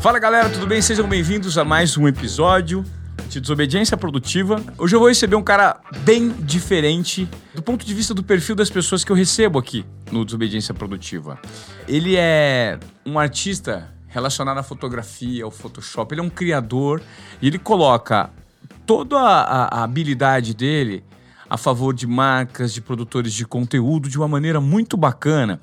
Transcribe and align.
Fala 0.00 0.18
galera, 0.18 0.48
tudo 0.48 0.66
bem? 0.66 0.80
Sejam 0.80 1.06
bem-vindos 1.06 1.58
a 1.58 1.64
mais 1.64 1.94
um 1.98 2.08
episódio 2.08 2.82
de 3.28 3.38
Desobediência 3.38 3.98
Produtiva. 3.98 4.64
Hoje 4.78 4.96
eu 4.96 4.98
vou 4.98 5.10
receber 5.10 5.36
um 5.36 5.42
cara 5.42 5.78
bem 5.98 6.30
diferente 6.30 7.28
do 7.54 7.62
ponto 7.62 7.84
de 7.84 7.92
vista 7.92 8.14
do 8.14 8.22
perfil 8.22 8.56
das 8.56 8.70
pessoas 8.70 9.04
que 9.04 9.12
eu 9.12 9.16
recebo 9.16 9.58
aqui 9.58 9.84
no 10.10 10.24
Desobediência 10.24 10.72
Produtiva. 10.72 11.38
Ele 11.86 12.16
é 12.16 12.80
um 13.04 13.18
artista 13.18 13.92
relacionado 14.08 14.56
à 14.56 14.62
fotografia, 14.62 15.44
ao 15.44 15.50
Photoshop, 15.50 16.14
ele 16.14 16.22
é 16.22 16.24
um 16.24 16.30
criador 16.30 17.02
e 17.42 17.46
ele 17.46 17.58
coloca 17.58 18.30
toda 18.86 19.18
a, 19.18 19.80
a 19.80 19.84
habilidade 19.84 20.54
dele 20.54 21.04
a 21.50 21.58
favor 21.58 21.92
de 21.92 22.06
marcas, 22.06 22.72
de 22.72 22.80
produtores 22.80 23.34
de 23.34 23.44
conteúdo 23.44 24.08
de 24.08 24.16
uma 24.16 24.28
maneira 24.28 24.62
muito 24.62 24.96
bacana. 24.96 25.60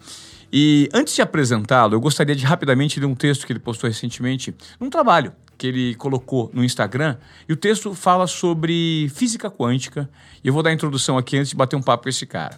E 0.51 0.89
antes 0.93 1.13
de 1.15 1.21
apresentá-lo, 1.21 1.95
eu 1.95 1.99
gostaria 1.99 2.35
de 2.35 2.45
rapidamente 2.45 2.99
ler 2.99 3.05
um 3.05 3.15
texto 3.15 3.45
que 3.45 3.51
ele 3.51 3.59
postou 3.59 3.89
recentemente 3.89 4.55
num 4.79 4.89
trabalho 4.89 5.33
que 5.57 5.67
ele 5.67 5.95
colocou 5.95 6.49
no 6.53 6.63
Instagram. 6.63 7.17
E 7.49 7.53
o 7.53 7.55
texto 7.55 7.93
fala 7.93 8.27
sobre 8.27 9.09
física 9.13 9.49
quântica. 9.49 10.09
E 10.43 10.47
eu 10.47 10.53
vou 10.53 10.61
dar 10.61 10.69
a 10.69 10.73
introdução 10.73 11.17
aqui 11.17 11.37
antes 11.37 11.49
de 11.49 11.55
bater 11.55 11.75
um 11.75 11.81
papo 11.81 12.03
com 12.03 12.09
esse 12.09 12.25
cara. 12.25 12.57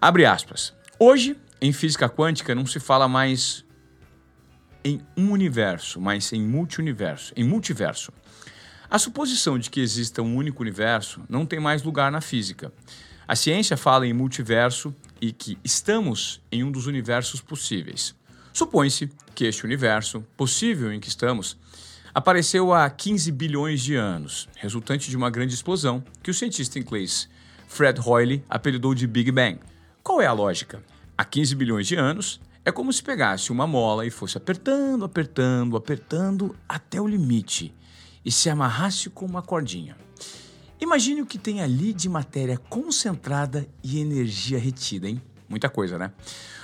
Abre 0.00 0.26
aspas. 0.26 0.74
Hoje, 0.98 1.36
em 1.60 1.72
física 1.72 2.08
quântica, 2.08 2.54
não 2.54 2.66
se 2.66 2.78
fala 2.78 3.08
mais 3.08 3.64
em 4.84 5.00
um 5.16 5.30
universo, 5.30 5.98
mas 5.98 6.30
em 6.32 6.42
multiuniverso, 6.42 7.32
em 7.34 7.42
multiverso. 7.42 8.12
A 8.90 8.98
suposição 8.98 9.58
de 9.58 9.70
que 9.70 9.80
exista 9.80 10.20
um 10.20 10.36
único 10.36 10.62
universo 10.62 11.22
não 11.28 11.46
tem 11.46 11.58
mais 11.58 11.82
lugar 11.82 12.12
na 12.12 12.20
física. 12.20 12.70
A 13.26 13.34
ciência 13.34 13.78
fala 13.78 14.06
em 14.06 14.12
multiverso 14.12 14.94
e 15.24 15.32
que 15.32 15.56
estamos 15.64 16.42
em 16.52 16.62
um 16.62 16.70
dos 16.70 16.86
universos 16.86 17.40
possíveis. 17.40 18.14
Supõe-se 18.52 19.10
que 19.34 19.46
este 19.46 19.64
universo, 19.64 20.20
possível 20.36 20.92
em 20.92 21.00
que 21.00 21.08
estamos, 21.08 21.56
apareceu 22.14 22.74
há 22.74 22.88
15 22.90 23.32
bilhões 23.32 23.82
de 23.82 23.94
anos, 23.94 24.46
resultante 24.56 25.08
de 25.08 25.16
uma 25.16 25.30
grande 25.30 25.54
explosão 25.54 26.04
que 26.22 26.30
o 26.30 26.34
cientista 26.34 26.78
inglês 26.78 27.26
Fred 27.66 27.98
Hoyle 28.04 28.44
apelidou 28.50 28.94
de 28.94 29.06
Big 29.06 29.32
Bang. 29.32 29.58
Qual 30.02 30.20
é 30.20 30.26
a 30.26 30.32
lógica? 30.32 30.84
Há 31.16 31.24
15 31.24 31.54
bilhões 31.54 31.86
de 31.86 31.96
anos, 31.96 32.38
é 32.62 32.70
como 32.70 32.92
se 32.92 33.02
pegasse 33.02 33.50
uma 33.50 33.66
mola 33.66 34.04
e 34.04 34.10
fosse 34.10 34.36
apertando, 34.36 35.06
apertando, 35.06 35.74
apertando 35.74 36.54
até 36.68 37.00
o 37.00 37.08
limite 37.08 37.74
e 38.22 38.30
se 38.30 38.50
amarrasse 38.50 39.08
com 39.08 39.24
uma 39.24 39.40
cordinha. 39.40 39.96
Imagine 40.84 41.22
o 41.22 41.26
que 41.26 41.38
tem 41.38 41.62
ali 41.62 41.94
de 41.94 42.10
matéria 42.10 42.58
concentrada 42.58 43.66
e 43.82 43.98
energia 43.98 44.58
retida, 44.58 45.08
hein? 45.08 45.18
Muita 45.48 45.70
coisa, 45.70 45.96
né? 45.96 46.12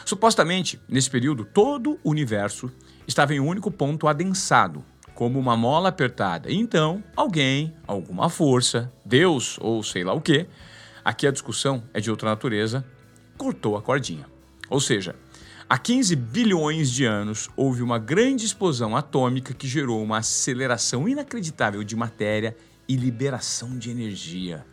Supostamente, 0.04 0.78
nesse 0.86 1.08
período, 1.08 1.42
todo 1.42 1.98
o 2.04 2.10
universo 2.10 2.70
estava 3.08 3.34
em 3.34 3.40
um 3.40 3.46
único 3.46 3.70
ponto 3.70 4.06
adensado, 4.06 4.84
como 5.14 5.38
uma 5.38 5.56
mola 5.56 5.88
apertada. 5.88 6.52
Então, 6.52 7.02
alguém, 7.16 7.74
alguma 7.86 8.28
força, 8.28 8.92
Deus 9.06 9.56
ou 9.58 9.82
sei 9.82 10.04
lá 10.04 10.12
o 10.12 10.20
que, 10.20 10.46
aqui 11.02 11.26
a 11.26 11.30
discussão 11.30 11.82
é 11.94 11.98
de 11.98 12.10
outra 12.10 12.28
natureza, 12.28 12.84
cortou 13.38 13.74
a 13.74 13.80
cordinha. 13.80 14.26
Ou 14.68 14.80
seja, 14.80 15.16
há 15.66 15.78
15 15.78 16.14
bilhões 16.14 16.90
de 16.90 17.06
anos 17.06 17.48
houve 17.56 17.82
uma 17.82 17.98
grande 17.98 18.44
explosão 18.44 18.94
atômica 18.94 19.54
que 19.54 19.66
gerou 19.66 20.02
uma 20.02 20.18
aceleração 20.18 21.08
inacreditável 21.08 21.82
de 21.82 21.96
matéria 21.96 22.54
e 22.90 22.96
liberação 22.96 23.78
de 23.78 23.88
energia. 23.88 24.66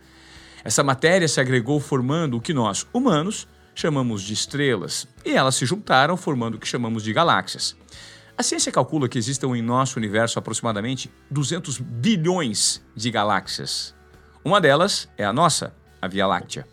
Essa 0.63 0.83
matéria 0.83 1.27
se 1.27 1.39
agregou 1.39 1.79
formando 1.79 2.37
o 2.37 2.41
que 2.41 2.51
nós, 2.51 2.87
humanos, 2.91 3.47
chamamos 3.75 4.23
de 4.23 4.33
estrelas, 4.33 5.07
e 5.23 5.33
elas 5.33 5.53
se 5.53 5.67
juntaram 5.67 6.17
formando 6.17 6.55
o 6.55 6.57
que 6.57 6.67
chamamos 6.67 7.03
de 7.03 7.13
galáxias. 7.13 7.77
A 8.35 8.41
ciência 8.41 8.71
calcula 8.71 9.07
que 9.07 9.19
existam 9.19 9.55
em 9.55 9.61
nosso 9.61 9.99
universo 9.99 10.39
aproximadamente 10.39 11.11
200 11.29 11.77
bilhões 11.77 12.83
de 12.95 13.11
galáxias. 13.11 13.93
Uma 14.43 14.59
delas 14.59 15.07
é 15.15 15.23
a 15.23 15.31
nossa, 15.31 15.75
a 16.01 16.07
Via 16.07 16.25
Láctea. 16.25 16.67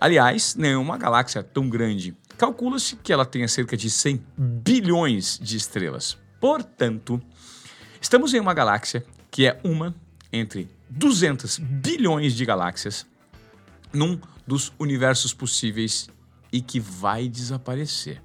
Aliás, 0.00 0.56
nenhuma 0.56 0.98
galáxia 0.98 1.44
tão 1.44 1.70
grande. 1.70 2.16
Calcula-se 2.36 2.96
que 2.96 3.12
ela 3.12 3.24
tenha 3.24 3.46
cerca 3.46 3.76
de 3.76 3.88
100 3.88 4.20
bilhões 4.36 5.38
de 5.40 5.56
estrelas. 5.56 6.18
Portanto, 6.40 7.22
estamos 8.00 8.34
em 8.34 8.40
uma 8.40 8.52
galáxia 8.52 9.06
que 9.30 9.46
é 9.46 9.60
uma 9.62 9.94
entre 10.32 10.68
200 10.88 11.58
bilhões 11.58 12.34
de 12.34 12.44
galáxias 12.44 13.06
num 13.92 14.18
dos 14.46 14.72
universos 14.78 15.34
possíveis 15.34 16.08
e 16.52 16.60
que 16.60 16.80
vai 16.80 17.28
desaparecer. 17.28 18.22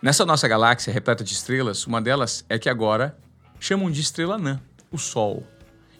Nessa 0.00 0.24
nossa 0.26 0.46
galáxia 0.46 0.92
repleta 0.92 1.24
de 1.24 1.32
estrelas, 1.32 1.86
uma 1.86 2.00
delas 2.00 2.44
é 2.48 2.58
que 2.58 2.68
agora 2.68 3.16
chamam 3.58 3.90
de 3.90 4.00
estrela 4.00 4.34
anã, 4.34 4.60
o 4.90 4.98
Sol. 4.98 5.44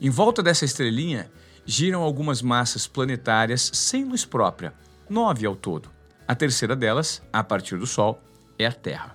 Em 0.00 0.10
volta 0.10 0.42
dessa 0.42 0.64
estrelinha 0.64 1.30
giram 1.64 2.02
algumas 2.02 2.42
massas 2.42 2.86
planetárias 2.86 3.70
sem 3.74 4.04
luz 4.04 4.24
própria, 4.24 4.72
nove 5.08 5.46
ao 5.46 5.56
todo. 5.56 5.90
A 6.28 6.34
terceira 6.34 6.76
delas, 6.76 7.22
a 7.32 7.42
partir 7.42 7.78
do 7.78 7.86
Sol, 7.86 8.20
é 8.58 8.66
a 8.66 8.72
Terra. 8.72 9.14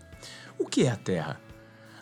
O 0.57 0.65
que 0.65 0.83
é 0.83 0.91
a 0.91 0.95
Terra? 0.95 1.39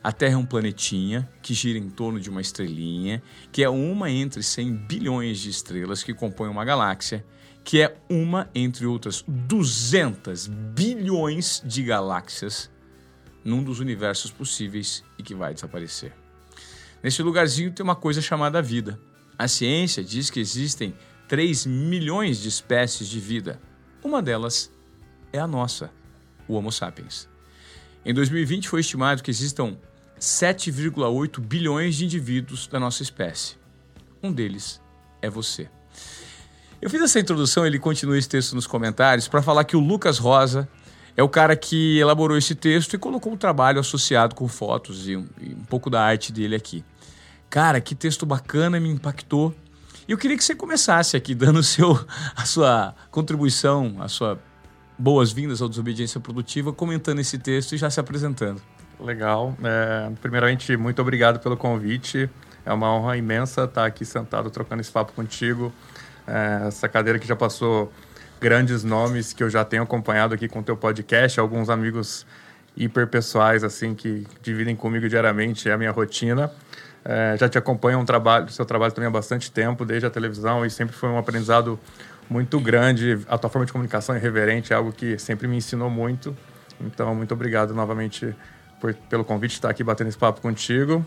A 0.01 0.13
Terra 0.13 0.35
é 0.35 0.37
um 0.37 0.45
planetinha 0.45 1.29
que 1.41 1.53
gira 1.53 1.77
em 1.77 1.89
torno 1.89 2.21
de 2.21 2.29
uma 2.29 2.39
estrelinha, 2.39 3.21
que 3.51 3.63
é 3.63 3.69
uma 3.69 4.09
entre 4.09 4.41
100 4.41 4.73
bilhões 4.87 5.39
de 5.39 5.49
estrelas 5.49 6.01
que 6.01 6.13
compõem 6.13 6.49
uma 6.49 6.63
galáxia, 6.63 7.25
que 7.65 7.81
é 7.81 7.97
uma 8.09 8.49
entre 8.55 8.85
outras 8.85 9.23
200 9.27 10.47
bilhões 10.47 11.61
de 11.65 11.83
galáxias 11.83 12.69
num 13.43 13.61
dos 13.61 13.79
universos 13.81 14.31
possíveis 14.31 15.03
e 15.17 15.23
que 15.23 15.35
vai 15.35 15.53
desaparecer. 15.53 16.13
Nesse 17.03 17.21
lugarzinho 17.21 17.71
tem 17.71 17.83
uma 17.83 17.95
coisa 17.95 18.21
chamada 18.21 18.61
vida. 18.61 18.99
A 19.37 19.47
ciência 19.49 20.03
diz 20.03 20.29
que 20.29 20.39
existem 20.39 20.93
3 21.27 21.65
milhões 21.65 22.39
de 22.39 22.47
espécies 22.47 23.07
de 23.09 23.19
vida. 23.19 23.61
Uma 24.01 24.21
delas 24.21 24.71
é 25.33 25.39
a 25.39 25.47
nossa, 25.47 25.91
o 26.47 26.53
Homo 26.53 26.71
sapiens. 26.71 27.27
Em 28.05 28.13
2020 28.13 28.69
foi 28.69 28.79
estimado 28.79 29.21
que 29.21 29.29
existam 29.29 29.77
7,8 30.19 31.39
bilhões 31.39 31.95
de 31.95 32.05
indivíduos 32.05 32.67
da 32.67 32.79
nossa 32.79 33.01
espécie. 33.01 33.55
Um 34.21 34.31
deles 34.31 34.81
é 35.21 35.29
você. 35.29 35.69
Eu 36.81 36.89
fiz 36.89 37.01
essa 37.01 37.19
introdução, 37.19 37.65
ele 37.65 37.79
continua 37.79 38.17
esse 38.17 38.29
texto 38.29 38.55
nos 38.55 38.67
comentários, 38.67 39.27
para 39.27 39.41
falar 39.41 39.63
que 39.63 39.75
o 39.75 39.79
Lucas 39.79 40.17
Rosa 40.17 40.67
é 41.15 41.23
o 41.23 41.27
cara 41.27 41.55
que 41.55 41.97
elaborou 41.97 42.37
esse 42.37 42.55
texto 42.55 42.93
e 42.93 42.97
colocou 42.97 43.33
um 43.33 43.37
trabalho 43.37 43.79
associado 43.79 44.35
com 44.35 44.47
fotos 44.47 45.07
e 45.07 45.17
um, 45.17 45.27
e 45.41 45.53
um 45.53 45.63
pouco 45.65 45.89
da 45.89 46.01
arte 46.01 46.31
dele 46.31 46.55
aqui. 46.55 46.83
Cara, 47.49 47.81
que 47.81 47.95
texto 47.95 48.25
bacana, 48.25 48.79
me 48.79 48.89
impactou. 48.89 49.53
E 50.07 50.11
eu 50.11 50.17
queria 50.17 50.37
que 50.37 50.43
você 50.43 50.55
começasse 50.55 51.17
aqui 51.17 51.33
dando 51.35 51.61
seu, 51.63 51.99
a 52.35 52.45
sua 52.45 52.95
contribuição, 53.11 53.97
a 53.99 54.07
sua 54.07 54.39
boas-vindas 54.97 55.61
ao 55.61 55.69
Desobediência 55.69 56.19
Produtiva, 56.19 56.73
comentando 56.73 57.19
esse 57.19 57.37
texto 57.37 57.73
e 57.73 57.77
já 57.77 57.89
se 57.89 57.99
apresentando. 57.99 58.61
Legal. 58.99 59.55
É, 59.63 60.11
primeiramente, 60.21 60.75
muito 60.75 61.01
obrigado 61.01 61.39
pelo 61.39 61.55
convite. 61.55 62.29
É 62.65 62.73
uma 62.73 62.93
honra 62.93 63.17
imensa 63.17 63.63
estar 63.63 63.85
aqui 63.85 64.03
sentado 64.03 64.49
trocando 64.49 64.81
esse 64.81 64.91
papo 64.91 65.13
contigo. 65.13 65.71
É, 66.27 66.67
essa 66.67 66.87
cadeira 66.89 67.17
que 67.17 67.27
já 67.27 67.35
passou 67.35 67.91
grandes 68.39 68.83
nomes 68.83 69.33
que 69.33 69.43
eu 69.43 69.49
já 69.49 69.65
tenho 69.65 69.83
acompanhado 69.83 70.33
aqui 70.33 70.47
com 70.47 70.59
o 70.59 70.63
teu 70.63 70.77
podcast, 70.77 71.39
alguns 71.39 71.69
amigos 71.69 72.25
hiperpessoais 72.77 73.63
assim 73.63 73.93
que 73.93 74.25
dividem 74.41 74.75
comigo 74.75 75.09
diariamente 75.09 75.69
é 75.69 75.73
a 75.73 75.77
minha 75.77 75.91
rotina. 75.91 76.51
É, 77.03 77.35
já 77.39 77.47
te 77.49 77.57
acompanho 77.57 77.99
um 77.99 78.05
trabalho, 78.05 78.49
seu 78.49 78.65
trabalho 78.65 78.91
também 78.91 79.07
há 79.07 79.11
bastante 79.11 79.51
tempo, 79.51 79.85
desde 79.85 80.05
a 80.05 80.09
televisão 80.09 80.65
e 80.65 80.69
sempre 80.69 80.95
foi 80.95 81.09
um 81.09 81.17
aprendizado 81.17 81.79
muito 82.29 82.59
grande. 82.59 83.19
A 83.27 83.37
tua 83.37 83.49
forma 83.49 83.65
de 83.65 83.71
comunicação 83.71 84.13
é 84.13 84.17
irreverente, 84.17 84.73
é 84.73 84.75
algo 84.75 84.91
que 84.91 85.17
sempre 85.17 85.47
me 85.47 85.57
ensinou 85.57 85.89
muito. 85.89 86.35
Então, 86.79 87.13
muito 87.15 87.33
obrigado 87.33 87.73
novamente 87.73 88.35
por, 88.79 88.93
pelo 89.09 89.23
convite 89.23 89.51
de 89.51 89.57
estar 89.57 89.69
aqui 89.69 89.83
batendo 89.83 90.07
esse 90.07 90.17
papo 90.17 90.41
contigo. 90.41 91.05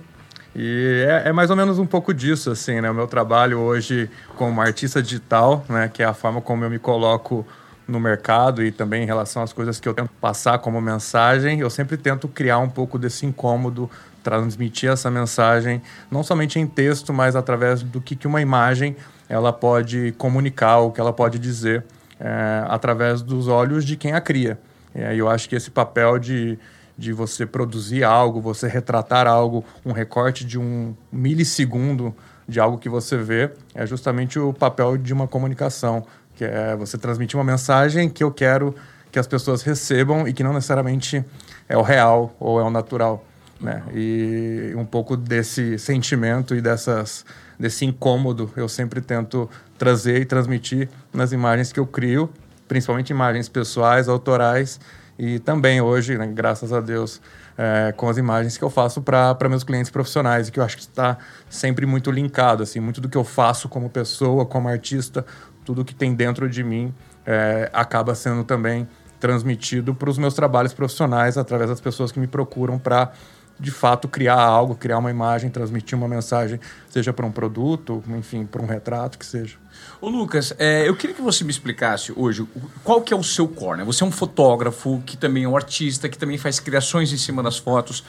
E 0.54 1.04
é, 1.08 1.28
é, 1.28 1.32
mais 1.32 1.50
ou 1.50 1.56
menos 1.56 1.78
um 1.78 1.86
pouco 1.86 2.12
disso, 2.12 2.50
assim, 2.50 2.80
né? 2.80 2.90
O 2.90 2.94
meu 2.94 3.06
trabalho 3.06 3.58
hoje 3.58 4.10
como 4.36 4.60
artista 4.60 5.02
digital, 5.02 5.64
né? 5.68 5.88
Que 5.92 6.02
é 6.02 6.06
a 6.06 6.12
forma 6.12 6.40
como 6.40 6.64
eu 6.64 6.70
me 6.70 6.78
coloco 6.78 7.46
no 7.88 7.98
mercado 7.98 8.62
e 8.62 8.70
também 8.70 9.02
em 9.02 9.06
relação 9.06 9.42
às 9.42 9.52
coisas 9.52 9.80
que 9.80 9.88
eu 9.88 9.94
tento 9.94 10.10
passar 10.20 10.58
como 10.58 10.80
mensagem, 10.80 11.60
eu 11.60 11.68
sempre 11.68 11.96
tento 11.96 12.28
criar 12.28 12.58
um 12.58 12.68
pouco 12.68 12.98
desse 12.98 13.26
incômodo, 13.26 13.90
transmitir 14.22 14.90
essa 14.90 15.10
mensagem, 15.10 15.82
não 16.10 16.22
somente 16.22 16.60
em 16.60 16.66
texto, 16.66 17.12
mas 17.12 17.34
através 17.34 17.82
do 17.82 18.00
que, 18.00 18.14
que 18.14 18.26
uma 18.26 18.40
imagem 18.40 18.96
ela 19.28 19.52
pode 19.52 20.12
comunicar, 20.12 20.78
o 20.78 20.92
que 20.92 21.00
ela 21.00 21.12
pode 21.12 21.38
dizer, 21.38 21.84
é, 22.20 22.64
através 22.68 23.20
dos 23.20 23.48
olhos 23.48 23.84
de 23.84 23.96
quem 23.96 24.12
a 24.12 24.20
cria. 24.20 24.58
E 24.94 25.18
eu 25.18 25.28
acho 25.28 25.48
que 25.48 25.56
esse 25.56 25.70
papel 25.70 26.18
de 26.18 26.58
de 26.96 27.12
você 27.12 27.46
produzir 27.46 28.04
algo, 28.04 28.40
você 28.40 28.68
retratar 28.68 29.26
algo, 29.26 29.64
um 29.84 29.92
recorte 29.92 30.44
de 30.44 30.58
um 30.58 30.94
milissegundo 31.10 32.14
de 32.48 32.60
algo 32.60 32.78
que 32.78 32.88
você 32.88 33.16
vê, 33.16 33.50
é 33.74 33.86
justamente 33.86 34.38
o 34.38 34.52
papel 34.52 34.96
de 34.96 35.12
uma 35.12 35.26
comunicação, 35.26 36.04
que 36.34 36.44
é 36.44 36.76
você 36.76 36.98
transmitir 36.98 37.38
uma 37.38 37.44
mensagem 37.44 38.08
que 38.08 38.22
eu 38.22 38.30
quero 38.30 38.74
que 39.10 39.18
as 39.18 39.26
pessoas 39.26 39.62
recebam 39.62 40.26
e 40.26 40.32
que 40.32 40.42
não 40.42 40.52
necessariamente 40.52 41.24
é 41.68 41.76
o 41.76 41.82
real 41.82 42.34
ou 42.40 42.58
é 42.58 42.64
o 42.64 42.70
natural. 42.70 43.24
Né? 43.60 43.82
E 43.94 44.72
um 44.76 44.84
pouco 44.84 45.16
desse 45.16 45.78
sentimento 45.78 46.54
e 46.54 46.60
dessas, 46.60 47.24
desse 47.58 47.84
incômodo 47.84 48.50
eu 48.56 48.68
sempre 48.68 49.00
tento 49.00 49.48
trazer 49.78 50.20
e 50.20 50.24
transmitir 50.24 50.88
nas 51.12 51.30
imagens 51.30 51.72
que 51.72 51.78
eu 51.78 51.86
crio, 51.86 52.28
principalmente 52.66 53.10
imagens 53.10 53.48
pessoais, 53.48 54.08
autorais 54.08 54.80
e 55.18 55.38
também 55.38 55.80
hoje, 55.80 56.16
né, 56.16 56.26
graças 56.26 56.72
a 56.72 56.80
Deus, 56.80 57.20
é, 57.56 57.92
com 57.96 58.08
as 58.08 58.16
imagens 58.16 58.56
que 58.56 58.64
eu 58.64 58.70
faço 58.70 59.02
para 59.02 59.48
meus 59.48 59.62
clientes 59.62 59.90
profissionais, 59.90 60.50
que 60.50 60.58
eu 60.58 60.64
acho 60.64 60.76
que 60.76 60.82
está 60.82 61.18
sempre 61.48 61.86
muito 61.86 62.10
linkado, 62.10 62.62
assim, 62.62 62.80
muito 62.80 63.00
do 63.00 63.08
que 63.08 63.16
eu 63.16 63.24
faço 63.24 63.68
como 63.68 63.90
pessoa, 63.90 64.46
como 64.46 64.68
artista, 64.68 65.24
tudo 65.64 65.84
que 65.84 65.94
tem 65.94 66.14
dentro 66.14 66.48
de 66.48 66.64
mim 66.64 66.92
é, 67.24 67.70
acaba 67.72 68.14
sendo 68.14 68.44
também 68.44 68.88
transmitido 69.20 69.94
para 69.94 70.10
os 70.10 70.18
meus 70.18 70.34
trabalhos 70.34 70.72
profissionais 70.72 71.38
através 71.38 71.70
das 71.70 71.80
pessoas 71.80 72.10
que 72.10 72.18
me 72.18 72.26
procuram 72.26 72.78
para 72.78 73.12
de 73.60 73.70
fato 73.70 74.08
criar 74.08 74.40
algo, 74.40 74.74
criar 74.74 74.98
uma 74.98 75.10
imagem, 75.10 75.48
transmitir 75.48 75.96
uma 75.96 76.08
mensagem, 76.08 76.58
seja 76.88 77.12
para 77.12 77.24
um 77.24 77.30
produto, 77.30 78.02
enfim, 78.08 78.44
para 78.44 78.60
um 78.60 78.66
retrato, 78.66 79.16
que 79.16 79.24
seja. 79.24 79.61
Ô 80.02 80.08
Lucas, 80.08 80.52
é, 80.58 80.88
eu 80.88 80.96
queria 80.96 81.14
que 81.14 81.22
você 81.22 81.44
me 81.44 81.52
explicasse 81.52 82.12
hoje 82.16 82.44
qual 82.82 83.02
que 83.02 83.14
é 83.14 83.16
o 83.16 83.22
seu 83.22 83.46
core, 83.46 83.78
né? 83.78 83.84
Você 83.84 84.02
é 84.02 84.06
um 84.06 84.10
fotógrafo, 84.10 85.00
que 85.06 85.16
também 85.16 85.44
é 85.44 85.48
um 85.48 85.56
artista, 85.56 86.08
que 86.08 86.18
também 86.18 86.36
faz 86.36 86.58
criações 86.58 87.12
em 87.12 87.16
cima 87.16 87.40
das 87.40 87.56
fotos. 87.56 88.02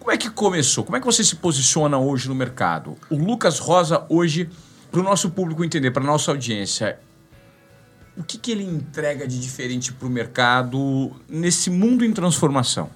Como 0.00 0.10
é 0.10 0.16
que 0.16 0.28
começou? 0.30 0.82
Como 0.82 0.96
é 0.96 1.00
que 1.00 1.06
você 1.06 1.22
se 1.22 1.36
posiciona 1.36 1.96
hoje 1.96 2.28
no 2.28 2.34
mercado? 2.34 2.96
O 3.08 3.14
Lucas 3.14 3.60
Rosa 3.60 4.04
hoje, 4.08 4.50
para 4.90 4.98
o 4.98 5.02
nosso 5.04 5.30
público 5.30 5.64
entender, 5.64 5.92
para 5.92 6.02
a 6.02 6.06
nossa 6.06 6.32
audiência, 6.32 6.98
o 8.16 8.24
que, 8.24 8.36
que 8.36 8.50
ele 8.50 8.64
entrega 8.64 9.24
de 9.24 9.38
diferente 9.38 9.92
para 9.92 10.08
o 10.08 10.10
mercado 10.10 11.12
nesse 11.28 11.70
mundo 11.70 12.04
em 12.04 12.12
transformação? 12.12 12.90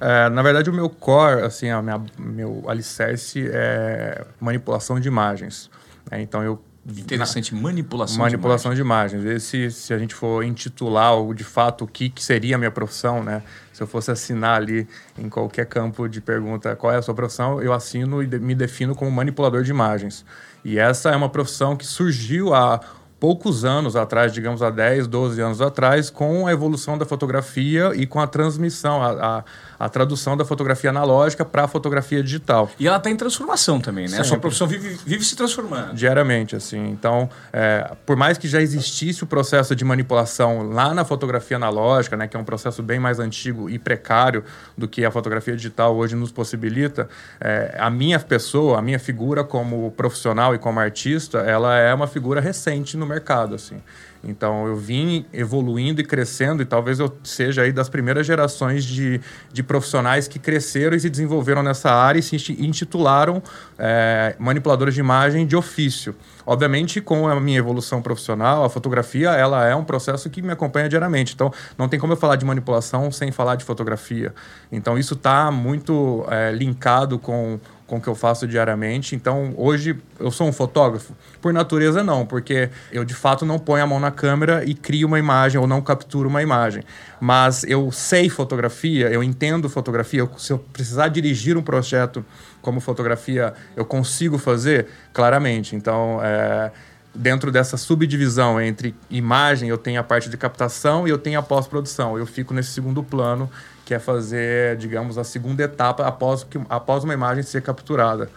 É, 0.00 0.30
na 0.30 0.40
verdade, 0.40 0.70
o 0.70 0.72
meu 0.72 0.88
core, 0.88 1.42
assim, 1.42 1.68
a 1.68 1.82
minha, 1.82 2.02
meu 2.18 2.64
alicerce 2.66 3.46
é 3.46 4.24
manipulação 4.40 4.98
de 4.98 5.06
imagens. 5.06 5.70
É, 6.10 6.22
então, 6.22 6.42
eu 6.42 6.64
Interessante, 6.86 7.54
manipulação, 7.54 8.18
manipulação 8.18 8.74
de 8.74 8.80
imagens. 8.82 9.22
De 9.22 9.28
imagens. 9.28 9.42
Esse, 9.42 9.70
se 9.70 9.94
a 9.94 9.98
gente 9.98 10.14
for 10.14 10.44
intitular 10.44 11.18
o, 11.18 11.32
de 11.32 11.42
fato 11.42 11.84
o 11.84 11.88
que, 11.88 12.10
que 12.10 12.22
seria 12.22 12.56
a 12.56 12.58
minha 12.58 12.70
profissão, 12.70 13.22
né? 13.22 13.42
Se 13.72 13.82
eu 13.82 13.86
fosse 13.86 14.10
assinar 14.10 14.60
ali 14.60 14.86
em 15.18 15.30
qualquer 15.30 15.64
campo 15.64 16.06
de 16.06 16.20
pergunta 16.20 16.76
qual 16.76 16.92
é 16.92 16.98
a 16.98 17.02
sua 17.02 17.14
profissão, 17.14 17.62
eu 17.62 17.72
assino 17.72 18.22
e 18.22 18.26
de, 18.26 18.38
me 18.38 18.54
defino 18.54 18.94
como 18.94 19.10
manipulador 19.10 19.62
de 19.62 19.70
imagens. 19.70 20.26
E 20.62 20.78
essa 20.78 21.10
é 21.10 21.16
uma 21.16 21.30
profissão 21.30 21.74
que 21.74 21.86
surgiu 21.86 22.52
há 22.52 22.78
poucos 23.18 23.64
anos 23.64 23.96
atrás, 23.96 24.34
digamos 24.34 24.62
há 24.62 24.68
10, 24.68 25.06
12 25.06 25.40
anos 25.40 25.62
atrás, 25.62 26.10
com 26.10 26.46
a 26.46 26.52
evolução 26.52 26.98
da 26.98 27.06
fotografia 27.06 27.92
e 27.94 28.06
com 28.06 28.20
a 28.20 28.26
transmissão, 28.26 29.02
a, 29.02 29.38
a 29.38 29.44
a 29.78 29.88
tradução 29.88 30.36
da 30.36 30.44
fotografia 30.44 30.90
analógica 30.90 31.44
para 31.44 31.64
a 31.64 31.68
fotografia 31.68 32.22
digital. 32.22 32.70
E 32.78 32.86
ela 32.86 32.96
está 32.96 33.10
em 33.10 33.16
transformação 33.16 33.80
também, 33.80 34.04
né? 34.04 34.10
Sempre. 34.10 34.22
A 34.22 34.28
sua 34.28 34.38
profissão 34.38 34.66
vive, 34.66 34.98
vive 35.04 35.24
se 35.24 35.36
transformando. 35.36 35.94
Diariamente, 35.94 36.56
assim. 36.56 36.88
Então, 36.90 37.28
é, 37.52 37.92
por 38.06 38.16
mais 38.16 38.38
que 38.38 38.48
já 38.48 38.60
existisse 38.60 39.22
o 39.24 39.26
processo 39.26 39.74
de 39.74 39.84
manipulação 39.84 40.70
lá 40.70 40.94
na 40.94 41.04
fotografia 41.04 41.56
analógica, 41.56 42.16
né, 42.16 42.26
que 42.26 42.36
é 42.36 42.40
um 42.40 42.44
processo 42.44 42.82
bem 42.82 42.98
mais 42.98 43.18
antigo 43.18 43.68
e 43.68 43.78
precário 43.78 44.44
do 44.76 44.88
que 44.88 45.04
a 45.04 45.10
fotografia 45.10 45.56
digital 45.56 45.96
hoje 45.96 46.14
nos 46.14 46.32
possibilita, 46.32 47.08
é, 47.40 47.76
a 47.78 47.90
minha 47.90 48.18
pessoa, 48.18 48.78
a 48.78 48.82
minha 48.82 48.98
figura 48.98 49.44
como 49.44 49.90
profissional 49.92 50.54
e 50.54 50.58
como 50.58 50.80
artista, 50.80 51.38
ela 51.38 51.76
é 51.76 51.92
uma 51.92 52.06
figura 52.06 52.40
recente 52.40 52.96
no 52.96 53.06
mercado, 53.06 53.54
assim. 53.54 53.80
Então 54.26 54.66
eu 54.66 54.76
vim 54.76 55.26
evoluindo 55.32 56.00
e 56.00 56.04
crescendo 56.04 56.62
e 56.62 56.66
talvez 56.66 56.98
eu 56.98 57.14
seja 57.22 57.62
aí 57.62 57.72
das 57.72 57.88
primeiras 57.88 58.26
gerações 58.26 58.84
de, 58.84 59.20
de 59.52 59.62
profissionais 59.62 60.26
que 60.26 60.38
cresceram 60.38 60.96
e 60.96 61.00
se 61.00 61.10
desenvolveram 61.10 61.62
nessa 61.62 61.90
área 61.90 62.18
e 62.18 62.22
se 62.22 62.36
intitularam 62.58 63.42
é, 63.78 64.34
manipuladores 64.38 64.94
de 64.94 65.00
imagem 65.00 65.46
de 65.46 65.56
ofício. 65.56 66.14
Obviamente, 66.46 67.00
com 67.00 67.28
a 67.28 67.40
minha 67.40 67.58
evolução 67.58 68.02
profissional, 68.02 68.64
a 68.64 68.70
fotografia 68.70 69.30
ela 69.30 69.66
é 69.66 69.74
um 69.74 69.84
processo 69.84 70.28
que 70.28 70.42
me 70.42 70.52
acompanha 70.52 70.88
diariamente. 70.88 71.34
Então, 71.34 71.52
não 71.78 71.88
tem 71.88 71.98
como 71.98 72.12
eu 72.12 72.16
falar 72.16 72.36
de 72.36 72.44
manipulação 72.44 73.10
sem 73.10 73.32
falar 73.32 73.56
de 73.56 73.64
fotografia. 73.64 74.34
Então, 74.70 74.98
isso 74.98 75.14
está 75.14 75.50
muito 75.50 76.24
é, 76.30 76.52
linkado 76.52 77.18
com 77.18 77.58
com 77.86 77.96
o 77.96 78.00
que 78.00 78.08
eu 78.08 78.14
faço 78.14 78.46
diariamente. 78.46 79.14
Então, 79.14 79.52
hoje 79.56 79.96
eu 80.18 80.30
sou 80.30 80.48
um 80.48 80.52
fotógrafo? 80.52 81.14
Por 81.40 81.52
natureza, 81.52 82.02
não, 82.02 82.24
porque 82.24 82.70
eu 82.90 83.04
de 83.04 83.14
fato 83.14 83.44
não 83.44 83.58
ponho 83.58 83.84
a 83.84 83.86
mão 83.86 84.00
na 84.00 84.10
câmera 84.10 84.64
e 84.64 84.74
crio 84.74 85.06
uma 85.06 85.18
imagem 85.18 85.60
ou 85.60 85.66
não 85.66 85.82
capturo 85.82 86.28
uma 86.28 86.42
imagem. 86.42 86.82
Mas 87.20 87.62
eu 87.64 87.92
sei 87.92 88.28
fotografia, 88.28 89.10
eu 89.10 89.22
entendo 89.22 89.68
fotografia. 89.68 90.20
Eu, 90.20 90.30
se 90.38 90.52
eu 90.52 90.58
precisar 90.58 91.08
dirigir 91.08 91.56
um 91.56 91.62
projeto 91.62 92.24
como 92.64 92.80
fotografia, 92.80 93.52
eu 93.76 93.84
consigo 93.84 94.38
fazer? 94.38 94.88
Claramente. 95.12 95.76
Então, 95.76 96.18
é 96.22 96.72
dentro 97.14 97.52
dessa 97.52 97.76
subdivisão 97.76 98.60
entre 98.60 98.94
imagem, 99.08 99.68
eu 99.68 99.78
tenho 99.78 100.00
a 100.00 100.02
parte 100.02 100.28
de 100.28 100.36
captação 100.36 101.06
e 101.06 101.10
eu 101.10 101.18
tenho 101.18 101.38
a 101.38 101.42
pós-produção. 101.42 102.18
Eu 102.18 102.26
fico 102.26 102.52
nesse 102.52 102.70
segundo 102.70 103.04
plano 103.04 103.48
que 103.84 103.94
é 103.94 103.98
fazer, 103.98 104.76
digamos, 104.78 105.16
a 105.16 105.22
segunda 105.22 105.62
etapa 105.62 106.06
após, 106.06 106.44
após 106.68 107.04
uma 107.04 107.14
imagem 107.14 107.42
ser 107.44 107.62
capturada. 107.62 108.28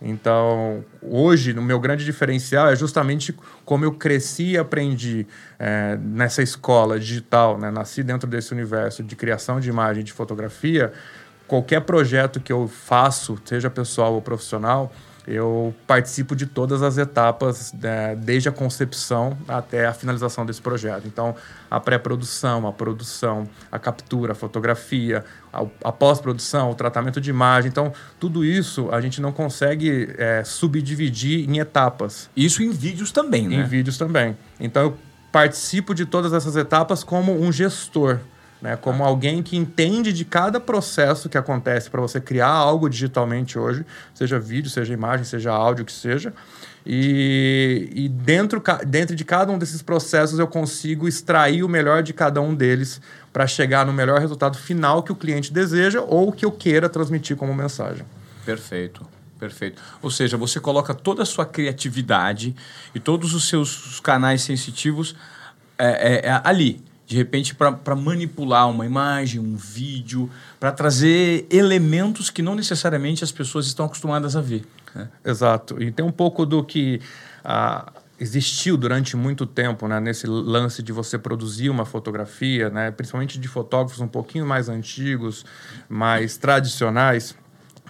Então, 0.00 0.84
hoje, 1.00 1.52
o 1.52 1.62
meu 1.62 1.78
grande 1.78 2.04
diferencial 2.04 2.68
é 2.68 2.74
justamente 2.74 3.36
como 3.64 3.84
eu 3.84 3.92
cresci 3.92 4.52
e 4.52 4.58
aprendi 4.58 5.26
é, 5.58 5.96
nessa 5.96 6.42
escola 6.42 6.98
digital, 6.98 7.56
né? 7.56 7.70
nasci 7.70 8.02
dentro 8.02 8.28
desse 8.28 8.52
universo 8.52 9.02
de 9.02 9.14
criação 9.14 9.60
de 9.60 9.68
imagem, 9.68 10.02
de 10.02 10.12
fotografia. 10.12 10.92
Qualquer 11.52 11.82
projeto 11.82 12.40
que 12.40 12.50
eu 12.50 12.66
faço, 12.66 13.36
seja 13.44 13.68
pessoal 13.68 14.14
ou 14.14 14.22
profissional, 14.22 14.90
eu 15.26 15.74
participo 15.86 16.34
de 16.34 16.46
todas 16.46 16.80
as 16.80 16.96
etapas, 16.96 17.74
né, 17.74 18.16
desde 18.16 18.48
a 18.48 18.52
concepção 18.52 19.36
até 19.46 19.84
a 19.84 19.92
finalização 19.92 20.46
desse 20.46 20.62
projeto. 20.62 21.06
Então, 21.06 21.34
a 21.70 21.78
pré-produção, 21.78 22.66
a 22.66 22.72
produção, 22.72 23.46
a 23.70 23.78
captura, 23.78 24.32
a 24.32 24.34
fotografia, 24.34 25.26
a, 25.52 25.66
a 25.84 25.92
pós-produção, 25.92 26.70
o 26.70 26.74
tratamento 26.74 27.20
de 27.20 27.28
imagem. 27.28 27.68
Então, 27.68 27.92
tudo 28.18 28.42
isso 28.42 28.88
a 28.90 29.02
gente 29.02 29.20
não 29.20 29.30
consegue 29.30 30.14
é, 30.16 30.42
subdividir 30.44 31.46
em 31.50 31.58
etapas. 31.58 32.30
Isso 32.34 32.62
em 32.62 32.70
vídeos 32.70 33.12
também, 33.12 33.46
né? 33.46 33.56
Em 33.56 33.64
vídeos 33.64 33.98
também. 33.98 34.38
Então, 34.58 34.84
eu 34.84 34.98
participo 35.30 35.94
de 35.94 36.06
todas 36.06 36.32
essas 36.32 36.56
etapas 36.56 37.04
como 37.04 37.38
um 37.38 37.52
gestor 37.52 38.20
né? 38.62 38.76
Como 38.76 39.02
alguém 39.02 39.42
que 39.42 39.56
entende 39.56 40.12
de 40.12 40.24
cada 40.24 40.60
processo 40.60 41.28
que 41.28 41.36
acontece 41.36 41.90
para 41.90 42.00
você 42.00 42.20
criar 42.20 42.46
algo 42.46 42.88
digitalmente 42.88 43.58
hoje, 43.58 43.84
seja 44.14 44.38
vídeo, 44.38 44.70
seja 44.70 44.94
imagem, 44.94 45.24
seja 45.24 45.50
áudio, 45.50 45.84
que 45.84 45.92
seja. 45.92 46.32
E, 46.86 47.90
e 47.92 48.08
dentro, 48.08 48.62
dentro 48.86 49.16
de 49.16 49.24
cada 49.24 49.50
um 49.50 49.58
desses 49.58 49.82
processos 49.82 50.38
eu 50.38 50.46
consigo 50.46 51.08
extrair 51.08 51.64
o 51.64 51.68
melhor 51.68 52.02
de 52.02 52.12
cada 52.12 52.40
um 52.40 52.54
deles 52.54 53.00
para 53.32 53.46
chegar 53.46 53.84
no 53.84 53.92
melhor 53.92 54.20
resultado 54.20 54.56
final 54.56 55.02
que 55.02 55.10
o 55.10 55.16
cliente 55.16 55.52
deseja 55.52 56.00
ou 56.00 56.32
que 56.32 56.44
eu 56.44 56.52
queira 56.52 56.88
transmitir 56.88 57.36
como 57.36 57.52
mensagem. 57.52 58.04
Perfeito. 58.44 59.06
Perfeito. 59.38 59.82
Ou 60.00 60.08
seja, 60.08 60.36
você 60.36 60.60
coloca 60.60 60.94
toda 60.94 61.24
a 61.24 61.26
sua 61.26 61.44
criatividade 61.44 62.54
e 62.94 63.00
todos 63.00 63.34
os 63.34 63.48
seus 63.48 63.98
canais 63.98 64.42
sensitivos 64.42 65.16
é, 65.76 66.26
é, 66.26 66.28
é 66.28 66.40
ali 66.44 66.80
de 67.12 67.18
repente 67.18 67.54
para 67.54 67.94
manipular 67.94 68.70
uma 68.70 68.86
imagem, 68.86 69.38
um 69.38 69.54
vídeo, 69.54 70.30
para 70.58 70.72
trazer 70.72 71.46
elementos 71.50 72.30
que 72.30 72.40
não 72.40 72.54
necessariamente 72.54 73.22
as 73.22 73.30
pessoas 73.30 73.66
estão 73.66 73.84
acostumadas 73.84 74.34
a 74.34 74.40
ver. 74.40 74.64
Né? 74.94 75.10
Exato. 75.22 75.82
E 75.82 75.92
tem 75.92 76.02
um 76.02 76.10
pouco 76.10 76.46
do 76.46 76.64
que 76.64 77.02
ah, 77.44 77.92
existiu 78.18 78.78
durante 78.78 79.14
muito 79.14 79.44
tempo 79.44 79.86
né, 79.86 80.00
nesse 80.00 80.26
lance 80.26 80.82
de 80.82 80.90
você 80.90 81.18
produzir 81.18 81.68
uma 81.68 81.84
fotografia, 81.84 82.70
né, 82.70 82.90
principalmente 82.90 83.38
de 83.38 83.46
fotógrafos 83.46 84.00
um 84.00 84.08
pouquinho 84.08 84.46
mais 84.46 84.70
antigos, 84.70 85.44
mais 85.90 86.38
tradicionais 86.38 87.36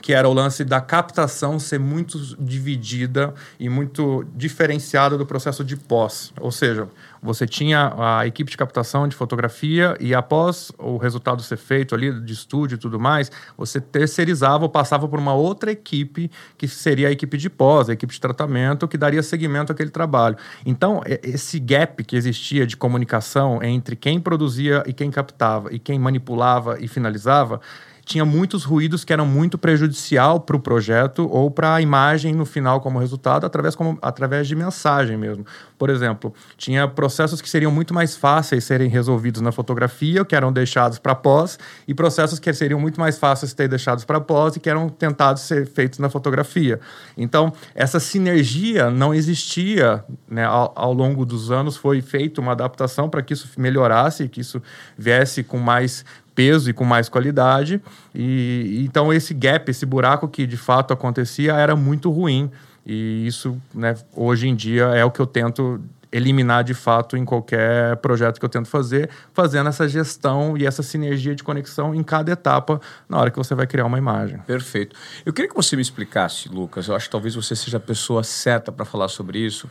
que 0.02 0.12
era 0.12 0.28
o 0.28 0.32
lance 0.34 0.64
da 0.64 0.80
captação 0.80 1.60
ser 1.60 1.78
muito 1.78 2.18
dividida 2.36 3.32
e 3.58 3.68
muito 3.68 4.26
diferenciada 4.34 5.16
do 5.16 5.24
processo 5.24 5.64
de 5.64 5.76
pós. 5.76 6.32
Ou 6.40 6.50
seja, 6.50 6.88
você 7.22 7.46
tinha 7.46 7.94
a 7.96 8.26
equipe 8.26 8.50
de 8.50 8.56
captação 8.56 9.06
de 9.06 9.14
fotografia 9.14 9.96
e 10.00 10.12
após 10.12 10.72
o 10.76 10.96
resultado 10.96 11.40
ser 11.40 11.56
feito 11.56 11.94
ali 11.94 12.20
de 12.20 12.32
estúdio 12.32 12.74
e 12.74 12.78
tudo 12.78 12.98
mais, 12.98 13.30
você 13.56 13.80
terceirizava 13.80 14.64
ou 14.64 14.68
passava 14.68 15.06
por 15.06 15.20
uma 15.20 15.32
outra 15.32 15.70
equipe 15.70 16.28
que 16.58 16.66
seria 16.66 17.06
a 17.06 17.12
equipe 17.12 17.38
de 17.38 17.48
pós, 17.48 17.88
a 17.88 17.92
equipe 17.92 18.12
de 18.12 18.20
tratamento, 18.20 18.88
que 18.88 18.98
daria 18.98 19.22
seguimento 19.22 19.70
àquele 19.70 19.90
trabalho. 19.90 20.36
Então, 20.66 21.00
esse 21.22 21.60
gap 21.60 22.02
que 22.02 22.16
existia 22.16 22.66
de 22.66 22.76
comunicação 22.76 23.62
entre 23.62 23.94
quem 23.94 24.18
produzia 24.18 24.82
e 24.84 24.92
quem 24.92 25.12
captava 25.12 25.72
e 25.72 25.78
quem 25.78 26.00
manipulava 26.00 26.76
e 26.80 26.88
finalizava, 26.88 27.60
tinha 28.04 28.24
muitos 28.24 28.64
ruídos 28.64 29.04
que 29.04 29.12
eram 29.12 29.26
muito 29.26 29.56
prejudicial 29.56 30.40
para 30.40 30.56
o 30.56 30.60
projeto 30.60 31.28
ou 31.30 31.50
para 31.50 31.74
a 31.74 31.80
imagem 31.80 32.34
no 32.34 32.44
final 32.44 32.80
como 32.80 32.98
resultado, 32.98 33.46
através, 33.46 33.74
como, 33.74 33.98
através 34.02 34.48
de 34.48 34.56
mensagem 34.56 35.16
mesmo. 35.16 35.46
Por 35.78 35.90
exemplo, 35.90 36.32
tinha 36.56 36.86
processos 36.88 37.40
que 37.40 37.48
seriam 37.48 37.70
muito 37.70 37.94
mais 37.94 38.16
fáceis 38.16 38.64
serem 38.64 38.88
resolvidos 38.88 39.40
na 39.40 39.52
fotografia, 39.52 40.24
que 40.24 40.34
eram 40.34 40.52
deixados 40.52 40.98
para 40.98 41.14
pós, 41.14 41.58
e 41.86 41.94
processos 41.94 42.38
que 42.38 42.52
seriam 42.52 42.80
muito 42.80 43.00
mais 43.00 43.18
fáceis 43.18 43.52
ser 43.52 43.68
deixados 43.68 44.04
para 44.04 44.20
pós 44.20 44.56
e 44.56 44.60
que 44.60 44.68
eram 44.68 44.88
tentados 44.88 45.42
ser 45.42 45.66
feitos 45.66 45.98
na 45.98 46.08
fotografia. 46.08 46.80
Então, 47.16 47.52
essa 47.74 48.00
sinergia 48.00 48.90
não 48.90 49.14
existia 49.14 50.04
né, 50.28 50.44
ao, 50.44 50.72
ao 50.74 50.92
longo 50.92 51.24
dos 51.24 51.50
anos, 51.50 51.76
foi 51.76 52.00
feita 52.00 52.40
uma 52.40 52.52
adaptação 52.52 53.08
para 53.08 53.22
que 53.22 53.32
isso 53.32 53.48
melhorasse, 53.56 54.28
que 54.28 54.40
isso 54.40 54.62
viesse 54.96 55.42
com 55.42 55.58
mais 55.58 56.04
peso 56.34 56.70
e 56.70 56.72
com 56.72 56.84
mais 56.84 57.08
qualidade. 57.08 57.80
E 58.14 58.82
então 58.84 59.12
esse 59.12 59.34
gap, 59.34 59.70
esse 59.70 59.86
buraco 59.86 60.28
que 60.28 60.46
de 60.46 60.56
fato 60.56 60.92
acontecia 60.92 61.54
era 61.54 61.76
muito 61.76 62.10
ruim. 62.10 62.50
E 62.84 63.26
isso, 63.26 63.60
né, 63.74 63.94
hoje 64.14 64.48
em 64.48 64.56
dia 64.56 64.84
é 64.86 65.04
o 65.04 65.10
que 65.10 65.20
eu 65.20 65.26
tento 65.26 65.80
eliminar 66.12 66.62
de 66.62 66.74
fato 66.74 67.16
em 67.16 67.24
qualquer 67.24 67.96
projeto 67.96 68.38
que 68.38 68.44
eu 68.44 68.48
tento 68.48 68.68
fazer, 68.68 69.08
fazendo 69.32 69.70
essa 69.70 69.88
gestão 69.88 70.58
e 70.58 70.66
essa 70.66 70.82
sinergia 70.82 71.34
de 71.34 71.42
conexão 71.42 71.94
em 71.94 72.02
cada 72.02 72.30
etapa 72.30 72.78
na 73.08 73.18
hora 73.18 73.30
que 73.30 73.38
você 73.38 73.54
vai 73.54 73.66
criar 73.66 73.86
uma 73.86 73.96
imagem. 73.96 74.38
Perfeito. 74.40 74.94
Eu 75.24 75.32
queria 75.32 75.48
que 75.48 75.56
você 75.56 75.74
me 75.74 75.80
explicasse, 75.80 76.50
Lucas, 76.50 76.86
eu 76.86 76.94
acho 76.94 77.06
que 77.06 77.12
talvez 77.12 77.34
você 77.34 77.56
seja 77.56 77.78
a 77.78 77.80
pessoa 77.80 78.22
certa 78.22 78.70
para 78.70 78.84
falar 78.84 79.08
sobre 79.08 79.38
isso, 79.38 79.68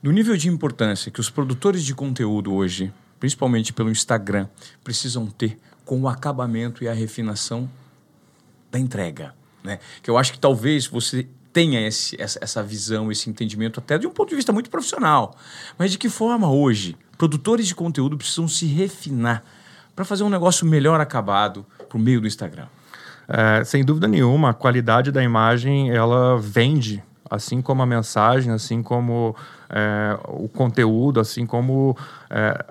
do 0.00 0.12
nível 0.12 0.36
de 0.36 0.48
importância 0.48 1.10
que 1.10 1.18
os 1.18 1.28
produtores 1.28 1.82
de 1.82 1.92
conteúdo 1.92 2.54
hoje, 2.54 2.92
principalmente 3.18 3.72
pelo 3.72 3.90
Instagram, 3.90 4.46
precisam 4.84 5.26
ter 5.26 5.58
com 5.84 6.00
o 6.00 6.08
acabamento 6.08 6.82
e 6.82 6.88
a 6.88 6.92
refinação 6.92 7.70
da 8.70 8.78
entrega. 8.78 9.34
Né? 9.62 9.78
Que 10.02 10.10
eu 10.10 10.18
acho 10.18 10.32
que 10.32 10.38
talvez 10.38 10.86
você 10.86 11.26
tenha 11.52 11.86
esse, 11.86 12.20
essa, 12.20 12.38
essa 12.42 12.62
visão, 12.62 13.12
esse 13.12 13.30
entendimento, 13.30 13.78
até 13.78 13.96
de 13.96 14.06
um 14.06 14.10
ponto 14.10 14.30
de 14.30 14.36
vista 14.36 14.52
muito 14.52 14.68
profissional. 14.68 15.36
Mas 15.78 15.92
de 15.92 15.98
que 15.98 16.08
forma 16.08 16.50
hoje 16.50 16.96
produtores 17.16 17.66
de 17.66 17.74
conteúdo 17.74 18.18
precisam 18.18 18.48
se 18.48 18.66
refinar 18.66 19.44
para 19.94 20.04
fazer 20.04 20.24
um 20.24 20.28
negócio 20.28 20.66
melhor 20.66 21.00
acabado 21.00 21.64
por 21.88 21.98
meio 21.98 22.20
do 22.20 22.26
Instagram? 22.26 22.66
É, 23.28 23.64
sem 23.64 23.84
dúvida 23.84 24.08
nenhuma, 24.08 24.50
a 24.50 24.54
qualidade 24.54 25.10
da 25.10 25.22
imagem 25.22 25.90
ela 25.90 26.36
vende, 26.38 27.02
assim 27.30 27.62
como 27.62 27.82
a 27.82 27.86
mensagem, 27.86 28.52
assim 28.52 28.82
como 28.82 29.34
é, 29.70 30.18
o 30.28 30.48
conteúdo, 30.48 31.20
assim 31.20 31.46
como 31.46 31.96
é, 32.28 32.64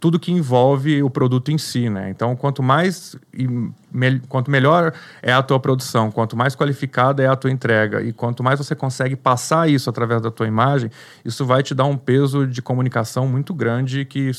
tudo 0.00 0.18
que 0.18 0.32
envolve 0.32 1.02
o 1.02 1.10
produto 1.10 1.52
em 1.52 1.58
si, 1.58 1.90
né? 1.90 2.08
Então, 2.08 2.34
quanto 2.34 2.62
mais 2.62 3.14
e 3.34 3.46
me, 3.92 4.18
quanto 4.28 4.50
melhor 4.50 4.94
é 5.22 5.30
a 5.30 5.42
tua 5.42 5.60
produção, 5.60 6.10
quanto 6.10 6.34
mais 6.34 6.56
qualificada 6.56 7.22
é 7.22 7.26
a 7.26 7.36
tua 7.36 7.50
entrega 7.50 8.02
e 8.02 8.10
quanto 8.10 8.42
mais 8.42 8.58
você 8.58 8.74
consegue 8.74 9.14
passar 9.14 9.68
isso 9.68 9.90
através 9.90 10.22
da 10.22 10.30
tua 10.30 10.46
imagem, 10.46 10.90
isso 11.22 11.44
vai 11.44 11.62
te 11.62 11.74
dar 11.74 11.84
um 11.84 11.98
peso 11.98 12.46
de 12.46 12.62
comunicação 12.62 13.28
muito 13.28 13.52
grande 13.52 14.06
que 14.06 14.32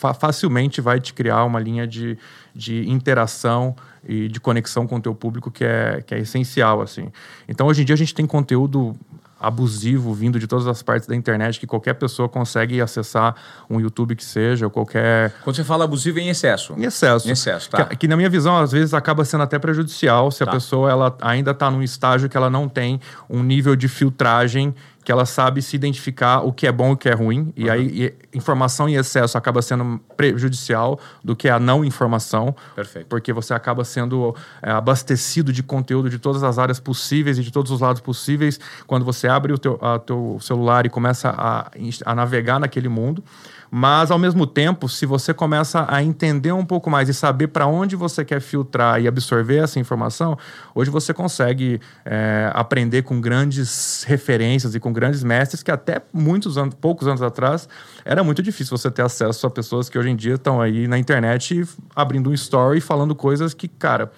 fa, 0.00 0.14
facilmente 0.14 0.80
vai 0.80 1.00
te 1.00 1.12
criar 1.12 1.44
uma 1.44 1.58
linha 1.58 1.86
de, 1.86 2.16
de 2.54 2.88
interação 2.88 3.74
e 4.06 4.28
de 4.28 4.40
conexão 4.40 4.86
com 4.86 4.96
o 4.96 5.00
teu 5.00 5.14
público 5.14 5.50
que 5.50 5.64
é, 5.64 6.02
que 6.06 6.14
é 6.14 6.20
essencial, 6.20 6.80
assim. 6.80 7.12
Então, 7.46 7.66
hoje 7.66 7.82
em 7.82 7.84
dia, 7.84 7.94
a 7.94 7.98
gente 7.98 8.14
tem 8.14 8.26
conteúdo 8.26 8.96
abusivo 9.40 10.12
vindo 10.12 10.38
de 10.38 10.46
todas 10.46 10.66
as 10.66 10.82
partes 10.82 11.08
da 11.08 11.16
internet 11.16 11.58
que 11.58 11.66
qualquer 11.66 11.94
pessoa 11.94 12.28
consegue 12.28 12.80
acessar 12.80 13.34
um 13.68 13.80
YouTube 13.80 14.14
que 14.14 14.24
seja, 14.24 14.66
ou 14.66 14.70
qualquer. 14.70 15.32
Quando 15.42 15.56
você 15.56 15.64
fala 15.64 15.84
abusivo, 15.84 16.18
é 16.18 16.22
em 16.22 16.28
excesso. 16.28 16.74
Em 16.76 16.84
excesso. 16.84 17.26
Em 17.26 17.32
excesso, 17.32 17.70
tá. 17.70 17.84
Que, 17.86 17.96
que 17.96 18.08
na 18.08 18.16
minha 18.16 18.28
visão, 18.28 18.58
às 18.58 18.72
vezes, 18.72 18.92
acaba 18.92 19.24
sendo 19.24 19.42
até 19.42 19.58
prejudicial 19.58 20.30
se 20.30 20.44
tá. 20.44 20.50
a 20.50 20.54
pessoa 20.54 20.90
ela 20.90 21.16
ainda 21.22 21.52
está 21.52 21.70
num 21.70 21.82
estágio 21.82 22.28
que 22.28 22.36
ela 22.36 22.50
não 22.50 22.68
tem 22.68 23.00
um 23.28 23.42
nível 23.42 23.74
de 23.74 23.88
filtragem 23.88 24.74
que 25.10 25.12
ela 25.12 25.26
sabe 25.26 25.60
se 25.60 25.74
identificar 25.74 26.38
o 26.38 26.52
que 26.52 26.68
é 26.68 26.70
bom 26.70 26.90
e 26.90 26.92
o 26.92 26.96
que 26.96 27.08
é 27.08 27.14
ruim. 27.14 27.52
E 27.56 27.64
uhum. 27.64 27.72
aí, 27.72 28.04
e, 28.04 28.38
informação 28.38 28.88
em 28.88 28.94
excesso 28.94 29.36
acaba 29.36 29.60
sendo 29.60 30.00
prejudicial 30.16 31.00
do 31.24 31.34
que 31.34 31.48
a 31.48 31.58
não 31.58 31.84
informação. 31.84 32.54
Perfeito. 32.76 33.08
Porque 33.08 33.32
você 33.32 33.52
acaba 33.52 33.84
sendo 33.84 34.36
é, 34.62 34.70
abastecido 34.70 35.52
de 35.52 35.64
conteúdo 35.64 36.08
de 36.08 36.16
todas 36.16 36.44
as 36.44 36.60
áreas 36.60 36.78
possíveis 36.78 37.40
e 37.40 37.42
de 37.42 37.50
todos 37.50 37.72
os 37.72 37.80
lados 37.80 38.00
possíveis. 38.00 38.60
Quando 38.86 39.04
você 39.04 39.26
abre 39.26 39.52
o 39.52 39.58
teu, 39.58 39.80
a, 39.82 39.98
teu 39.98 40.38
celular 40.40 40.86
e 40.86 40.88
começa 40.88 41.34
a, 41.36 41.72
a 42.06 42.14
navegar 42.14 42.60
naquele 42.60 42.88
mundo. 42.88 43.24
Mas, 43.70 44.10
ao 44.10 44.18
mesmo 44.18 44.46
tempo, 44.46 44.88
se 44.88 45.06
você 45.06 45.32
começa 45.32 45.86
a 45.88 46.02
entender 46.02 46.50
um 46.50 46.64
pouco 46.64 46.90
mais 46.90 47.08
e 47.08 47.14
saber 47.14 47.48
para 47.48 47.66
onde 47.66 47.94
você 47.94 48.24
quer 48.24 48.40
filtrar 48.40 49.00
e 49.00 49.06
absorver 49.06 49.58
essa 49.58 49.78
informação, 49.78 50.36
hoje 50.74 50.90
você 50.90 51.14
consegue 51.14 51.80
é, 52.04 52.50
aprender 52.52 53.02
com 53.02 53.20
grandes 53.20 54.02
referências 54.08 54.74
e 54.74 54.80
com 54.80 54.92
grandes 54.92 55.22
mestres 55.22 55.62
que 55.62 55.70
até 55.70 56.02
muitos 56.12 56.58
anos, 56.58 56.74
poucos 56.74 57.06
anos 57.06 57.22
atrás, 57.22 57.68
era 58.04 58.24
muito 58.24 58.42
difícil 58.42 58.76
você 58.76 58.90
ter 58.90 59.02
acesso 59.02 59.46
a 59.46 59.50
pessoas 59.50 59.88
que 59.88 59.96
hoje 59.96 60.10
em 60.10 60.16
dia 60.16 60.34
estão 60.34 60.60
aí 60.60 60.88
na 60.88 60.98
internet 60.98 61.64
abrindo 61.94 62.30
um 62.30 62.34
story 62.34 62.78
e 62.78 62.80
falando 62.80 63.14
coisas 63.14 63.54
que, 63.54 63.68
cara, 63.68 64.10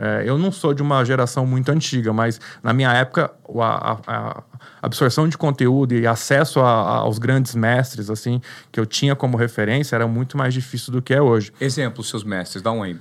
é, 0.00 0.22
eu 0.24 0.38
não 0.38 0.52
sou 0.52 0.72
de 0.72 0.80
uma 0.80 1.04
geração 1.04 1.44
muito 1.44 1.70
antiga, 1.70 2.12
mas 2.12 2.40
na 2.62 2.72
minha 2.72 2.92
época 2.92 3.32
a, 3.58 3.92
a, 3.92 3.98
a 4.06 4.42
absorção 4.80 5.28
de 5.28 5.36
conteúdo 5.36 5.92
e 5.92 6.06
acesso 6.06 6.60
a, 6.60 6.98
aos 6.98 7.18
grandes 7.18 7.54
mestres, 7.56 8.08
assim, 8.08 8.40
que 8.70 8.78
eu 8.78 8.86
tinha 8.86 9.16
como 9.16 9.36
referência, 9.36 9.96
era 9.96 10.06
muito 10.06 10.38
mais 10.38 10.54
difícil 10.54 10.92
do 10.92 11.02
que 11.02 11.12
é 11.12 11.20
hoje. 11.20 11.52
Exemplo, 11.60 12.04
seus 12.04 12.22
mestres, 12.22 12.62
dá 12.62 12.70
um 12.70 12.82
aí. 12.82 12.96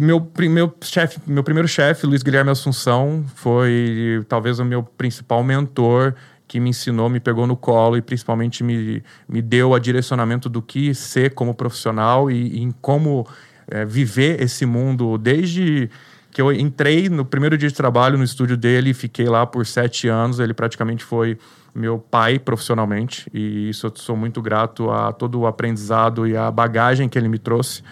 Meu, 0.00 0.28
meu, 0.36 0.74
chef, 0.82 1.18
meu 1.24 1.44
primeiro 1.44 1.68
chefe, 1.68 2.04
Luiz 2.04 2.22
Guilherme 2.22 2.50
Assunção, 2.50 3.24
foi 3.36 4.24
talvez 4.28 4.58
o 4.58 4.64
meu 4.64 4.82
principal 4.82 5.44
mentor 5.44 6.14
que 6.48 6.58
me 6.58 6.70
ensinou, 6.70 7.08
me 7.08 7.20
pegou 7.20 7.46
no 7.46 7.56
colo 7.56 7.96
e 7.96 8.02
principalmente 8.02 8.64
me, 8.64 9.04
me 9.28 9.40
deu 9.40 9.72
a 9.72 9.78
direcionamento 9.78 10.48
do 10.48 10.60
que 10.60 10.92
ser 10.96 11.32
como 11.32 11.54
profissional 11.54 12.28
e, 12.28 12.56
e 12.56 12.60
em 12.60 12.72
como 12.72 13.24
é, 13.70 13.84
viver 13.84 14.42
esse 14.42 14.66
mundo 14.66 15.16
desde 15.16 15.88
que 16.30 16.40
eu 16.40 16.52
entrei 16.52 17.08
no 17.08 17.24
primeiro 17.24 17.56
dia 17.58 17.68
de 17.68 17.74
trabalho 17.74 18.16
no 18.16 18.24
estúdio 18.24 18.56
dele, 18.56 18.94
fiquei 18.94 19.26
lá 19.26 19.46
por 19.46 19.66
sete 19.66 20.08
anos. 20.08 20.38
Ele 20.38 20.54
praticamente 20.54 21.04
foi 21.04 21.38
meu 21.74 21.98
pai 21.98 22.38
profissionalmente 22.38 23.30
e 23.32 23.70
isso 23.70 23.86
eu 23.86 23.92
sou 23.94 24.16
muito 24.16 24.42
grato 24.42 24.90
a 24.90 25.12
todo 25.12 25.40
o 25.40 25.46
aprendizado 25.46 26.26
e 26.26 26.36
a 26.36 26.50
bagagem 26.50 27.08
que 27.08 27.18
ele 27.18 27.28
me 27.28 27.38
trouxe. 27.38 27.82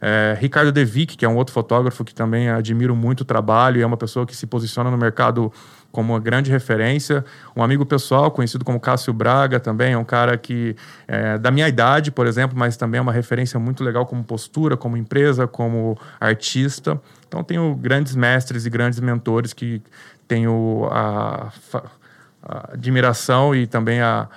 É, 0.00 0.36
Ricardo 0.40 0.70
Devic, 0.70 1.16
que 1.16 1.24
é 1.24 1.28
um 1.28 1.36
outro 1.36 1.52
fotógrafo 1.52 2.04
que 2.04 2.14
também 2.14 2.48
admiro 2.48 2.94
muito 2.94 3.22
o 3.22 3.24
trabalho 3.24 3.78
e 3.78 3.82
é 3.82 3.86
uma 3.86 3.96
pessoa 3.96 4.24
que 4.26 4.34
se 4.34 4.46
posiciona 4.46 4.90
no 4.90 4.98
mercado 4.98 5.52
como 5.90 6.12
uma 6.12 6.20
grande 6.20 6.50
referência. 6.50 7.24
Um 7.56 7.62
amigo 7.62 7.84
pessoal, 7.84 8.30
conhecido 8.30 8.64
como 8.64 8.78
Cássio 8.78 9.12
Braga, 9.12 9.58
também 9.58 9.92
é 9.92 9.98
um 9.98 10.04
cara 10.04 10.36
que 10.36 10.76
é 11.06 11.38
da 11.38 11.50
minha 11.50 11.68
idade, 11.68 12.10
por 12.10 12.26
exemplo, 12.26 12.56
mas 12.58 12.76
também 12.76 12.98
é 12.98 13.02
uma 13.02 13.12
referência 13.12 13.58
muito 13.58 13.82
legal 13.82 14.06
como 14.06 14.22
postura, 14.22 14.76
como 14.76 14.96
empresa, 14.96 15.46
como 15.46 15.98
artista. 16.20 17.00
Então, 17.26 17.42
tenho 17.42 17.74
grandes 17.74 18.14
mestres 18.14 18.66
e 18.66 18.70
grandes 18.70 19.00
mentores 19.00 19.52
que 19.52 19.82
tenho 20.26 20.88
a, 20.90 21.52
a 22.42 22.72
admiração 22.74 23.54
e 23.54 23.66
também 23.66 24.00
a, 24.00 24.28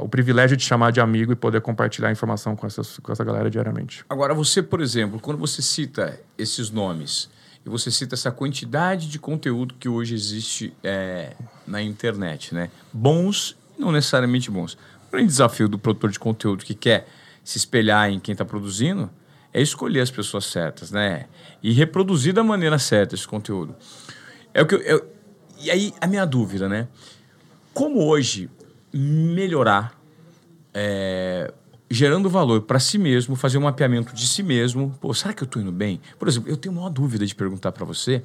o 0.00 0.08
privilégio 0.08 0.56
de 0.56 0.64
chamar 0.64 0.90
de 0.90 1.00
amigo 1.00 1.32
e 1.32 1.36
poder 1.36 1.60
compartilhar 1.60 2.10
informação 2.10 2.56
com, 2.56 2.66
essas, 2.66 2.98
com 2.98 3.12
essa 3.12 3.22
galera 3.22 3.48
diariamente. 3.48 4.04
Agora, 4.08 4.34
você, 4.34 4.60
por 4.60 4.80
exemplo, 4.80 5.20
quando 5.20 5.38
você 5.38 5.62
cita 5.62 6.18
esses 6.36 6.70
nomes 6.70 7.30
e 7.64 7.68
você 7.68 7.90
cita 7.90 8.14
essa 8.14 8.30
quantidade 8.30 9.08
de 9.08 9.18
conteúdo 9.18 9.74
que 9.78 9.88
hoje 9.88 10.14
existe 10.14 10.72
é, 10.82 11.34
na 11.66 11.82
internet, 11.82 12.54
né? 12.54 12.70
Bons 12.92 13.56
não 13.78 13.90
necessariamente 13.90 14.50
bons. 14.50 14.74
O 15.08 15.12
grande 15.12 15.28
desafio 15.28 15.68
do 15.68 15.78
produtor 15.78 16.10
de 16.10 16.18
conteúdo 16.18 16.64
que 16.64 16.74
quer 16.74 17.08
se 17.42 17.58
espelhar 17.58 18.10
em 18.10 18.20
quem 18.20 18.32
está 18.32 18.44
produzindo 18.44 19.10
é 19.52 19.60
escolher 19.60 20.00
as 20.00 20.10
pessoas 20.10 20.46
certas, 20.46 20.90
né? 20.90 21.26
E 21.62 21.72
reproduzir 21.72 22.32
da 22.32 22.42
maneira 22.42 22.78
certa 22.78 23.14
esse 23.14 23.26
conteúdo. 23.26 23.74
É 24.52 24.62
o 24.62 24.66
que 24.66 24.74
eu, 24.74 24.80
eu, 24.80 25.12
e 25.60 25.70
aí 25.70 25.94
a 26.00 26.06
minha 26.06 26.24
dúvida, 26.24 26.68
né? 26.68 26.88
Como 27.72 28.04
hoje 28.04 28.50
melhorar 28.92 29.98
é, 30.72 31.52
gerando 31.94 32.28
valor 32.28 32.62
para 32.62 32.80
si 32.80 32.98
mesmo, 32.98 33.36
fazer 33.36 33.56
um 33.58 33.62
mapeamento 33.62 34.14
de 34.14 34.26
si 34.26 34.42
mesmo. 34.42 34.96
Pô, 35.00 35.14
será 35.14 35.32
que 35.32 35.42
eu 35.42 35.46
estou 35.46 35.62
indo 35.62 35.72
bem? 35.72 36.00
Por 36.18 36.26
exemplo, 36.28 36.50
eu 36.50 36.56
tenho 36.56 36.76
uma 36.76 36.90
dúvida 36.90 37.24
de 37.24 37.34
perguntar 37.34 37.72
para 37.72 37.84
você, 37.84 38.22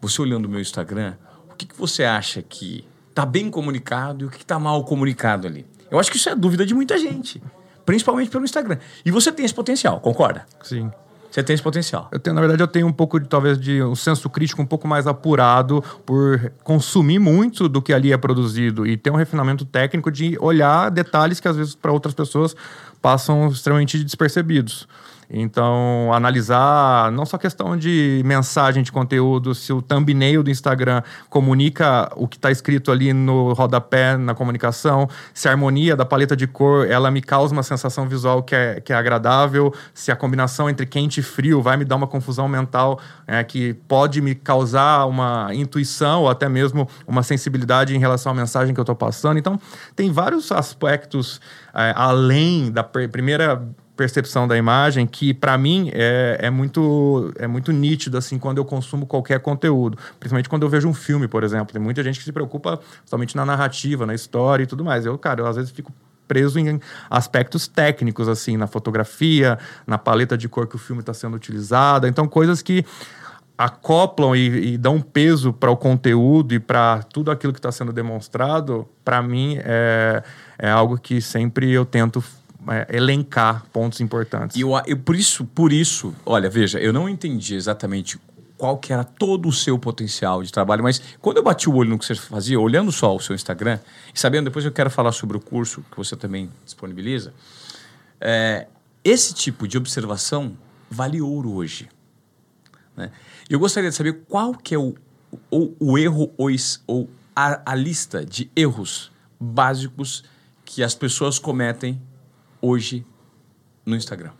você 0.00 0.22
olhando 0.22 0.46
o 0.46 0.48
meu 0.48 0.60
Instagram, 0.60 1.14
o 1.50 1.54
que, 1.54 1.66
que 1.66 1.76
você 1.76 2.04
acha 2.04 2.40
que 2.42 2.86
está 3.10 3.26
bem 3.26 3.50
comunicado 3.50 4.24
e 4.24 4.26
o 4.26 4.30
que 4.30 4.42
está 4.42 4.58
mal 4.58 4.84
comunicado 4.84 5.46
ali? 5.46 5.66
Eu 5.90 5.98
acho 5.98 6.10
que 6.10 6.16
isso 6.16 6.28
é 6.28 6.34
dúvida 6.34 6.64
de 6.64 6.74
muita 6.74 6.96
gente 6.98 7.42
principalmente 7.84 8.30
pelo 8.30 8.44
Instagram. 8.44 8.78
E 9.04 9.10
você 9.10 9.30
tem 9.30 9.44
esse 9.44 9.54
potencial, 9.54 10.00
concorda? 10.00 10.46
Sim. 10.62 10.90
Você 11.34 11.42
tem 11.42 11.52
esse 11.52 11.62
potencial. 11.64 12.08
Eu 12.12 12.20
tenho, 12.20 12.32
na 12.32 12.40
verdade, 12.40 12.62
eu 12.62 12.68
tenho 12.68 12.86
um 12.86 12.92
pouco 12.92 13.18
de 13.18 13.26
talvez 13.26 13.58
de 13.58 13.82
um 13.82 13.96
senso 13.96 14.30
crítico 14.30 14.62
um 14.62 14.66
pouco 14.66 14.86
mais 14.86 15.04
apurado 15.04 15.82
por 16.06 16.52
consumir 16.62 17.18
muito 17.18 17.68
do 17.68 17.82
que 17.82 17.92
ali 17.92 18.12
é 18.12 18.16
produzido 18.16 18.86
e 18.86 18.96
ter 18.96 19.10
um 19.10 19.16
refinamento 19.16 19.64
técnico 19.64 20.12
de 20.12 20.38
olhar 20.40 20.92
detalhes 20.92 21.40
que 21.40 21.48
às 21.48 21.56
vezes 21.56 21.74
para 21.74 21.90
outras 21.90 22.14
pessoas 22.14 22.54
passam 23.02 23.48
extremamente 23.48 24.04
despercebidos. 24.04 24.86
Então, 25.30 26.12
analisar 26.12 27.10
não 27.12 27.24
só 27.24 27.38
questão 27.38 27.76
de 27.76 28.22
mensagem 28.24 28.82
de 28.82 28.92
conteúdo, 28.92 29.54
se 29.54 29.72
o 29.72 29.80
thumbnail 29.80 30.42
do 30.42 30.50
Instagram 30.50 31.02
comunica 31.28 32.10
o 32.16 32.28
que 32.28 32.36
está 32.36 32.50
escrito 32.50 32.90
ali 32.90 33.12
no 33.12 33.52
rodapé, 33.52 34.16
na 34.16 34.34
comunicação, 34.34 35.08
se 35.32 35.48
a 35.48 35.50
harmonia 35.50 35.96
da 35.96 36.04
paleta 36.04 36.36
de 36.36 36.46
cor, 36.46 36.86
ela 36.90 37.10
me 37.10 37.20
causa 37.20 37.52
uma 37.52 37.62
sensação 37.62 38.08
visual 38.08 38.42
que 38.42 38.54
é, 38.54 38.80
que 38.80 38.92
é 38.92 38.96
agradável, 38.96 39.72
se 39.92 40.10
a 40.12 40.16
combinação 40.16 40.68
entre 40.68 40.86
quente 40.86 41.20
e 41.20 41.22
frio 41.22 41.62
vai 41.62 41.76
me 41.76 41.84
dar 41.84 41.96
uma 41.96 42.06
confusão 42.06 42.48
mental 42.48 43.00
é, 43.26 43.42
que 43.42 43.74
pode 43.88 44.20
me 44.20 44.34
causar 44.34 45.06
uma 45.06 45.48
intuição 45.52 46.22
ou 46.22 46.28
até 46.28 46.48
mesmo 46.48 46.88
uma 47.06 47.22
sensibilidade 47.22 47.94
em 47.94 47.98
relação 47.98 48.32
à 48.32 48.34
mensagem 48.34 48.74
que 48.74 48.80
eu 48.80 48.82
estou 48.82 48.96
passando. 48.96 49.38
Então, 49.38 49.58
tem 49.96 50.10
vários 50.10 50.50
aspectos 50.52 51.40
é, 51.74 51.92
além 51.96 52.70
da 52.70 52.84
primeira 52.84 53.62
percepção 53.96 54.46
da 54.48 54.56
imagem 54.56 55.06
que 55.06 55.32
para 55.32 55.56
mim 55.56 55.90
é, 55.92 56.38
é, 56.42 56.50
muito 56.50 57.32
é 57.36 57.46
muito 57.46 57.72
nítido 57.72 58.18
assim 58.18 58.38
quando 58.38 58.58
eu 58.58 58.64
consumo 58.64 59.06
qualquer 59.06 59.40
conteúdo. 59.40 59.96
Principalmente 60.18 60.48
quando 60.48 60.62
eu 60.62 60.68
vejo 60.68 60.88
um 60.88 60.94
filme 60.94 61.28
por 61.28 61.44
exemplo. 61.44 61.72
Tem 61.72 61.80
muita 61.80 62.02
gente 62.02 62.18
que 62.18 62.24
se 62.24 62.32
preocupa 62.32 62.80
somente 63.04 63.36
na 63.36 63.44
narrativa 63.44 64.04
na 64.04 64.14
história 64.14 64.64
e 64.64 64.66
tudo 64.66 64.84
mais. 64.84 65.06
Eu 65.06 65.16
cara 65.16 65.40
eu 65.40 65.46
às 65.46 65.56
vezes 65.56 65.70
fico 65.70 65.92
preso 66.26 66.58
em 66.58 66.80
aspectos 67.10 67.68
técnicos 67.68 68.28
assim 68.28 68.56
na 68.56 68.66
fotografia 68.66 69.58
na 69.86 69.98
paleta 69.98 70.36
de 70.38 70.48
cor 70.48 70.66
que 70.66 70.76
o 70.76 70.78
filme 70.78 71.00
está 71.00 71.12
sendo 71.12 71.36
utilizada 71.36 72.08
então 72.08 72.26
coisas 72.26 72.62
que 72.62 72.82
acoplam 73.58 74.34
e, 74.34 74.72
e 74.72 74.78
dão 74.78 75.02
peso 75.02 75.52
para 75.52 75.70
o 75.70 75.76
conteúdo 75.76 76.54
e 76.54 76.58
para 76.58 77.02
tudo 77.02 77.30
aquilo 77.30 77.52
que 77.52 77.58
está 77.58 77.70
sendo 77.70 77.92
demonstrado 77.92 78.88
para 79.04 79.22
mim 79.22 79.58
é, 79.60 80.22
é 80.58 80.70
algo 80.70 80.98
que 80.98 81.20
sempre 81.20 81.70
eu 81.70 81.84
tento 81.84 82.24
é, 82.68 82.96
elencar 82.96 83.64
pontos 83.72 84.00
importantes. 84.00 84.56
E 84.56 84.60
eu, 84.60 84.70
eu, 84.86 84.98
por 84.98 85.16
isso, 85.16 85.44
por 85.44 85.72
isso, 85.72 86.14
olha, 86.24 86.48
veja, 86.48 86.78
eu 86.78 86.92
não 86.92 87.08
entendi 87.08 87.54
exatamente 87.54 88.18
qual 88.56 88.78
que 88.78 88.92
era 88.92 89.04
todo 89.04 89.48
o 89.48 89.52
seu 89.52 89.78
potencial 89.78 90.42
de 90.42 90.52
trabalho, 90.52 90.82
mas 90.82 91.02
quando 91.20 91.38
eu 91.38 91.42
bati 91.42 91.68
o 91.68 91.74
olho 91.74 91.90
no 91.90 91.98
que 91.98 92.06
você 92.06 92.14
fazia, 92.14 92.58
olhando 92.58 92.92
só 92.92 93.14
o 93.14 93.20
seu 93.20 93.34
Instagram, 93.34 93.78
e 94.14 94.18
sabendo, 94.18 94.44
depois 94.44 94.64
eu 94.64 94.72
quero 94.72 94.90
falar 94.90 95.12
sobre 95.12 95.36
o 95.36 95.40
curso 95.40 95.84
que 95.90 95.96
você 95.96 96.16
também 96.16 96.50
disponibiliza, 96.64 97.34
é, 98.20 98.66
esse 99.02 99.34
tipo 99.34 99.68
de 99.68 99.76
observação 99.76 100.56
vale 100.90 101.20
ouro 101.20 101.52
hoje. 101.52 101.88
Né? 102.96 103.10
Eu 103.50 103.58
gostaria 103.58 103.90
de 103.90 103.96
saber 103.96 104.24
qual 104.28 104.54
que 104.54 104.74
é 104.74 104.78
o, 104.78 104.94
o, 105.50 105.98
erro 105.98 106.32
ou, 106.36 106.48
ou 106.86 107.10
a, 107.34 107.72
a 107.72 107.74
lista 107.74 108.24
de 108.24 108.50
erros 108.54 109.10
básicos 109.38 110.24
que 110.64 110.82
as 110.82 110.94
pessoas 110.94 111.38
cometem 111.38 112.00
hoje 112.64 113.04
no 113.84 113.94
Instagram? 113.94 114.30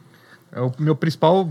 É 0.54 0.60
o 0.60 0.70
meu 0.78 0.94
principal, 0.94 1.48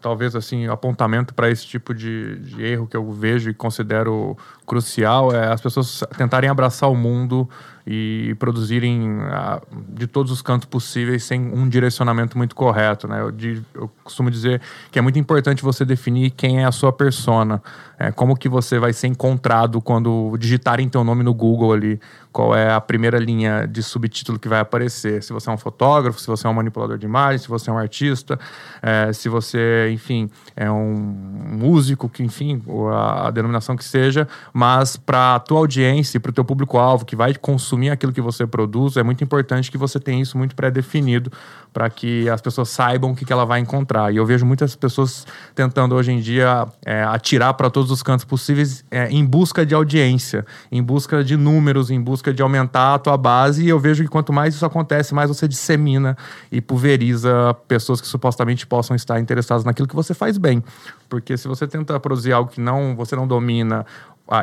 talvez 0.00 0.36
assim, 0.36 0.68
apontamento 0.68 1.34
para 1.34 1.50
esse 1.50 1.66
tipo 1.66 1.92
de, 1.92 2.38
de, 2.38 2.62
erro 2.62 2.86
que 2.86 2.96
eu 2.96 3.10
vejo 3.10 3.50
e 3.50 3.54
considero 3.54 4.38
crucial 4.64 5.32
é 5.32 5.52
as 5.52 5.60
pessoas 5.60 6.04
tentarem 6.16 6.48
abraçar 6.48 6.88
o 6.88 6.94
mundo 6.94 7.48
e 7.84 8.34
produzirem 8.38 9.18
uh, 9.18 9.60
de 9.88 10.06
todos 10.06 10.30
os 10.30 10.40
cantos 10.40 10.66
possíveis 10.66 11.24
sem 11.24 11.40
um 11.40 11.68
direcionamento 11.68 12.38
muito 12.38 12.54
correto, 12.54 13.08
né? 13.08 13.22
Eu, 13.22 13.32
de, 13.32 13.60
eu, 13.74 13.90
costumo 14.04 14.30
dizer 14.30 14.62
que 14.90 15.00
é 15.00 15.02
muito 15.02 15.18
importante 15.18 15.60
você 15.60 15.84
definir 15.84 16.30
quem 16.30 16.62
é 16.62 16.64
a 16.64 16.72
sua 16.72 16.92
persona, 16.92 17.60
é, 17.98 18.12
como 18.12 18.36
que 18.36 18.48
você 18.48 18.78
vai 18.78 18.92
ser 18.92 19.08
encontrado 19.08 19.80
quando 19.80 20.36
digitarem 20.38 20.88
teu 20.88 21.02
nome 21.02 21.24
no 21.24 21.34
Google 21.34 21.72
ali, 21.72 22.00
qual 22.34 22.52
é 22.52 22.72
a 22.72 22.80
primeira 22.80 23.16
linha 23.16 23.64
de 23.64 23.80
subtítulo 23.80 24.40
que 24.40 24.48
vai 24.48 24.58
aparecer, 24.58 25.22
se 25.22 25.32
você 25.32 25.48
é 25.48 25.52
um 25.52 25.56
fotógrafo, 25.56 26.18
se 26.18 26.26
você 26.26 26.48
é 26.48 26.50
um 26.50 26.52
manipulador 26.52 26.98
de 26.98 27.06
imagens, 27.06 27.42
se 27.42 27.48
você 27.48 27.70
é 27.70 27.72
um 27.72 27.78
artista, 27.78 28.36
é, 28.82 29.12
se 29.12 29.28
você, 29.28 29.88
enfim, 29.92 30.28
é 30.56 30.68
um 30.68 30.94
músico, 30.94 32.08
que 32.08 32.24
enfim, 32.24 32.60
a, 32.92 33.28
a 33.28 33.30
denominação 33.30 33.76
que 33.76 33.84
seja, 33.84 34.26
mas 34.52 34.96
para 34.96 35.36
a 35.36 35.38
tua 35.38 35.58
audiência, 35.58 36.18
para 36.18 36.30
o 36.30 36.32
teu 36.32 36.44
público-alvo 36.44 37.04
que 37.04 37.14
vai 37.14 37.36
consumir 37.36 37.90
aquilo 37.90 38.12
que 38.12 38.20
você 38.20 38.44
produz, 38.44 38.96
é 38.96 39.04
muito 39.04 39.22
importante 39.22 39.70
que 39.70 39.78
você 39.78 40.00
tenha 40.00 40.20
isso 40.20 40.36
muito 40.36 40.56
pré-definido 40.56 41.30
para 41.74 41.90
que 41.90 42.30
as 42.30 42.40
pessoas 42.40 42.68
saibam 42.68 43.10
o 43.10 43.16
que, 43.16 43.24
que 43.24 43.32
ela 43.32 43.44
vai 43.44 43.58
encontrar. 43.58 44.14
E 44.14 44.16
eu 44.16 44.24
vejo 44.24 44.46
muitas 44.46 44.76
pessoas 44.76 45.26
tentando 45.56 45.96
hoje 45.96 46.12
em 46.12 46.20
dia 46.20 46.68
é, 46.86 47.02
atirar 47.02 47.52
para 47.54 47.68
todos 47.68 47.90
os 47.90 48.00
cantos 48.00 48.24
possíveis 48.24 48.84
é, 48.92 49.10
em 49.10 49.26
busca 49.26 49.66
de 49.66 49.74
audiência, 49.74 50.46
em 50.70 50.80
busca 50.80 51.24
de 51.24 51.36
números, 51.36 51.90
em 51.90 52.00
busca 52.00 52.32
de 52.32 52.40
aumentar 52.40 52.94
a 52.94 52.98
tua 53.00 53.16
base. 53.16 53.64
E 53.64 53.68
eu 53.68 53.80
vejo 53.80 54.04
que 54.04 54.08
quanto 54.08 54.32
mais 54.32 54.54
isso 54.54 54.64
acontece, 54.64 55.12
mais 55.12 55.28
você 55.28 55.48
dissemina 55.48 56.16
e 56.50 56.60
pulveriza 56.60 57.52
pessoas 57.66 58.00
que 58.00 58.06
supostamente 58.06 58.64
possam 58.64 58.94
estar 58.94 59.18
interessadas 59.18 59.64
naquilo 59.64 59.88
que 59.88 59.96
você 59.96 60.14
faz 60.14 60.38
bem. 60.38 60.62
Porque 61.08 61.36
se 61.36 61.48
você 61.48 61.66
tenta 61.66 61.98
produzir 61.98 62.32
algo 62.32 62.52
que 62.52 62.60
não 62.60 62.94
você 62.94 63.16
não 63.16 63.26
domina 63.26 63.84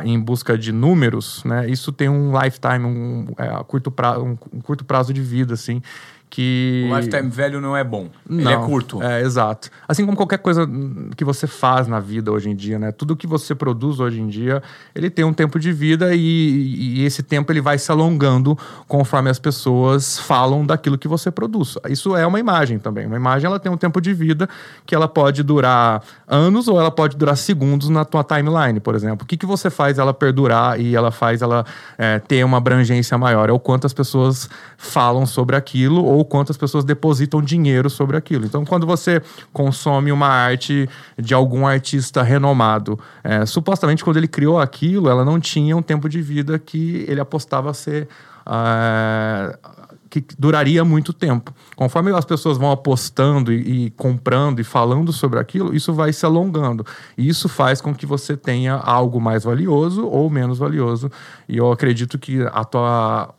em 0.04 0.20
busca 0.20 0.56
de 0.56 0.70
números, 0.70 1.42
né? 1.44 1.68
Isso 1.68 1.90
tem 1.92 2.08
um 2.08 2.30
lifetime, 2.38 2.84
um, 2.84 3.26
é, 3.38 3.48
curto 3.64 3.90
prazo, 3.90 4.22
um, 4.22 4.38
um 4.52 4.60
curto 4.60 4.84
prazo 4.84 5.12
de 5.14 5.20
vida, 5.20 5.54
assim 5.54 5.82
que... 6.32 6.88
O 6.90 6.96
lifetime 6.96 7.28
velho 7.28 7.60
não 7.60 7.76
é 7.76 7.84
bom. 7.84 8.08
Não, 8.26 8.40
Ele 8.40 8.52
é 8.54 8.56
curto. 8.56 9.02
É, 9.02 9.20
exato. 9.20 9.68
Assim 9.86 10.06
como 10.06 10.16
qualquer 10.16 10.38
coisa 10.38 10.66
que 11.14 11.26
você 11.26 11.46
faz 11.46 11.86
na 11.86 12.00
vida 12.00 12.32
hoje 12.32 12.48
em 12.48 12.56
dia, 12.56 12.78
né? 12.78 12.90
Tudo 12.90 13.14
que 13.14 13.26
você 13.26 13.54
produz 13.54 14.00
hoje 14.00 14.18
em 14.18 14.26
dia, 14.28 14.62
ele 14.94 15.10
tem 15.10 15.26
um 15.26 15.34
tempo 15.34 15.60
de 15.60 15.70
vida 15.70 16.14
e, 16.14 17.00
e 17.00 17.04
esse 17.04 17.22
tempo 17.22 17.52
ele 17.52 17.60
vai 17.60 17.76
se 17.76 17.92
alongando 17.92 18.56
conforme 18.88 19.28
as 19.28 19.38
pessoas 19.38 20.18
falam 20.18 20.64
daquilo 20.64 20.96
que 20.96 21.06
você 21.06 21.30
produz. 21.30 21.76
Isso 21.90 22.16
é 22.16 22.26
uma 22.26 22.40
imagem 22.40 22.78
também. 22.78 23.04
Uma 23.04 23.16
imagem, 23.16 23.46
ela 23.46 23.60
tem 23.60 23.70
um 23.70 23.76
tempo 23.76 24.00
de 24.00 24.14
vida 24.14 24.48
que 24.86 24.94
ela 24.94 25.06
pode 25.06 25.42
durar 25.42 26.02
anos 26.26 26.66
ou 26.66 26.80
ela 26.80 26.90
pode 26.90 27.14
durar 27.14 27.36
segundos 27.36 27.90
na 27.90 28.06
tua 28.06 28.24
timeline, 28.24 28.80
por 28.80 28.94
exemplo. 28.94 29.24
O 29.24 29.26
que, 29.26 29.36
que 29.36 29.44
você 29.44 29.68
faz 29.68 29.98
ela 29.98 30.14
perdurar 30.14 30.80
e 30.80 30.96
ela 30.96 31.10
faz 31.10 31.42
ela 31.42 31.66
é, 31.98 32.18
ter 32.20 32.42
uma 32.42 32.56
abrangência 32.56 33.18
maior? 33.18 33.50
É 33.50 33.52
o 33.52 33.58
quanto 33.58 33.86
as 33.86 33.92
pessoas 33.92 34.48
falam 34.78 35.26
sobre 35.26 35.56
aquilo 35.56 36.02
ou 36.02 36.21
ou 36.22 36.24
quantas 36.24 36.56
pessoas 36.56 36.84
depositam 36.84 37.42
dinheiro 37.42 37.90
sobre 37.90 38.16
aquilo. 38.16 38.46
Então, 38.46 38.64
quando 38.64 38.86
você 38.86 39.20
consome 39.52 40.12
uma 40.12 40.28
arte 40.28 40.88
de 41.18 41.34
algum 41.34 41.66
artista 41.66 42.22
renomado, 42.22 42.98
é, 43.24 43.44
supostamente 43.44 44.04
quando 44.04 44.16
ele 44.18 44.28
criou 44.28 44.60
aquilo, 44.60 45.08
ela 45.08 45.24
não 45.24 45.40
tinha 45.40 45.76
um 45.76 45.82
tempo 45.82 46.08
de 46.08 46.22
vida 46.22 46.58
que 46.58 47.04
ele 47.08 47.20
apostava 47.20 47.74
ser. 47.74 48.08
Uh, 48.46 49.82
que 50.10 50.22
duraria 50.38 50.84
muito 50.84 51.10
tempo. 51.10 51.54
Conforme 51.74 52.12
as 52.12 52.26
pessoas 52.26 52.58
vão 52.58 52.70
apostando 52.70 53.50
e, 53.50 53.86
e, 53.86 53.90
comprando 53.92 54.60
e 54.60 54.64
falando 54.64 55.10
sobre 55.10 55.38
aquilo, 55.38 55.74
isso 55.74 55.94
vai 55.94 56.12
se 56.12 56.26
alongando. 56.26 56.84
E 57.16 57.26
isso 57.26 57.48
faz 57.48 57.80
com 57.80 57.94
que 57.94 58.04
você 58.04 58.36
tenha 58.36 58.74
algo 58.74 59.18
mais 59.18 59.44
valioso 59.44 60.06
ou 60.06 60.28
menos 60.28 60.58
valioso. 60.58 61.10
E 61.48 61.56
eu 61.56 61.72
acredito 61.72 62.18
que 62.18 62.42
a 62.52 62.62
tua 62.62 63.34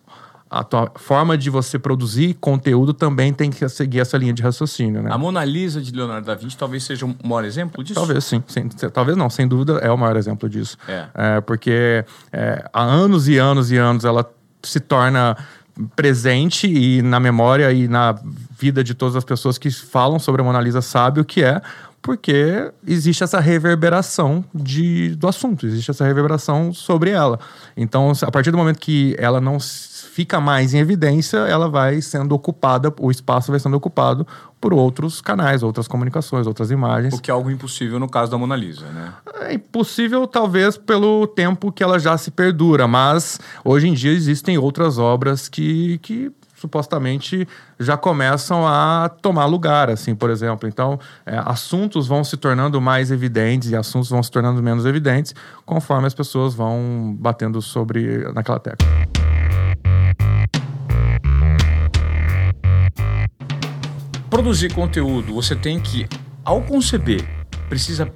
a 0.53 0.63
tua 0.63 0.91
forma 0.95 1.35
de 1.35 1.49
você 1.49 1.79
produzir 1.79 2.35
conteúdo 2.35 2.93
também 2.93 3.33
tem 3.33 3.49
que 3.49 3.67
seguir 3.67 4.01
essa 4.01 4.15
linha 4.17 4.31
de 4.31 4.43
raciocínio, 4.43 5.01
né? 5.01 5.09
A 5.11 5.17
Mona 5.17 5.43
Lisa 5.43 5.81
de 5.81 5.91
Leonardo 5.91 6.27
da 6.27 6.35
Vinci 6.35 6.55
talvez 6.55 6.83
seja 6.83 7.07
o 7.07 7.15
maior 7.23 7.43
exemplo 7.43 7.83
disso? 7.83 7.95
Talvez 7.95 8.23
sim. 8.23 8.43
Sem, 8.45 8.67
talvez 8.67 9.17
não, 9.17 9.31
sem 9.31 9.47
dúvida 9.47 9.79
é 9.79 9.89
o 9.89 9.97
maior 9.97 10.15
exemplo 10.15 10.47
disso. 10.47 10.77
É. 10.87 11.07
é 11.15 11.41
porque 11.41 12.05
é, 12.31 12.63
há 12.71 12.83
anos 12.83 13.27
e 13.27 13.39
anos 13.39 13.71
e 13.71 13.77
anos 13.77 14.05
ela 14.05 14.31
se 14.61 14.79
torna 14.79 15.35
presente 15.95 16.67
e 16.67 17.01
na 17.01 17.19
memória 17.19 17.73
e 17.73 17.87
na 17.87 18.15
vida 18.55 18.83
de 18.83 18.93
todas 18.93 19.15
as 19.15 19.23
pessoas 19.23 19.57
que 19.57 19.71
falam 19.71 20.19
sobre 20.19 20.43
a 20.43 20.45
Mona 20.45 20.61
Lisa 20.61 20.83
sabe 20.83 21.19
o 21.19 21.25
que 21.25 21.43
é, 21.43 21.63
porque 21.99 22.69
existe 22.85 23.23
essa 23.23 23.39
reverberação 23.39 24.43
de, 24.53 25.15
do 25.15 25.27
assunto, 25.27 25.65
existe 25.65 25.89
essa 25.89 26.05
reverberação 26.05 26.73
sobre 26.73 27.09
ela. 27.09 27.39
Então, 27.75 28.11
a 28.21 28.29
partir 28.29 28.51
do 28.51 28.57
momento 28.57 28.77
que 28.77 29.15
ela 29.17 29.39
não 29.39 29.57
fica 30.13 30.39
mais 30.39 30.75
em 30.75 30.77
evidência, 30.77 31.37
ela 31.37 31.67
vai 31.67 31.99
sendo 31.99 32.35
ocupada, 32.35 32.93
o 32.99 33.09
espaço 33.09 33.49
vai 33.49 33.59
sendo 33.59 33.75
ocupado 33.75 34.27
por 34.61 34.71
outros 34.71 35.19
canais, 35.21 35.63
outras 35.63 35.87
comunicações, 35.87 36.45
outras 36.45 36.69
imagens. 36.69 37.15
O 37.15 37.19
que 37.19 37.31
é 37.31 37.33
algo 37.33 37.49
impossível 37.49 37.99
no 37.99 38.07
caso 38.07 38.29
da 38.29 38.37
Mona 38.37 38.55
Lisa, 38.55 38.85
né? 38.89 39.11
É 39.41 39.53
impossível, 39.55 40.27
talvez, 40.27 40.77
pelo 40.77 41.25
tempo 41.25 41.71
que 41.71 41.81
ela 41.81 41.97
já 41.97 42.15
se 42.15 42.29
perdura, 42.29 42.87
mas 42.87 43.39
hoje 43.65 43.87
em 43.87 43.93
dia 43.93 44.11
existem 44.11 44.55
outras 44.55 44.99
obras 44.99 45.49
que, 45.49 45.97
que 45.97 46.31
supostamente 46.55 47.47
já 47.79 47.97
começam 47.97 48.67
a 48.67 49.09
tomar 49.09 49.45
lugar, 49.45 49.89
assim, 49.89 50.13
por 50.13 50.29
exemplo. 50.29 50.69
Então, 50.69 50.99
é, 51.25 51.41
assuntos 51.43 52.05
vão 52.05 52.23
se 52.23 52.37
tornando 52.37 52.79
mais 52.79 53.09
evidentes 53.09 53.71
e 53.71 53.75
assuntos 53.75 54.11
vão 54.11 54.21
se 54.21 54.29
tornando 54.29 54.61
menos 54.61 54.85
evidentes 54.85 55.33
conforme 55.65 56.05
as 56.05 56.13
pessoas 56.13 56.53
vão 56.53 57.17
batendo 57.19 57.63
sobre 57.63 58.31
naquela 58.31 58.59
tecla. 58.59 58.87
Produzir 64.29 64.73
conteúdo, 64.73 65.33
você 65.33 65.55
tem 65.55 65.79
que, 65.79 66.07
ao 66.43 66.61
conceber, 66.61 67.23
precisa 67.69 68.11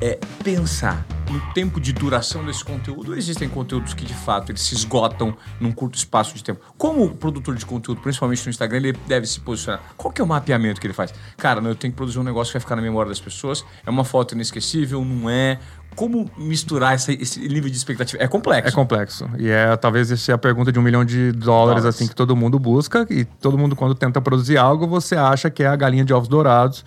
é, 0.00 0.18
pensar 0.42 1.06
no 1.30 1.40
tempo 1.52 1.80
de 1.80 1.92
duração 1.92 2.44
desse 2.44 2.64
conteúdo 2.64 3.14
existem 3.14 3.48
conteúdos 3.48 3.94
que 3.94 4.04
de 4.04 4.14
fato 4.14 4.52
eles 4.52 4.60
se 4.60 4.74
esgotam 4.74 5.36
num 5.58 5.72
curto 5.72 5.96
espaço 5.96 6.34
de 6.34 6.44
tempo? 6.44 6.60
Como 6.76 7.04
o 7.04 7.14
produtor 7.14 7.56
de 7.56 7.64
conteúdo, 7.64 8.00
principalmente 8.00 8.44
no 8.44 8.50
Instagram, 8.50 8.76
ele 8.76 8.92
deve 9.06 9.26
se 9.26 9.40
posicionar? 9.40 9.82
Qual 9.96 10.12
que 10.12 10.20
é 10.20 10.24
o 10.24 10.26
mapeamento 10.26 10.80
que 10.80 10.86
ele 10.86 10.94
faz? 10.94 11.12
Cara, 11.36 11.60
eu 11.62 11.74
tenho 11.74 11.92
que 11.92 11.96
produzir 11.96 12.18
um 12.18 12.22
negócio 12.22 12.52
que 12.52 12.58
vai 12.58 12.60
ficar 12.60 12.76
na 12.76 12.82
memória 12.82 13.08
das 13.08 13.20
pessoas, 13.20 13.64
é 13.84 13.90
uma 13.90 14.04
foto 14.04 14.34
inesquecível, 14.34 15.04
não 15.04 15.28
é? 15.28 15.58
Como 15.94 16.30
misturar 16.36 16.94
essa, 16.94 17.12
esse 17.12 17.40
nível 17.40 17.70
de 17.70 17.76
expectativa? 17.76 18.22
É 18.22 18.26
complexo. 18.26 18.68
É 18.68 18.72
complexo. 18.72 19.30
E 19.38 19.48
é 19.48 19.76
talvez 19.76 20.10
essa 20.10 20.32
é 20.32 20.34
a 20.34 20.38
pergunta 20.38 20.72
de 20.72 20.78
um 20.78 20.82
milhão 20.82 21.04
de 21.04 21.32
dólares, 21.32 21.44
dólares, 21.44 21.84
assim, 21.84 22.06
que 22.06 22.14
todo 22.14 22.34
mundo 22.34 22.58
busca. 22.58 23.06
E 23.10 23.24
todo 23.24 23.56
mundo, 23.56 23.76
quando 23.76 23.94
tenta 23.94 24.20
produzir 24.20 24.56
algo, 24.56 24.86
você 24.86 25.16
acha 25.16 25.50
que 25.50 25.62
é 25.62 25.66
a 25.66 25.76
galinha 25.76 26.04
de 26.04 26.12
ovos 26.12 26.28
dourados 26.28 26.84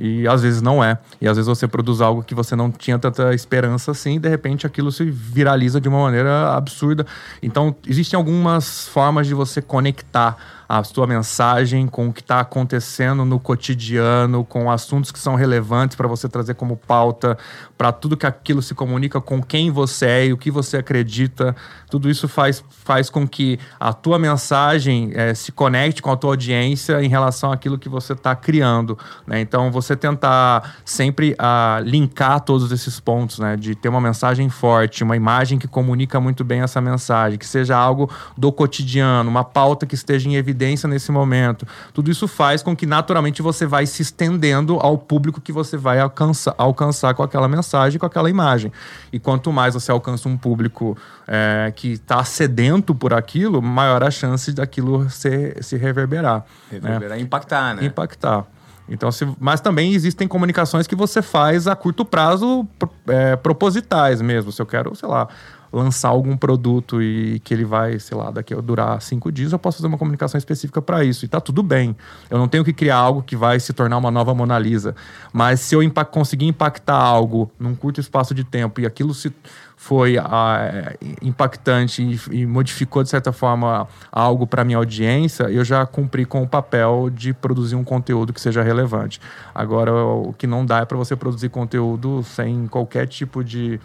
e 0.00 0.26
às 0.26 0.40
vezes 0.40 0.62
não 0.62 0.82
é. 0.82 0.98
E 1.20 1.28
às 1.28 1.36
vezes 1.36 1.46
você 1.46 1.68
produz 1.68 2.00
algo 2.00 2.22
que 2.22 2.34
você 2.34 2.56
não 2.56 2.70
tinha 2.70 2.98
tanta 2.98 3.34
esperança 3.34 3.90
assim, 3.90 4.14
e 4.14 4.18
de 4.18 4.28
repente 4.28 4.66
aquilo 4.66 4.90
se 4.90 5.04
viraliza 5.04 5.78
de 5.78 5.88
uma 5.88 6.00
maneira 6.00 6.54
absurda. 6.54 7.06
Então, 7.42 7.76
existem 7.86 8.16
algumas 8.16 8.88
formas 8.88 9.26
de 9.26 9.34
você 9.34 9.60
conectar 9.60 10.38
a 10.66 10.84
sua 10.84 11.04
mensagem 11.04 11.88
com 11.88 12.08
o 12.08 12.12
que 12.12 12.20
está 12.20 12.38
acontecendo 12.38 13.24
no 13.24 13.40
cotidiano, 13.40 14.44
com 14.44 14.70
assuntos 14.70 15.10
que 15.10 15.18
são 15.18 15.34
relevantes 15.34 15.96
para 15.96 16.06
você 16.06 16.28
trazer 16.28 16.54
como 16.54 16.76
pauta, 16.76 17.36
para 17.76 17.90
tudo 17.90 18.16
que 18.16 18.24
aquilo 18.24 18.62
se 18.62 18.72
comunica 18.72 19.20
com 19.20 19.42
quem 19.42 19.70
você 19.70 20.06
é 20.06 20.26
e 20.26 20.32
o 20.32 20.38
que 20.38 20.48
você 20.48 20.76
acredita. 20.76 21.56
Tudo 21.90 22.08
isso 22.08 22.28
faz, 22.28 22.62
faz 22.70 23.10
com 23.10 23.26
que 23.26 23.58
a 23.78 23.92
tua 23.92 24.18
mensagem 24.18 25.10
é, 25.14 25.34
se 25.34 25.50
conecte 25.50 26.00
com 26.00 26.10
a 26.10 26.16
tua 26.16 26.30
audiência 26.30 27.02
em 27.02 27.08
relação 27.08 27.50
àquilo 27.50 27.78
que 27.78 27.88
você 27.88 28.12
está 28.12 28.34
criando. 28.36 28.98
Né? 29.26 29.40
Então, 29.40 29.70
você 29.70 29.96
tentar 29.96 30.76
sempre 30.84 31.32
uh, 31.32 31.82
linkar 31.82 32.40
todos 32.40 32.70
esses 32.70 33.00
pontos, 33.00 33.38
né? 33.38 33.56
de 33.56 33.74
ter 33.74 33.88
uma 33.88 34.00
mensagem 34.00 34.48
forte, 34.48 35.02
uma 35.02 35.16
imagem 35.16 35.58
que 35.58 35.66
comunica 35.66 36.20
muito 36.20 36.44
bem 36.44 36.60
essa 36.60 36.80
mensagem, 36.80 37.38
que 37.38 37.46
seja 37.46 37.76
algo 37.76 38.10
do 38.36 38.52
cotidiano, 38.52 39.28
uma 39.28 39.44
pauta 39.44 39.84
que 39.84 39.94
esteja 39.94 40.28
em 40.28 40.36
evidência 40.36 40.60
evidência 40.60 40.88
nesse 40.88 41.10
momento. 41.10 41.66
Tudo 41.92 42.10
isso 42.10 42.28
faz 42.28 42.62
com 42.62 42.76
que 42.76 42.86
naturalmente 42.86 43.42
você 43.42 43.66
vai 43.66 43.86
se 43.86 44.02
estendendo 44.02 44.78
ao 44.80 44.98
público 44.98 45.40
que 45.40 45.52
você 45.52 45.76
vai 45.76 45.98
alcançar, 45.98 46.54
alcançar 46.58 47.14
com 47.14 47.22
aquela 47.22 47.48
mensagem, 47.48 47.98
com 47.98 48.06
aquela 48.06 48.28
imagem. 48.28 48.72
E 49.12 49.18
quanto 49.18 49.52
mais 49.52 49.74
você 49.74 49.90
alcança 49.90 50.28
um 50.28 50.36
público 50.36 50.96
é, 51.32 51.72
que 51.76 51.92
está 51.92 52.24
sedento 52.24 52.92
por 52.92 53.14
aquilo, 53.14 53.62
maior 53.62 54.02
a 54.02 54.10
chance 54.10 54.52
daquilo 54.52 55.08
se, 55.08 55.56
se 55.60 55.76
reverberar. 55.76 56.44
Reverberar 56.68 57.16
né? 57.16 57.22
impactar, 57.22 57.76
né? 57.76 57.84
Impactar. 57.84 58.44
Então, 58.88 59.12
se, 59.12 59.24
mas 59.38 59.60
também 59.60 59.94
existem 59.94 60.26
comunicações 60.26 60.88
que 60.88 60.96
você 60.96 61.22
faz 61.22 61.68
a 61.68 61.76
curto 61.76 62.04
prazo 62.04 62.66
é, 63.06 63.36
propositais 63.36 64.20
mesmo. 64.20 64.50
Se 64.50 64.60
eu 64.60 64.66
quero, 64.66 64.92
sei 64.96 65.08
lá, 65.08 65.28
lançar 65.72 66.08
algum 66.08 66.36
produto 66.36 67.02
e 67.02 67.40
que 67.40 67.54
ele 67.54 67.64
vai, 67.64 67.98
sei 67.98 68.16
lá, 68.16 68.30
daqui 68.30 68.52
a 68.52 68.60
durar 68.60 69.00
cinco 69.00 69.30
dias, 69.30 69.52
eu 69.52 69.58
posso 69.58 69.78
fazer 69.78 69.88
uma 69.88 69.98
comunicação 69.98 70.38
específica 70.38 70.82
para 70.82 71.04
isso. 71.04 71.24
E 71.24 71.28
tá 71.28 71.40
tudo 71.40 71.62
bem. 71.62 71.96
Eu 72.28 72.38
não 72.38 72.48
tenho 72.48 72.64
que 72.64 72.72
criar 72.72 72.96
algo 72.96 73.22
que 73.22 73.36
vai 73.36 73.60
se 73.60 73.72
tornar 73.72 73.96
uma 73.96 74.10
nova 74.10 74.34
Mona 74.34 74.58
Lisa. 74.58 74.94
Mas 75.32 75.60
se 75.60 75.74
eu 75.74 75.80
conseguir 76.10 76.46
impactar 76.46 76.96
algo 76.96 77.50
num 77.58 77.74
curto 77.74 78.00
espaço 78.00 78.34
de 78.34 78.44
tempo 78.44 78.80
e 78.80 78.86
aquilo 78.86 79.14
se 79.14 79.32
foi 79.80 80.18
ah, 80.18 80.94
impactante 81.22 82.02
e, 82.02 82.40
e, 82.42 82.46
modificou 82.46 83.02
de 83.02 83.08
certa 83.08 83.32
forma 83.32 83.88
algo 84.12 84.46
para 84.46 84.62
minha 84.62 84.76
audiência, 84.76 85.44
eu 85.44 85.64
já 85.64 85.86
cumpri 85.86 86.26
com 86.26 86.42
o 86.42 86.46
papel 86.46 87.08
de 87.08 87.32
produzir 87.32 87.76
um 87.76 87.82
conteúdo 87.82 88.30
que 88.30 88.40
seja 88.42 88.62
relevante. 88.62 89.18
Agora, 89.54 89.90
o 89.94 90.34
que 90.34 90.46
não 90.46 90.66
dá 90.66 90.80
é 90.80 90.84
para 90.84 90.98
você 90.98 91.16
produzir 91.16 91.48
conteúdo 91.48 92.22
sem 92.22 92.66
qualquer 92.66 93.06
tipo 93.06 93.42
de 93.42 93.80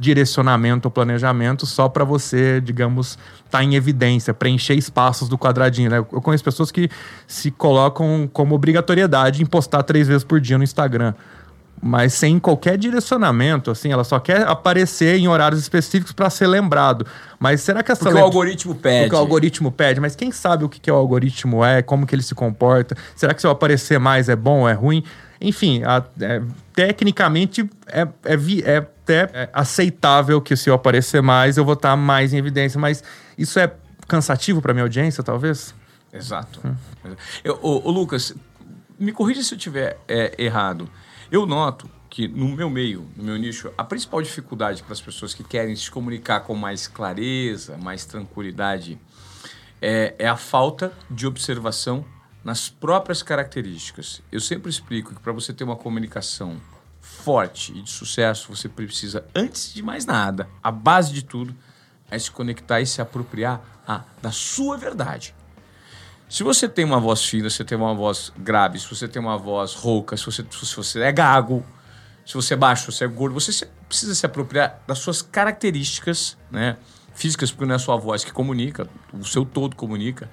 direcionamento 0.00 0.88
ou 0.88 0.90
planejamento 0.90 1.66
só 1.66 1.88
para 1.88 2.04
você, 2.04 2.60
digamos, 2.60 3.18
estar 3.44 3.58
tá 3.58 3.64
em 3.64 3.74
evidência, 3.74 4.32
preencher 4.32 4.74
espaços 4.74 5.28
do 5.28 5.36
quadradinho. 5.36 5.90
Né? 5.90 5.98
Eu 5.98 6.22
conheço 6.22 6.42
pessoas 6.42 6.72
que 6.72 6.88
se 7.26 7.50
colocam 7.50 8.28
como 8.32 8.54
obrigatoriedade 8.54 9.42
em 9.42 9.46
postar 9.46 9.82
três 9.82 10.08
vezes 10.08 10.24
por 10.24 10.40
dia 10.40 10.56
no 10.56 10.64
Instagram. 10.64 11.12
Mas 11.82 12.12
sem 12.12 12.38
qualquer 12.38 12.76
direcionamento, 12.76 13.70
assim, 13.70 13.90
ela 13.90 14.04
só 14.04 14.18
quer 14.18 14.46
aparecer 14.46 15.18
em 15.18 15.28
horários 15.28 15.60
específicos 15.60 16.12
para 16.12 16.28
ser 16.28 16.46
lembrado. 16.46 17.06
Mas 17.38 17.62
será 17.62 17.82
que 17.82 17.90
essa 17.90 18.04
Porque 18.04 18.18
o 18.18 18.22
algoritmo 18.22 18.74
pede. 18.74 19.04
Porque 19.04 19.16
o 19.16 19.18
algoritmo 19.18 19.72
pede, 19.72 19.98
mas 20.00 20.14
quem 20.14 20.30
sabe 20.30 20.64
o 20.64 20.68
que, 20.68 20.78
que 20.78 20.90
o 20.90 20.94
algoritmo 20.94 21.64
é, 21.64 21.80
como 21.80 22.06
que 22.06 22.14
ele 22.14 22.22
se 22.22 22.34
comporta? 22.34 22.94
Será 23.16 23.32
que 23.32 23.40
se 23.40 23.46
eu 23.46 23.50
aparecer 23.50 23.98
mais 23.98 24.28
é 24.28 24.36
bom 24.36 24.60
ou 24.60 24.68
é 24.68 24.74
ruim? 24.74 25.02
Enfim, 25.40 25.82
a, 25.84 26.04
é, 26.20 26.42
tecnicamente 26.74 27.68
é, 27.86 28.02
é, 28.24 28.34
é 28.64 28.86
até 29.10 29.30
é, 29.32 29.50
aceitável 29.52 30.40
que 30.40 30.56
se 30.56 30.70
eu 30.70 30.74
aparecer 30.74 31.20
mais, 31.20 31.56
eu 31.56 31.64
vou 31.64 31.74
estar 31.74 31.96
mais 31.96 32.32
em 32.32 32.38
evidência. 32.38 32.78
Mas 32.80 33.02
isso 33.36 33.58
é 33.58 33.74
cansativo 34.06 34.62
para 34.62 34.72
minha 34.72 34.84
audiência, 34.84 35.22
talvez? 35.22 35.74
Exato. 36.12 36.60
Eu, 37.42 37.58
ô, 37.60 37.88
ô, 37.88 37.90
Lucas, 37.90 38.34
me 38.98 39.12
corrija 39.12 39.42
se 39.42 39.54
eu 39.54 39.56
estiver 39.56 39.98
é, 40.06 40.34
errado. 40.38 40.88
Eu 41.30 41.46
noto 41.46 41.90
que 42.08 42.26
no 42.26 42.48
meu 42.48 42.68
meio, 42.68 43.06
no 43.16 43.22
meu 43.22 43.36
nicho, 43.36 43.72
a 43.78 43.84
principal 43.84 44.20
dificuldade 44.20 44.82
para 44.82 44.92
as 44.92 45.00
pessoas 45.00 45.32
que 45.32 45.44
querem 45.44 45.76
se 45.76 45.90
comunicar 45.90 46.40
com 46.40 46.54
mais 46.54 46.88
clareza, 46.88 47.76
mais 47.76 48.04
tranquilidade, 48.04 48.98
é, 49.80 50.14
é 50.18 50.28
a 50.28 50.36
falta 50.36 50.92
de 51.08 51.26
observação 51.26 52.04
nas 52.42 52.68
próprias 52.68 53.22
características. 53.22 54.20
Eu 54.32 54.40
sempre 54.40 54.70
explico 54.70 55.14
que 55.14 55.20
para 55.20 55.32
você 55.32 55.52
ter 55.52 55.62
uma 55.62 55.76
comunicação 55.76 56.60
forte 57.20 57.72
e 57.76 57.82
de 57.82 57.90
sucesso, 57.90 58.54
você 58.54 58.68
precisa, 58.68 59.24
antes 59.34 59.72
de 59.72 59.82
mais 59.82 60.06
nada, 60.06 60.48
a 60.62 60.70
base 60.70 61.12
de 61.12 61.22
tudo, 61.22 61.54
é 62.10 62.18
se 62.18 62.30
conectar 62.30 62.80
e 62.80 62.86
se 62.86 63.00
apropriar 63.00 63.60
a, 63.86 64.02
da 64.20 64.32
sua 64.32 64.76
verdade. 64.76 65.34
Se 66.28 66.42
você 66.42 66.68
tem 66.68 66.84
uma 66.84 67.00
voz 67.00 67.24
fina, 67.24 67.50
se 67.50 67.56
você 67.56 67.64
tem 67.64 67.76
uma 67.76 67.94
voz 67.94 68.32
grave, 68.38 68.78
se 68.78 68.88
você 68.88 69.06
tem 69.06 69.20
uma 69.20 69.36
voz 69.36 69.74
rouca, 69.74 70.16
se 70.16 70.24
você, 70.24 70.44
se 70.50 70.76
você 70.76 71.00
é 71.00 71.12
gago, 71.12 71.64
se 72.24 72.34
você 72.34 72.54
é 72.54 72.56
baixo, 72.56 72.90
se 72.90 72.98
você 72.98 73.04
é 73.04 73.08
gordo, 73.08 73.34
você 73.34 73.52
se, 73.52 73.66
precisa 73.88 74.14
se 74.14 74.24
apropriar 74.24 74.80
das 74.86 74.98
suas 75.00 75.22
características 75.22 76.38
né, 76.50 76.76
físicas, 77.14 77.50
porque 77.50 77.66
não 77.66 77.74
é 77.74 77.78
sua 77.78 77.96
voz 77.96 78.24
que 78.24 78.32
comunica, 78.32 78.88
o 79.12 79.24
seu 79.24 79.44
todo 79.44 79.74
comunica, 79.74 80.30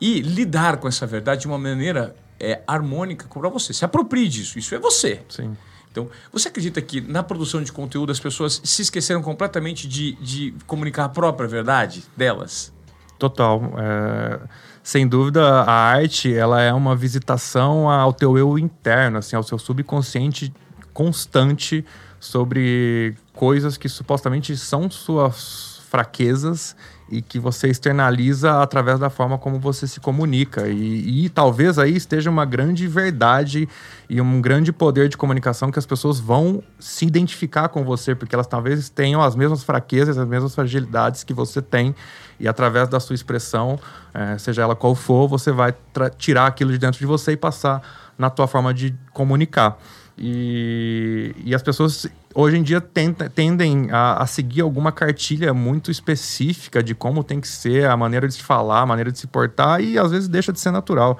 e 0.00 0.20
lidar 0.20 0.78
com 0.78 0.88
essa 0.88 1.06
verdade 1.06 1.42
de 1.42 1.46
uma 1.46 1.58
maneira 1.58 2.16
é, 2.40 2.62
harmônica 2.66 3.26
para 3.28 3.48
você. 3.48 3.72
Se 3.72 3.84
aproprie 3.84 4.28
disso, 4.28 4.58
isso 4.58 4.74
é 4.74 4.78
você. 4.78 5.22
Sim. 5.28 5.56
Então, 5.94 6.08
você 6.32 6.48
acredita 6.48 6.82
que 6.82 7.00
na 7.00 7.22
produção 7.22 7.62
de 7.62 7.70
conteúdo 7.70 8.10
as 8.10 8.18
pessoas 8.18 8.60
se 8.64 8.82
esqueceram 8.82 9.22
completamente 9.22 9.86
de, 9.86 10.16
de 10.16 10.52
comunicar 10.66 11.04
a 11.04 11.08
própria 11.08 11.46
verdade 11.46 12.02
delas? 12.16 12.72
Total. 13.16 13.62
É, 13.78 14.40
sem 14.82 15.06
dúvida, 15.06 15.60
a 15.62 15.72
arte 15.72 16.34
ela 16.34 16.60
é 16.60 16.72
uma 16.72 16.96
visitação 16.96 17.88
ao 17.88 18.12
teu 18.12 18.36
eu 18.36 18.58
interno, 18.58 19.18
assim, 19.18 19.36
ao 19.36 19.44
seu 19.44 19.56
subconsciente 19.56 20.52
constante 20.92 21.84
sobre 22.18 23.14
coisas 23.32 23.76
que 23.76 23.88
supostamente 23.88 24.56
são 24.56 24.90
suas 24.90 25.80
fraquezas 25.88 26.74
e 27.14 27.22
que 27.22 27.38
você 27.38 27.68
externaliza 27.68 28.60
através 28.60 28.98
da 28.98 29.08
forma 29.08 29.38
como 29.38 29.58
você 29.60 29.86
se 29.86 30.00
comunica. 30.00 30.66
E, 30.66 31.24
e, 31.24 31.28
talvez 31.28 31.78
aí 31.78 31.96
esteja 31.96 32.28
uma 32.28 32.44
grande 32.44 32.88
verdade 32.88 33.68
e 34.10 34.20
um 34.20 34.40
grande 34.40 34.72
poder 34.72 35.08
de 35.08 35.16
comunicação 35.16 35.70
que 35.70 35.78
as 35.78 35.86
pessoas 35.86 36.18
vão 36.18 36.62
se 36.78 37.06
identificar 37.06 37.68
com 37.68 37.84
você, 37.84 38.14
porque 38.14 38.34
elas 38.34 38.46
talvez 38.46 38.88
tenham 38.88 39.22
as 39.22 39.36
mesmas 39.36 39.62
fraquezas, 39.62 40.18
as 40.18 40.26
mesmas 40.26 40.54
fragilidades 40.54 41.22
que 41.22 41.32
você 41.32 41.62
tem. 41.62 41.94
E 42.40 42.48
através 42.48 42.88
da 42.88 42.98
sua 42.98 43.14
expressão, 43.14 43.78
é, 44.12 44.36
seja 44.38 44.62
ela 44.62 44.74
qual 44.74 44.94
for, 44.94 45.28
você 45.28 45.52
vai 45.52 45.72
tirar 46.18 46.46
aquilo 46.46 46.72
de 46.72 46.78
dentro 46.78 46.98
de 46.98 47.06
você 47.06 47.32
e 47.32 47.36
passar 47.36 47.80
na 48.18 48.28
tua 48.28 48.48
forma 48.48 48.74
de 48.74 48.94
comunicar. 49.12 49.78
E, 50.16 51.34
e 51.44 51.54
as 51.54 51.62
pessoas 51.62 52.06
hoje 52.34 52.56
em 52.56 52.62
dia 52.62 52.80
tenta, 52.80 53.28
tendem 53.28 53.88
a, 53.90 54.22
a, 54.22 54.26
seguir 54.26 54.60
alguma 54.60 54.92
cartilha 54.92 55.52
muito 55.52 55.90
específica 55.90 56.82
de 56.82 56.94
como 56.94 57.24
tem 57.24 57.40
que 57.40 57.48
ser, 57.48 57.88
a 57.88 57.96
maneira 57.96 58.28
de 58.28 58.34
se 58.34 58.42
falar, 58.42 58.80
a 58.80 58.86
maneira 58.86 59.10
de 59.10 59.18
se 59.18 59.26
portar, 59.26 59.80
e 59.80 59.98
às 59.98 60.10
vezes 60.12 60.28
deixa 60.28 60.52
de 60.52 60.60
ser 60.60 60.70
natural, 60.70 61.18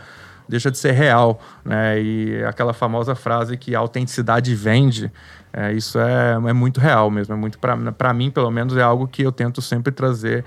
deixa 0.48 0.70
de 0.70 0.78
ser 0.78 0.92
real. 0.92 1.40
Né? 1.64 2.00
E 2.00 2.44
aquela 2.44 2.72
famosa 2.72 3.14
frase 3.14 3.57
que 3.57 3.74
a 3.74 3.80
autenticidade 3.80 4.54
vende, 4.54 5.11
é, 5.52 5.72
isso 5.72 5.98
é, 5.98 6.33
é 6.33 6.52
muito 6.52 6.80
real 6.80 7.11
mesmo. 7.11 7.35
É 7.35 7.37
muito 7.37 7.59
para 7.59 8.12
mim, 8.12 8.30
pelo 8.30 8.50
menos, 8.50 8.76
é 8.76 8.83
algo 8.83 9.07
que 9.07 9.22
eu 9.22 9.33
tento 9.33 9.62
sempre 9.62 9.92
trazer 9.92 10.44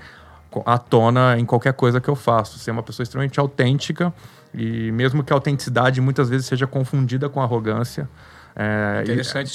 à 0.64 0.78
tona 0.78 1.38
em 1.38 1.44
qualquer 1.44 1.72
coisa 1.72 2.00
que 2.00 2.08
eu 2.08 2.16
faço. 2.16 2.58
Ser 2.58 2.70
uma 2.70 2.82
pessoa 2.82 3.04
extremamente 3.04 3.40
autêntica 3.40 4.12
e 4.52 4.90
mesmo 4.92 5.22
que 5.22 5.32
a 5.32 5.36
autenticidade 5.36 6.00
muitas 6.00 6.28
vezes 6.28 6.46
seja 6.46 6.66
confundida 6.66 7.28
com 7.28 7.40
arrogância, 7.40 8.08
É, 8.60 9.04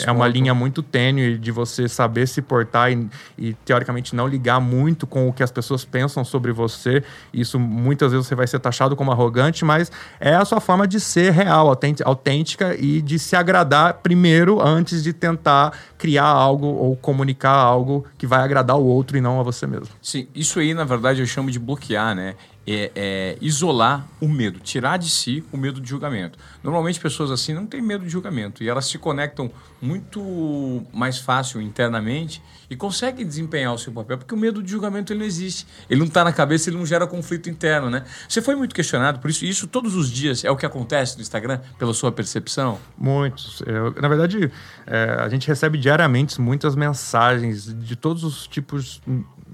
é 0.07 0.11
uma 0.11 0.29
linha 0.29 0.53
muito 0.53 0.81
tênue 0.81 1.37
de 1.37 1.51
você 1.51 1.89
saber 1.89 2.25
se 2.25 2.41
portar 2.41 2.89
e, 2.89 3.09
e, 3.37 3.53
teoricamente, 3.65 4.15
não 4.15 4.25
ligar 4.25 4.61
muito 4.61 5.05
com 5.05 5.27
o 5.27 5.33
que 5.33 5.43
as 5.43 5.51
pessoas 5.51 5.83
pensam 5.83 6.23
sobre 6.23 6.53
você. 6.53 7.03
Isso 7.33 7.59
muitas 7.59 8.13
vezes 8.13 8.27
você 8.27 8.33
vai 8.33 8.47
ser 8.47 8.59
taxado 8.59 8.95
como 8.95 9.11
arrogante, 9.11 9.65
mas 9.65 9.91
é 10.21 10.33
a 10.33 10.45
sua 10.45 10.61
forma 10.61 10.87
de 10.87 11.01
ser 11.01 11.33
real, 11.33 11.69
autêntica 12.05 12.75
e 12.79 13.01
de 13.01 13.19
se 13.19 13.35
agradar 13.35 13.95
primeiro 13.95 14.65
antes 14.65 15.03
de 15.03 15.11
tentar 15.11 15.77
criar 15.97 16.23
algo 16.23 16.67
ou 16.67 16.95
comunicar 16.95 17.51
algo 17.51 18.05
que 18.17 18.25
vai 18.25 18.39
agradar 18.39 18.77
o 18.77 18.85
outro 18.85 19.17
e 19.17 19.21
não 19.21 19.37
a 19.37 19.43
você 19.43 19.67
mesmo. 19.67 19.89
Sim, 20.01 20.27
isso 20.33 20.59
aí, 20.59 20.73
na 20.73 20.85
verdade, 20.85 21.19
eu 21.19 21.25
chamo 21.25 21.51
de 21.51 21.59
bloquear, 21.59 22.15
né? 22.15 22.35
É, 22.65 22.91
é, 22.95 23.37
isolar 23.41 24.07
o 24.21 24.27
medo, 24.27 24.59
tirar 24.59 24.97
de 24.97 25.09
si 25.09 25.43
o 25.51 25.57
medo 25.57 25.81
de 25.81 25.89
julgamento. 25.89 26.39
Normalmente 26.63 26.99
pessoas 26.99 27.29
assim 27.31 27.53
não 27.53 27.65
têm 27.65 27.81
medo 27.81 28.03
de 28.03 28.09
julgamento 28.09 28.63
e 28.63 28.69
elas 28.69 28.85
se 28.85 28.97
conectam 28.97 29.51
muito 29.81 30.85
mais 30.93 31.17
fácil 31.17 31.61
internamente 31.61 32.41
e 32.69 32.75
conseguem 32.75 33.25
desempenhar 33.25 33.73
o 33.73 33.77
seu 33.77 33.91
papel 33.91 34.17
porque 34.17 34.33
o 34.33 34.37
medo 34.37 34.63
de 34.63 34.71
julgamento 34.71 35.11
ele 35.11 35.19
não 35.19 35.25
existe. 35.25 35.67
Ele 35.89 35.99
não 35.99 36.07
está 36.07 36.23
na 36.23 36.31
cabeça, 36.31 36.69
ele 36.69 36.77
não 36.77 36.85
gera 36.85 37.05
conflito 37.05 37.49
interno, 37.49 37.89
né? 37.89 38.05
Você 38.27 38.41
foi 38.41 38.55
muito 38.55 38.73
questionado 38.73 39.19
por 39.19 39.29
isso. 39.29 39.45
Isso 39.45 39.67
todos 39.67 39.95
os 39.95 40.09
dias 40.09 40.45
é 40.45 40.49
o 40.49 40.55
que 40.55 40.65
acontece 40.65 41.15
no 41.17 41.21
Instagram, 41.21 41.59
pela 41.77 41.93
sua 41.93 42.11
percepção? 42.11 42.79
Muitos. 42.97 43.61
Eu, 43.65 43.93
na 44.01 44.07
verdade, 44.07 44.51
é, 44.87 45.17
a 45.19 45.27
gente 45.27 45.47
recebe 45.47 45.77
diariamente 45.77 46.39
muitas 46.39 46.75
mensagens 46.75 47.65
de 47.65 47.95
todos 47.95 48.23
os 48.23 48.47
tipos 48.47 49.01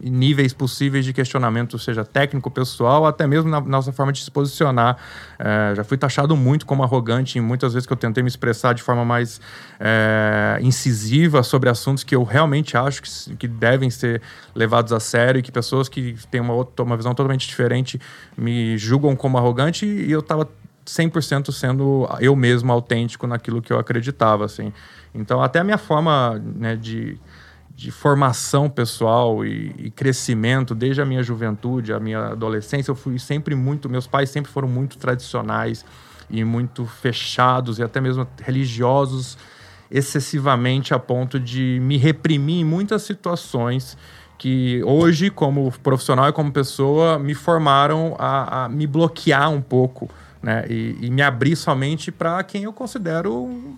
níveis 0.01 0.53
possíveis 0.53 1.05
de 1.05 1.13
questionamento, 1.13 1.77
seja 1.77 2.05
técnico, 2.05 2.49
pessoal, 2.49 3.05
até 3.05 3.27
mesmo 3.27 3.49
na 3.49 3.59
nossa 3.61 3.91
forma 3.91 4.11
de 4.11 4.23
se 4.23 4.31
posicionar. 4.31 4.97
É, 5.37 5.73
já 5.75 5.83
fui 5.83 5.97
taxado 5.97 6.35
muito 6.35 6.65
como 6.65 6.83
arrogante 6.83 7.37
em 7.37 7.41
muitas 7.41 7.73
vezes 7.73 7.85
que 7.85 7.93
eu 7.93 7.97
tentei 7.97 8.23
me 8.23 8.29
expressar 8.29 8.73
de 8.73 8.83
forma 8.83 9.03
mais 9.03 9.41
é, 9.79 10.59
incisiva 10.61 11.43
sobre 11.43 11.69
assuntos 11.69 12.03
que 12.03 12.15
eu 12.15 12.23
realmente 12.23 12.77
acho 12.77 13.01
que, 13.01 13.35
que, 13.35 13.47
devem 13.47 13.89
ser 13.89 14.21
levados 14.55 14.93
a 14.93 14.99
sério 14.99 15.39
e 15.39 15.41
que 15.41 15.51
pessoas 15.51 15.89
que 15.89 16.15
têm 16.29 16.41
uma, 16.41 16.53
outra, 16.53 16.83
uma 16.83 16.95
visão 16.95 17.13
totalmente 17.13 17.47
diferente 17.47 17.99
me 18.37 18.77
julgam 18.77 19.15
como 19.15 19.37
arrogante 19.37 19.85
e 19.85 20.11
eu 20.11 20.19
estava 20.19 20.47
100% 20.85 21.51
sendo 21.51 22.07
eu 22.19 22.35
mesmo 22.35 22.71
autêntico 22.71 23.27
naquilo 23.27 23.61
que 23.61 23.71
eu 23.71 23.77
acreditava, 23.77 24.45
assim. 24.45 24.73
Então, 25.13 25.41
até 25.41 25.59
a 25.59 25.63
minha 25.63 25.77
forma 25.77 26.41
né, 26.55 26.75
de 26.75 27.17
de 27.79 27.91
formação 27.91 28.69
pessoal 28.69 29.45
e, 29.45 29.73
e, 29.77 29.89
crescimento 29.89 30.75
desde 30.75 31.01
a 31.01 31.05
minha 31.05 31.23
juventude, 31.23 31.93
a 31.93 31.99
minha 31.99 32.31
adolescência, 32.31 32.91
eu 32.91 32.95
fui 32.95 33.17
sempre 33.17 33.55
muito, 33.55 33.89
meus 33.89 34.05
pais 34.05 34.29
sempre 34.29 34.51
foram 34.51 34.67
muito 34.67 34.97
tradicionais 34.97 35.85
e 36.29 36.43
muito 36.43 36.85
fechados 36.85 37.79
e 37.79 37.83
até 37.83 38.01
mesmo 38.01 38.27
religiosos 38.43 39.37
excessivamente 39.89 40.93
a 40.93 40.99
ponto 40.99 41.39
de 41.39 41.79
me 41.81 41.95
reprimir 41.95 42.59
em 42.59 42.65
muitas 42.65 43.03
situações 43.03 43.97
que 44.37 44.83
hoje, 44.83 45.29
como 45.29 45.71
profissional 45.81 46.27
e 46.27 46.33
como 46.33 46.51
pessoa, 46.51 47.17
me 47.17 47.33
formaram 47.33 48.13
a, 48.19 48.65
a 48.65 48.69
me 48.69 48.85
bloquear 48.85 49.49
um 49.49 49.61
pouco, 49.61 50.09
né? 50.43 50.65
E, 50.69 50.97
e 50.99 51.09
me 51.09 51.21
abrir 51.21 51.55
somente 51.55 52.11
para 52.11 52.43
quem 52.43 52.63
eu 52.63 52.73
considero 52.73 53.77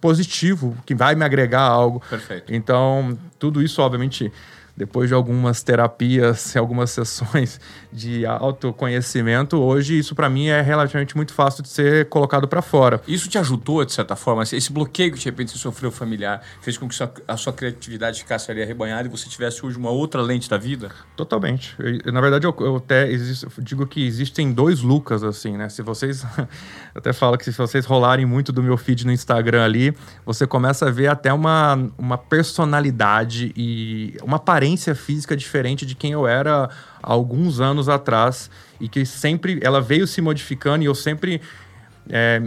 positivo, 0.00 0.76
que 0.86 0.94
vai 0.94 1.14
me 1.14 1.24
agregar 1.24 1.62
algo. 1.62 2.02
Perfeito. 2.08 2.52
Então, 2.52 3.18
tudo 3.38 3.62
isso, 3.62 3.80
obviamente, 3.82 4.32
depois 4.76 5.08
de 5.08 5.14
algumas 5.14 5.62
terapias, 5.62 6.54
algumas 6.56 6.90
sessões 6.90 7.60
de 7.92 8.24
autoconhecimento, 8.26 9.56
hoje 9.58 9.98
isso 9.98 10.14
para 10.14 10.28
mim 10.28 10.46
é 10.48 10.60
relativamente 10.60 11.16
muito 11.16 11.32
fácil 11.32 11.62
de 11.62 11.68
ser 11.68 12.08
colocado 12.08 12.46
para 12.46 12.62
fora. 12.62 13.00
Isso 13.06 13.28
te 13.28 13.38
ajudou, 13.38 13.84
de 13.84 13.92
certa 13.92 14.16
forma? 14.16 14.42
Esse 14.42 14.72
bloqueio 14.72 15.12
que 15.12 15.18
de 15.18 15.24
repente 15.24 15.52
você 15.52 15.58
sofreu 15.58 15.90
familiar 15.90 16.42
fez 16.60 16.76
com 16.78 16.88
que 16.88 16.96
a 17.26 17.36
sua 17.36 17.52
criatividade 17.52 18.20
ficasse 18.20 18.50
ali 18.50 18.62
arrebanhada 18.62 19.08
e 19.08 19.10
você 19.10 19.28
tivesse 19.28 19.64
hoje 19.64 19.76
uma 19.76 19.90
outra 19.90 20.22
lente 20.22 20.48
da 20.48 20.56
vida? 20.56 20.90
Totalmente. 21.16 21.74
Eu, 21.78 22.12
na 22.12 22.20
verdade, 22.20 22.46
eu, 22.46 22.54
eu 22.60 22.76
até 22.76 23.10
existo, 23.10 23.48
eu 23.56 23.64
digo 23.64 23.86
que 23.86 24.06
existem 24.06 24.52
dois 24.52 24.80
Lucas, 24.80 25.22
assim, 25.22 25.56
né? 25.56 25.68
Se 25.68 25.82
vocês. 25.82 26.24
até 26.94 27.12
falo 27.12 27.36
que 27.36 27.44
se 27.44 27.52
vocês 27.52 27.84
rolarem 27.84 28.26
muito 28.26 28.52
do 28.52 28.62
meu 28.62 28.76
feed 28.76 29.04
no 29.06 29.12
Instagram 29.12 29.64
ali, 29.64 29.94
você 30.24 30.46
começa 30.46 30.88
a 30.88 30.90
ver 30.90 31.08
até 31.08 31.32
uma, 31.32 31.90
uma 31.98 32.18
personalidade 32.18 33.52
e 33.56 34.16
uma 34.22 34.36
aparência 34.36 34.69
física 34.76 35.36
diferente 35.36 35.84
de 35.84 35.94
quem 35.94 36.12
eu 36.12 36.26
era 36.26 36.68
alguns 37.02 37.60
anos 37.60 37.88
atrás 37.88 38.50
e 38.80 38.88
que 38.88 39.04
sempre 39.04 39.60
ela 39.62 39.80
veio 39.80 40.06
se 40.06 40.20
modificando 40.20 40.82
e 40.82 40.86
eu 40.86 40.94
sempre 40.94 41.40
é, 42.08 42.40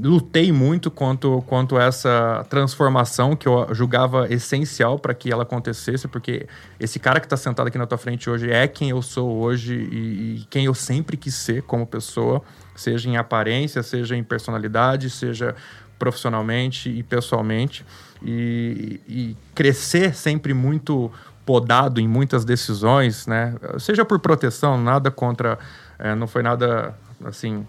lutei 0.00 0.52
muito 0.52 0.90
quanto, 0.90 1.42
quanto 1.46 1.78
essa 1.78 2.46
transformação 2.48 3.34
que 3.34 3.48
eu 3.48 3.66
julgava 3.74 4.32
essencial 4.32 4.98
para 4.98 5.14
que 5.14 5.32
ela 5.32 5.42
acontecesse, 5.42 6.06
porque 6.06 6.46
esse 6.78 6.98
cara 6.98 7.18
que 7.18 7.26
está 7.26 7.36
sentado 7.36 7.66
aqui 7.66 7.78
na 7.78 7.86
tua 7.86 7.98
frente 7.98 8.28
hoje 8.30 8.50
é 8.50 8.68
quem 8.68 8.90
eu 8.90 9.02
sou 9.02 9.38
hoje 9.38 9.74
e, 9.74 9.96
e, 10.36 10.46
quem 10.50 10.66
eu 10.66 10.74
sempre 10.74 11.16
quis 11.16 11.34
ser 11.34 11.62
como 11.62 11.86
pessoa, 11.86 12.42
seja 12.76 13.08
em 13.08 13.16
aparência, 13.16 13.82
seja 13.82 14.16
em 14.16 14.22
personalidade, 14.22 15.10
seja 15.10 15.54
profissionalmente 15.98 16.88
e 16.88 17.02
pessoalmente. 17.02 17.84
E, 18.22 19.00
e 19.08 19.36
crescer 19.54 20.14
sempre 20.14 20.52
muito 20.52 21.10
podado 21.48 21.98
em 21.98 22.06
muitas 22.06 22.44
decisões, 22.44 23.26
né? 23.26 23.54
Seja 23.78 24.04
por 24.04 24.18
proteção, 24.18 24.76
nada 24.76 25.10
contra, 25.10 25.58
é, 25.98 26.14
não 26.14 26.26
foi 26.26 26.42
nada 26.42 26.94
assim, 27.24 27.66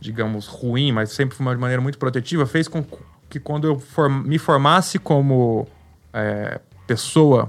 digamos 0.00 0.48
ruim, 0.48 0.90
mas 0.90 1.12
sempre 1.12 1.36
foi 1.36 1.46
uma 1.46 1.54
maneira 1.54 1.80
muito 1.80 1.96
protetiva, 1.96 2.44
fez 2.44 2.66
com 2.66 2.84
que 3.28 3.38
quando 3.38 3.68
eu 3.68 3.78
form, 3.78 4.24
me 4.24 4.36
formasse 4.36 4.98
como 4.98 5.68
é, 6.12 6.60
pessoa, 6.88 7.48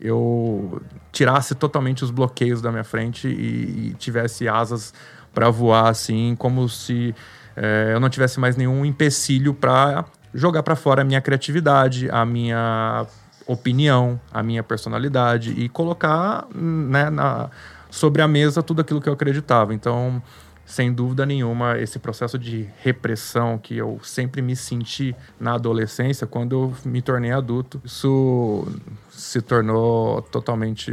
eu 0.00 0.82
tirasse 1.12 1.54
totalmente 1.54 2.02
os 2.02 2.10
bloqueios 2.10 2.60
da 2.60 2.72
minha 2.72 2.82
frente 2.82 3.28
e, 3.28 3.90
e 3.90 3.94
tivesse 4.00 4.48
asas 4.48 4.92
para 5.32 5.48
voar 5.48 5.90
assim, 5.90 6.34
como 6.36 6.68
se 6.68 7.14
é, 7.56 7.92
eu 7.94 8.00
não 8.00 8.10
tivesse 8.10 8.40
mais 8.40 8.56
nenhum 8.56 8.84
empecilho 8.84 9.54
para 9.54 10.04
jogar 10.34 10.64
para 10.64 10.74
fora 10.74 11.02
a 11.02 11.04
minha 11.04 11.20
criatividade, 11.20 12.10
a 12.10 12.26
minha 12.26 13.06
opinião, 13.52 14.20
a 14.32 14.42
minha 14.42 14.62
personalidade 14.62 15.52
e 15.52 15.68
colocar 15.68 16.46
né, 16.54 17.10
na, 17.10 17.50
sobre 17.90 18.22
a 18.22 18.28
mesa 18.28 18.62
tudo 18.62 18.80
aquilo 18.80 19.00
que 19.00 19.08
eu 19.08 19.12
acreditava. 19.12 19.74
Então, 19.74 20.22
sem 20.64 20.92
dúvida 20.92 21.26
nenhuma, 21.26 21.78
esse 21.78 21.98
processo 21.98 22.38
de 22.38 22.68
repressão 22.78 23.58
que 23.58 23.76
eu 23.76 24.00
sempre 24.04 24.40
me 24.40 24.54
senti 24.54 25.16
na 25.38 25.54
adolescência, 25.54 26.26
quando 26.26 26.52
eu 26.52 26.74
me 26.84 27.02
tornei 27.02 27.32
adulto, 27.32 27.80
isso 27.84 28.66
se 29.10 29.42
tornou 29.42 30.22
totalmente 30.22 30.92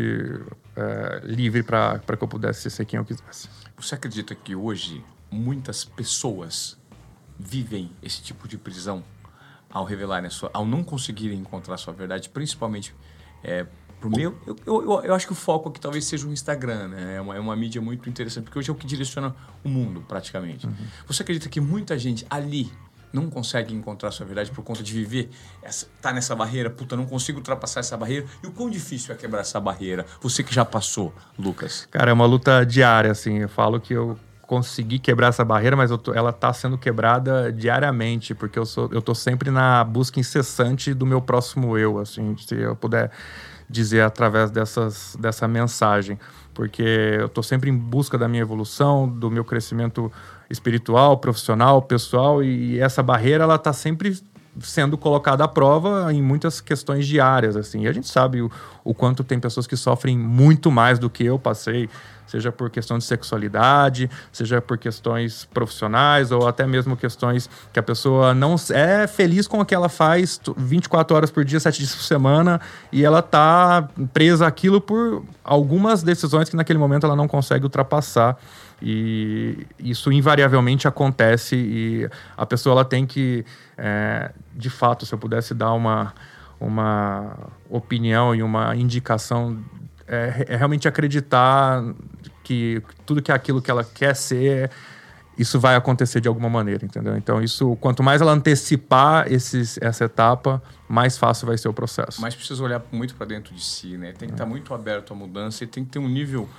é, 0.75 1.21
livre 1.23 1.61
para 1.61 1.99
que 1.99 2.23
eu 2.23 2.27
pudesse 2.27 2.71
ser 2.71 2.85
quem 2.85 2.97
eu 2.97 3.05
quisesse. 3.05 3.49
Você 3.77 3.93
acredita 3.93 4.33
que 4.33 4.55
hoje 4.55 5.05
muitas 5.29 5.85
pessoas 5.85 6.75
vivem 7.37 7.91
esse 8.01 8.21
tipo 8.23 8.47
de 8.47 8.57
prisão? 8.57 9.03
Ao 9.77 9.85
revelarem 9.85 10.29
sua, 10.29 10.49
ao 10.53 10.65
não 10.65 10.83
conseguirem 10.83 11.37
encontrar 11.39 11.77
sua 11.77 11.93
verdade, 11.93 12.29
principalmente 12.29 12.93
é, 13.43 13.65
pro 13.99 14.09
meu, 14.09 14.37
eu, 14.45 14.55
eu, 14.65 15.03
eu, 15.03 15.13
acho 15.13 15.25
que 15.25 15.33
o 15.33 15.35
foco 15.35 15.69
aqui 15.69 15.79
talvez 15.79 16.05
seja 16.05 16.27
o 16.27 16.33
Instagram, 16.33 16.89
né? 16.89 17.15
É 17.15 17.21
uma, 17.21 17.35
é 17.35 17.39
uma 17.39 17.55
mídia 17.55 17.81
muito 17.81 18.09
interessante, 18.09 18.45
porque 18.45 18.59
hoje 18.59 18.69
é 18.69 18.73
o 18.73 18.75
que 18.75 18.87
direciona 18.87 19.35
o 19.63 19.69
mundo, 19.69 20.03
praticamente. 20.07 20.65
Uhum. 20.65 20.73
Você 21.07 21.23
acredita 21.23 21.47
que 21.49 21.61
muita 21.61 21.97
gente 21.97 22.25
ali 22.29 22.71
não 23.13 23.29
consegue 23.29 23.73
encontrar 23.73 24.11
sua 24.11 24.25
verdade 24.25 24.51
por 24.51 24.63
conta 24.63 24.83
de 24.83 24.93
viver, 24.93 25.29
essa, 25.61 25.87
tá 26.01 26.11
nessa 26.11 26.35
barreira, 26.35 26.69
puta, 26.69 26.95
não 26.95 27.05
consigo 27.05 27.39
ultrapassar 27.39 27.79
essa 27.79 27.95
barreira. 27.95 28.25
E 28.43 28.47
o 28.47 28.51
quão 28.51 28.69
difícil 28.69 29.13
é 29.13 29.17
quebrar 29.17 29.41
essa 29.41 29.59
barreira? 29.59 30.05
Você 30.21 30.43
que 30.43 30.53
já 30.53 30.65
passou, 30.65 31.13
Lucas. 31.37 31.87
Cara, 31.89 32.11
é 32.11 32.13
uma 32.13 32.25
luta 32.25 32.65
diária, 32.65 33.11
assim. 33.11 33.37
Eu 33.37 33.49
falo 33.49 33.79
que 33.79 33.93
eu 33.93 34.17
conseguir 34.47 34.99
quebrar 34.99 35.27
essa 35.27 35.43
barreira, 35.43 35.75
mas 35.75 35.91
tô, 35.99 36.13
ela 36.13 36.29
está 36.29 36.51
sendo 36.53 36.77
quebrada 36.77 37.51
diariamente, 37.51 38.33
porque 38.33 38.57
eu, 38.57 38.65
sou, 38.65 38.89
eu 38.93 39.01
tô 39.01 39.13
sempre 39.13 39.51
na 39.51 39.83
busca 39.83 40.19
incessante 40.21 40.93
do 40.93 41.05
meu 41.05 41.21
próximo 41.21 41.77
eu, 41.77 41.99
assim, 41.99 42.36
se 42.38 42.55
eu 42.55 42.75
puder 42.75 43.12
dizer 43.69 44.01
através 44.01 44.49
dessas, 44.49 45.17
dessa 45.19 45.47
mensagem. 45.47 46.17
Porque 46.53 46.81
eu 47.19 47.27
estou 47.27 47.43
sempre 47.43 47.69
em 47.69 47.77
busca 47.77 48.17
da 48.17 48.27
minha 48.27 48.41
evolução, 48.41 49.07
do 49.07 49.29
meu 49.29 49.43
crescimento 49.43 50.12
espiritual, 50.49 51.17
profissional, 51.17 51.81
pessoal, 51.81 52.41
e 52.41 52.79
essa 52.79 53.03
barreira 53.03 53.43
ela 53.43 53.55
está 53.55 53.73
sempre 53.73 54.17
sendo 54.62 54.97
colocada 54.97 55.43
à 55.43 55.47
prova 55.47 56.12
em 56.12 56.21
muitas 56.21 56.60
questões 56.62 57.05
diárias, 57.05 57.55
assim. 57.55 57.81
E 57.81 57.88
a 57.88 57.93
gente 57.93 58.07
sabe 58.07 58.41
o, 58.41 58.49
o 58.83 58.93
quanto 58.93 59.23
tem 59.23 59.39
pessoas 59.39 59.67
que 59.67 59.75
sofrem 59.75 60.17
muito 60.17 60.71
mais 60.71 60.97
do 60.97 61.10
que 61.10 61.25
eu 61.25 61.38
passei, 61.38 61.89
seja 62.27 62.51
por 62.51 62.69
questão 62.69 62.97
de 62.97 63.03
sexualidade, 63.03 64.09
seja 64.31 64.61
por 64.61 64.77
questões 64.77 65.45
profissionais 65.45 66.31
ou 66.31 66.47
até 66.47 66.67
mesmo 66.67 66.95
questões 66.95 67.49
que 67.73 67.79
a 67.79 67.83
pessoa 67.83 68.33
não 68.33 68.55
é 68.71 69.07
feliz 69.07 69.47
com 69.47 69.59
o 69.59 69.65
que 69.65 69.73
ela 69.73 69.89
faz 69.89 70.39
24 70.55 71.15
horas 71.15 71.31
por 71.31 71.43
dia, 71.43 71.59
7 71.59 71.77
dias 71.79 71.95
por 71.95 72.03
semana 72.03 72.61
e 72.91 73.03
ela 73.03 73.21
tá 73.21 73.87
presa 74.13 74.45
aquilo 74.45 74.79
por 74.79 75.23
algumas 75.43 76.03
decisões 76.03 76.49
que 76.49 76.55
naquele 76.55 76.77
momento 76.77 77.05
ela 77.05 77.15
não 77.15 77.27
consegue 77.27 77.63
ultrapassar. 77.63 78.37
E 78.81 79.65
isso 79.79 80.11
invariavelmente 80.11 80.87
acontece 80.87 81.55
e 81.55 82.09
a 82.35 82.45
pessoa 82.45 82.73
ela 82.73 82.85
tem 82.85 83.07
que, 83.07 83.43
é, 83.75 84.31
de 84.53 84.69
fato, 84.69 85.05
se 85.05 85.13
eu 85.13 85.17
pudesse 85.17 85.55
dar 85.55 85.73
uma, 85.73 86.13
uma 86.59 87.35
opinião 87.69 88.35
e 88.35 88.43
uma 88.43 88.75
indicação, 88.75 89.57
é, 90.07 90.45
é 90.47 90.55
realmente 90.55 90.87
acreditar 90.87 91.83
que 92.43 92.81
tudo 93.05 93.21
que 93.21 93.31
é 93.31 93.35
aquilo 93.35 93.61
que 93.61 93.69
ela 93.69 93.83
quer 93.83 94.15
ser 94.15 94.71
isso 95.37 95.59
vai 95.59 95.75
acontecer 95.75 96.19
de 96.19 96.27
alguma 96.27 96.49
maneira, 96.49 96.83
entendeu? 96.83 97.15
Então, 97.15 97.41
isso, 97.41 97.75
quanto 97.75 98.01
mais 98.01 98.21
ela 98.21 98.31
antecipar 98.31 99.31
esses, 99.31 99.77
essa 99.79 100.05
etapa, 100.05 100.61
mais 100.89 101.17
fácil 101.17 101.45
vai 101.45 101.57
ser 101.57 101.67
o 101.67 101.73
processo. 101.73 102.19
Mas 102.19 102.33
precisa 102.33 102.63
olhar 102.63 102.81
muito 102.91 103.13
para 103.15 103.27
dentro 103.27 103.53
de 103.53 103.63
si, 103.63 103.97
né? 103.97 104.13
Tem 104.13 104.27
que 104.27 104.33
estar 104.33 104.45
tá 104.45 104.49
muito 104.49 104.73
aberto 104.73 105.13
à 105.13 105.15
mudança 105.15 105.63
e 105.63 105.67
tem 105.67 105.85
que 105.85 105.91
ter 105.91 105.99
um 105.99 106.09
nível 106.09 106.49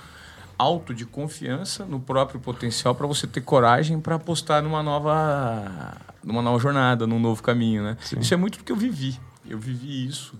alto 0.57 0.93
de 0.93 1.05
confiança 1.05 1.85
no 1.85 1.99
próprio 1.99 2.39
potencial 2.39 2.95
para 2.95 3.05
você 3.05 3.27
ter 3.27 3.41
coragem 3.41 3.99
para 3.99 4.15
apostar 4.15 4.63
numa 4.63 4.81
nova, 4.81 5.97
numa 6.23 6.41
nova 6.41 6.59
jornada, 6.59 7.05
num 7.05 7.19
novo 7.19 7.43
caminho, 7.43 7.83
né? 7.83 7.97
Sim. 7.99 8.19
Isso 8.19 8.33
é 8.33 8.37
muito 8.37 8.59
do 8.59 8.63
que 8.63 8.71
eu 8.71 8.77
vivi. 8.77 9.19
Eu 9.45 9.59
vivi 9.59 10.05
isso 10.05 10.39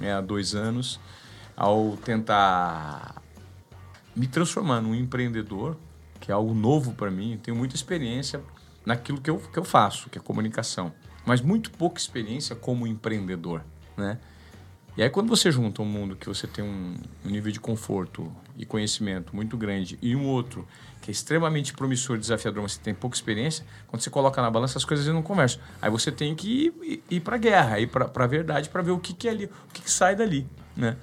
né, 0.00 0.14
há 0.14 0.22
dois 0.22 0.54
anos 0.54 0.98
ao 1.56 1.96
tentar 1.96 3.22
me 4.14 4.26
transformar 4.26 4.80
num 4.80 4.94
empreendedor 4.94 5.76
que 6.20 6.30
é 6.30 6.34
algo 6.34 6.54
novo 6.54 6.92
para 6.92 7.10
mim. 7.10 7.32
Eu 7.32 7.38
tenho 7.38 7.56
muita 7.56 7.74
experiência 7.74 8.40
naquilo 8.84 9.20
que 9.20 9.28
eu, 9.28 9.38
que 9.38 9.58
eu 9.58 9.64
faço, 9.64 10.08
que 10.08 10.18
é 10.18 10.20
comunicação, 10.20 10.92
mas 11.26 11.40
muito 11.40 11.70
pouca 11.70 12.00
experiência 12.00 12.56
como 12.56 12.86
empreendedor, 12.86 13.62
né? 13.96 14.18
E 14.96 15.02
aí 15.02 15.10
quando 15.10 15.28
você 15.28 15.50
junta 15.50 15.82
um 15.82 15.84
mundo 15.84 16.14
que 16.14 16.26
você 16.28 16.46
tem 16.46 16.64
um, 16.64 16.94
um 17.24 17.28
nível 17.28 17.50
de 17.50 17.58
conforto 17.58 18.32
e 18.56 18.64
conhecimento 18.64 19.34
muito 19.34 19.56
grande 19.56 19.98
e 20.00 20.14
um 20.14 20.24
outro 20.24 20.66
que 21.02 21.10
é 21.10 21.12
extremamente 21.12 21.74
promissor, 21.74 22.16
desafiador, 22.16 22.62
mas 22.62 22.74
você 22.74 22.80
tem 22.80 22.94
pouca 22.94 23.16
experiência, 23.16 23.66
quando 23.88 24.00
você 24.00 24.08
coloca 24.08 24.40
na 24.40 24.50
balança 24.50 24.78
as 24.78 24.84
coisas 24.84 25.06
não 25.08 25.22
conversam. 25.22 25.60
Aí 25.82 25.90
você 25.90 26.12
tem 26.12 26.34
que 26.34 26.48
ir, 26.48 26.74
ir, 26.82 27.04
ir 27.10 27.20
para 27.20 27.34
a 27.34 27.38
guerra, 27.38 27.80
ir 27.80 27.88
para 27.88 28.08
a 28.14 28.26
verdade 28.26 28.68
para 28.68 28.82
ver 28.82 28.92
o 28.92 28.98
que, 28.98 29.12
que 29.12 29.26
é 29.28 29.32
ali, 29.32 29.44
o 29.46 29.72
que, 29.72 29.82
que 29.82 29.90
sai 29.90 30.14
dali, 30.14 30.46
né? 30.76 30.96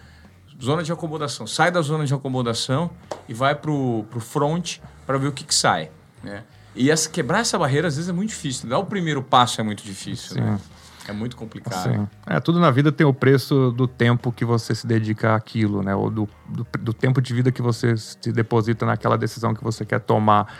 Zona 0.61 0.83
de 0.83 0.91
acomodação. 0.91 1.47
Sai 1.47 1.71
da 1.71 1.81
zona 1.81 2.05
de 2.05 2.13
acomodação 2.13 2.91
e 3.27 3.33
vai 3.33 3.55
para 3.55 3.71
o 3.71 4.05
front 4.19 4.77
para 5.05 5.17
ver 5.17 5.27
o 5.27 5.31
que, 5.31 5.43
que 5.43 5.55
sai. 5.55 5.89
Né? 6.23 6.43
E 6.75 6.91
essa, 6.91 7.09
quebrar 7.09 7.39
essa 7.39 7.57
barreira 7.57 7.87
às 7.87 7.95
vezes 7.95 8.09
é 8.09 8.13
muito 8.13 8.29
difícil. 8.29 8.69
Dar 8.69 8.77
o 8.77 8.85
primeiro 8.85 9.23
passo 9.23 9.59
é 9.59 9.63
muito 9.63 9.83
difícil. 9.83 10.41
Né? 10.41 10.59
É 11.07 11.11
muito 11.11 11.35
complicado. 11.35 11.83
Sim. 11.83 12.07
É, 12.27 12.39
tudo 12.39 12.59
na 12.59 12.69
vida 12.69 12.91
tem 12.91 13.05
o 13.05 13.13
preço 13.13 13.71
do 13.71 13.87
tempo 13.87 14.31
que 14.31 14.45
você 14.45 14.75
se 14.75 14.85
dedica 14.85 15.35
àquilo, 15.35 15.81
né? 15.81 15.95
Ou 15.95 16.09
do, 16.09 16.29
do, 16.47 16.67
do, 16.79 16.93
tempo 16.93 17.19
de 17.21 17.33
vida 17.33 17.51
que 17.51 17.61
você 17.61 17.97
se 17.97 18.31
deposita 18.31 18.85
naquela 18.85 19.17
decisão 19.17 19.53
que 19.53 19.63
você 19.63 19.83
quer 19.83 19.99
tomar. 19.99 20.53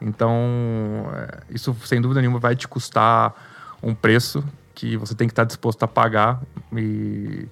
Então, 0.00 0.32
é, 1.14 1.40
isso 1.50 1.76
sem 1.84 2.00
dúvida 2.00 2.20
nenhuma 2.20 2.38
vai 2.38 2.54
te 2.54 2.68
custar 2.68 3.34
um 3.82 3.92
preço 3.92 4.44
que 4.72 4.96
você 4.96 5.14
tem 5.14 5.26
que 5.26 5.32
estar 5.32 5.44
disposto 5.44 5.82
a 5.82 5.88
pagar. 5.88 6.40
E 6.72 7.48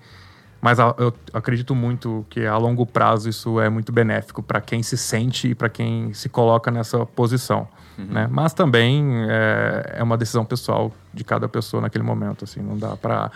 mas 0.66 0.80
eu 0.80 1.14
acredito 1.32 1.76
muito 1.76 2.26
que 2.28 2.44
a 2.44 2.58
longo 2.58 2.84
prazo 2.84 3.28
isso 3.28 3.60
é 3.60 3.68
muito 3.70 3.92
benéfico 3.92 4.42
para 4.42 4.60
quem 4.60 4.82
se 4.82 4.96
sente 4.96 5.46
e 5.46 5.54
para 5.54 5.68
quem 5.68 6.12
se 6.12 6.28
coloca 6.28 6.72
nessa 6.72 7.06
posição. 7.06 7.68
Uhum. 7.96 8.06
Né? 8.06 8.28
Mas 8.28 8.52
também 8.52 9.04
é, 9.30 9.98
é, 9.98 10.02
uma 10.02 10.18
decisão 10.18 10.44
pessoal 10.44 10.92
de 11.14 11.22
cada 11.22 11.48
pessoa 11.48 11.80
naquele 11.80 12.02
momento. 12.02 12.42
Assim, 12.42 12.58
não 12.58 12.76
dá 12.76 12.96
para 12.96 13.30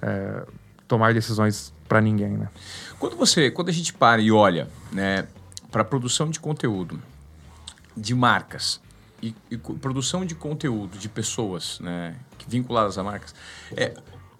é, 0.00 0.46
tomar 0.88 1.12
decisões 1.12 1.74
para 1.86 2.00
ninguém. 2.00 2.38
Né? 2.38 2.48
Quando 2.98 3.16
você, 3.16 3.50
quando 3.50 3.68
a 3.68 3.72
gente 3.72 3.92
para 3.92 4.22
e 4.22 4.32
olha, 4.32 4.66
né, 4.90 5.26
para 5.70 5.84
produção 5.84 6.30
de 6.30 6.40
conteúdo 6.40 6.98
de 7.94 8.14
marcas 8.14 8.80
e, 9.22 9.36
e, 9.50 9.58
produção 9.58 10.24
de 10.24 10.34
conteúdo 10.34 10.96
de 10.96 11.10
pessoas, 11.10 11.78
né, 11.80 12.16
vinculadas 12.48 12.96
a 12.96 13.04
marcas, 13.04 13.34
é, 13.76 13.92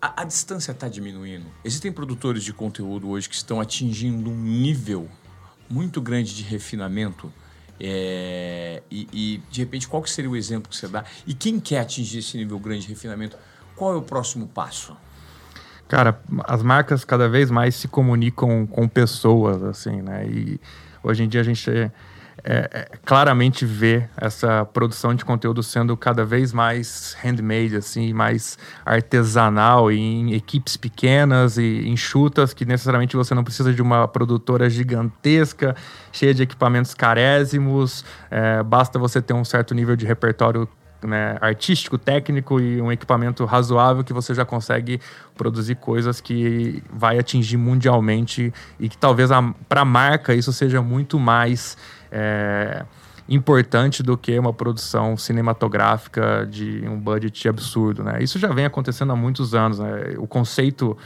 a, 0.02 0.22
a 0.22 0.24
distância 0.24 0.72
está 0.72 0.88
diminuindo. 0.88 1.46
Existem 1.64 1.92
produtores 1.92 2.42
de 2.42 2.52
conteúdo 2.52 3.08
hoje 3.08 3.28
que 3.28 3.36
estão 3.36 3.60
atingindo 3.60 4.28
um 4.28 4.36
nível 4.36 5.08
muito 5.70 6.02
grande 6.02 6.34
de 6.34 6.42
refinamento. 6.42 7.32
É, 7.78 8.82
e, 8.90 9.08
e, 9.12 9.42
de 9.48 9.60
repente, 9.60 9.86
qual 9.86 10.02
que 10.02 10.10
seria 10.10 10.28
o 10.28 10.34
exemplo 10.34 10.68
que 10.68 10.76
você 10.76 10.88
dá? 10.88 11.04
E 11.24 11.32
quem 11.32 11.60
quer 11.60 11.78
atingir 11.78 12.18
esse 12.18 12.36
nível 12.36 12.58
grande 12.58 12.82
de 12.82 12.88
refinamento, 12.88 13.36
qual 13.76 13.94
é 13.94 13.96
o 13.96 14.02
próximo 14.02 14.48
passo? 14.48 14.96
Cara, 15.86 16.20
as 16.44 16.62
marcas 16.62 17.04
cada 17.04 17.28
vez 17.28 17.50
mais 17.50 17.76
se 17.76 17.86
comunicam 17.86 18.66
com 18.66 18.88
pessoas, 18.88 19.62
assim, 19.62 20.02
né? 20.02 20.26
E 20.26 20.60
hoje 21.02 21.22
em 21.22 21.28
dia 21.28 21.42
a 21.42 21.44
gente 21.44 21.70
é, 22.44 22.68
é, 22.72 22.88
claramente 23.04 23.64
ver 23.64 24.08
essa 24.16 24.64
produção 24.64 25.14
de 25.14 25.24
conteúdo 25.24 25.62
sendo 25.62 25.96
cada 25.96 26.24
vez 26.24 26.52
mais 26.52 27.16
handmade, 27.22 27.76
assim, 27.76 28.12
mais 28.12 28.58
artesanal, 28.84 29.92
em 29.92 30.32
equipes 30.34 30.76
pequenas 30.76 31.56
e 31.56 31.88
enxutas, 31.88 32.52
que 32.52 32.64
necessariamente 32.64 33.16
você 33.16 33.34
não 33.34 33.44
precisa 33.44 33.72
de 33.72 33.80
uma 33.80 34.08
produtora 34.08 34.68
gigantesca, 34.68 35.76
cheia 36.10 36.34
de 36.34 36.42
equipamentos 36.42 36.94
carésimos, 36.94 38.04
é, 38.30 38.62
basta 38.62 38.98
você 38.98 39.22
ter 39.22 39.34
um 39.34 39.44
certo 39.44 39.74
nível 39.74 39.94
de 39.94 40.04
repertório 40.04 40.68
né, 41.06 41.36
artístico, 41.40 41.98
técnico 41.98 42.60
e 42.60 42.80
um 42.80 42.90
equipamento 42.90 43.44
razoável 43.44 44.04
que 44.04 44.12
você 44.12 44.34
já 44.34 44.44
consegue 44.44 45.00
produzir 45.34 45.76
coisas 45.76 46.20
que 46.20 46.82
vai 46.92 47.18
atingir 47.18 47.56
mundialmente 47.56 48.52
e 48.78 48.88
que 48.88 48.96
talvez 48.96 49.30
para 49.68 49.80
a 49.80 49.84
marca 49.84 50.34
isso 50.34 50.52
seja 50.52 50.80
muito 50.80 51.18
mais 51.18 51.76
é, 52.12 52.84
importante 53.28 54.02
do 54.02 54.16
que 54.16 54.38
uma 54.38 54.52
produção 54.52 55.16
cinematográfica 55.16 56.46
de 56.48 56.86
um 56.86 56.98
budget 56.98 57.48
absurdo, 57.48 58.04
né? 58.04 58.22
Isso 58.22 58.38
já 58.38 58.48
vem 58.48 58.64
acontecendo 58.64 59.12
há 59.12 59.16
muitos 59.16 59.54
anos. 59.54 59.78
Né? 59.78 60.14
O 60.18 60.26
conceito 60.26 60.96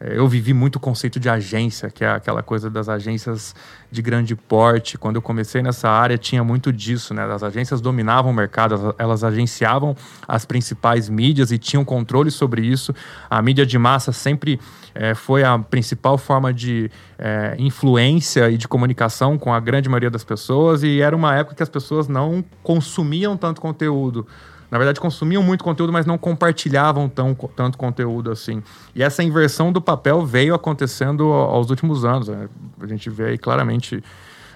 eu 0.00 0.26
vivi 0.26 0.54
muito 0.54 0.76
o 0.76 0.80
conceito 0.80 1.20
de 1.20 1.28
agência, 1.28 1.90
que 1.90 2.02
é 2.02 2.10
aquela 2.10 2.42
coisa 2.42 2.70
das 2.70 2.88
agências 2.88 3.54
de 3.90 4.00
grande 4.00 4.34
porte. 4.34 4.96
Quando 4.96 5.16
eu 5.16 5.22
comecei 5.22 5.62
nessa 5.62 5.90
área, 5.90 6.16
tinha 6.16 6.42
muito 6.42 6.72
disso, 6.72 7.12
né? 7.12 7.22
As 7.24 7.42
agências 7.42 7.80
dominavam 7.82 8.30
o 8.30 8.34
mercado, 8.34 8.94
elas 8.96 9.22
agenciavam 9.22 9.94
as 10.26 10.46
principais 10.46 11.08
mídias 11.08 11.52
e 11.52 11.58
tinham 11.58 11.84
controle 11.84 12.30
sobre 12.30 12.62
isso. 12.62 12.94
A 13.28 13.42
mídia 13.42 13.66
de 13.66 13.78
massa 13.78 14.10
sempre 14.10 14.58
é, 14.94 15.14
foi 15.14 15.44
a 15.44 15.58
principal 15.58 16.16
forma 16.16 16.52
de 16.52 16.90
é, 17.18 17.54
influência 17.58 18.50
e 18.50 18.56
de 18.56 18.66
comunicação 18.66 19.38
com 19.38 19.52
a 19.52 19.60
grande 19.60 19.88
maioria 19.88 20.10
das 20.10 20.24
pessoas, 20.24 20.82
e 20.82 21.00
era 21.00 21.14
uma 21.14 21.34
época 21.34 21.56
que 21.56 21.62
as 21.62 21.68
pessoas 21.68 22.08
não 22.08 22.42
consumiam 22.62 23.36
tanto 23.36 23.60
conteúdo 23.60 24.26
na 24.70 24.78
verdade, 24.78 25.00
consumiam 25.00 25.42
muito 25.42 25.64
conteúdo, 25.64 25.92
mas 25.92 26.06
não 26.06 26.16
compartilhavam 26.16 27.08
tão, 27.08 27.34
tanto 27.56 27.76
conteúdo 27.76 28.30
assim. 28.30 28.62
E 28.94 29.02
essa 29.02 29.22
inversão 29.22 29.72
do 29.72 29.80
papel 29.80 30.24
veio 30.24 30.54
acontecendo 30.54 31.24
aos 31.24 31.70
últimos 31.70 32.04
anos. 32.04 32.28
Né? 32.28 32.48
A 32.80 32.86
gente 32.86 33.10
vê 33.10 33.30
aí 33.30 33.38
claramente 33.38 34.02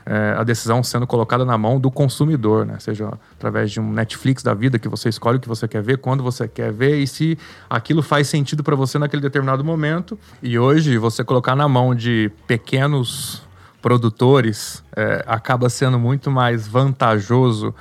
é, 0.06 0.36
a 0.38 0.44
decisão 0.44 0.84
sendo 0.84 1.06
colocada 1.06 1.44
na 1.44 1.58
mão 1.58 1.80
do 1.80 1.90
consumidor, 1.90 2.64
né? 2.64 2.76
seja 2.78 3.12
através 3.32 3.72
de 3.72 3.80
um 3.80 3.92
Netflix 3.92 4.42
da 4.42 4.54
vida 4.54 4.78
que 4.78 4.88
você 4.88 5.08
escolhe 5.08 5.38
o 5.38 5.40
que 5.40 5.48
você 5.48 5.66
quer 5.66 5.82
ver, 5.82 5.98
quando 5.98 6.22
você 6.22 6.46
quer 6.46 6.72
ver 6.72 6.96
e 6.98 7.06
se 7.08 7.36
aquilo 7.68 8.00
faz 8.00 8.28
sentido 8.28 8.62
para 8.62 8.76
você 8.76 8.98
naquele 8.98 9.22
determinado 9.22 9.64
momento. 9.64 10.16
E 10.40 10.56
hoje 10.56 10.96
você 10.96 11.24
colocar 11.24 11.56
na 11.56 11.66
mão 11.66 11.92
de 11.92 12.30
pequenos 12.46 13.42
produtores 13.82 14.82
é, 14.96 15.24
acaba 15.26 15.68
sendo 15.68 15.98
muito 15.98 16.30
mais 16.30 16.68
vantajoso 16.68 17.74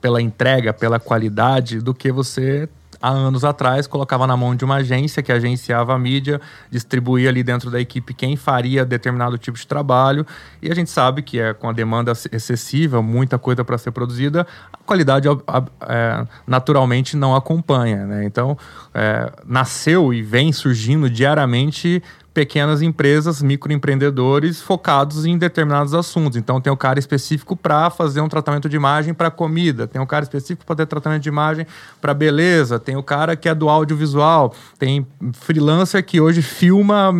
pela 0.00 0.20
entrega, 0.20 0.72
pela 0.72 0.98
qualidade, 0.98 1.80
do 1.80 1.94
que 1.94 2.10
você 2.10 2.68
há 3.00 3.08
anos 3.08 3.44
atrás 3.44 3.86
colocava 3.86 4.26
na 4.26 4.36
mão 4.36 4.54
de 4.54 4.64
uma 4.64 4.76
agência 4.76 5.22
que 5.22 5.32
agenciava 5.32 5.94
a 5.94 5.98
mídia, 5.98 6.40
distribuía 6.70 7.30
ali 7.30 7.42
dentro 7.42 7.70
da 7.70 7.80
equipe 7.80 8.12
quem 8.12 8.36
faria 8.36 8.84
determinado 8.84 9.38
tipo 9.38 9.56
de 9.56 9.66
trabalho, 9.66 10.26
e 10.60 10.70
a 10.70 10.74
gente 10.74 10.90
sabe 10.90 11.22
que 11.22 11.40
é 11.40 11.54
com 11.54 11.68
a 11.68 11.72
demanda 11.72 12.12
excessiva, 12.30 13.00
muita 13.00 13.38
coisa 13.38 13.64
para 13.64 13.78
ser 13.78 13.90
produzida, 13.90 14.46
a 14.72 14.76
qualidade 14.84 15.28
é, 15.28 16.26
naturalmente 16.46 17.16
não 17.16 17.34
acompanha. 17.34 18.04
Né? 18.04 18.24
Então, 18.24 18.58
é, 18.92 19.32
nasceu 19.46 20.12
e 20.12 20.22
vem 20.22 20.52
surgindo 20.52 21.08
diariamente 21.08 22.02
pequenas 22.32 22.80
empresas, 22.80 23.42
microempreendedores 23.42 24.60
focados 24.60 25.26
em 25.26 25.36
determinados 25.36 25.94
assuntos. 25.94 26.36
Então 26.36 26.60
tem 26.60 26.72
o 26.72 26.76
cara 26.76 26.98
específico 26.98 27.56
para 27.56 27.90
fazer 27.90 28.20
um 28.20 28.28
tratamento 28.28 28.68
de 28.68 28.76
imagem 28.76 29.12
para 29.12 29.30
comida, 29.30 29.86
tem 29.86 30.00
o 30.00 30.06
cara 30.06 30.22
específico 30.22 30.64
para 30.64 30.76
fazer 30.76 30.86
tratamento 30.86 31.22
de 31.22 31.28
imagem 31.28 31.66
para 32.00 32.14
beleza, 32.14 32.78
tem 32.78 32.96
o 32.96 33.02
cara 33.02 33.34
que 33.34 33.48
é 33.48 33.54
do 33.54 33.68
audiovisual, 33.68 34.54
tem 34.78 35.06
freelancer 35.32 36.04
que 36.04 36.20
hoje 36.20 36.40
filma 36.40 37.12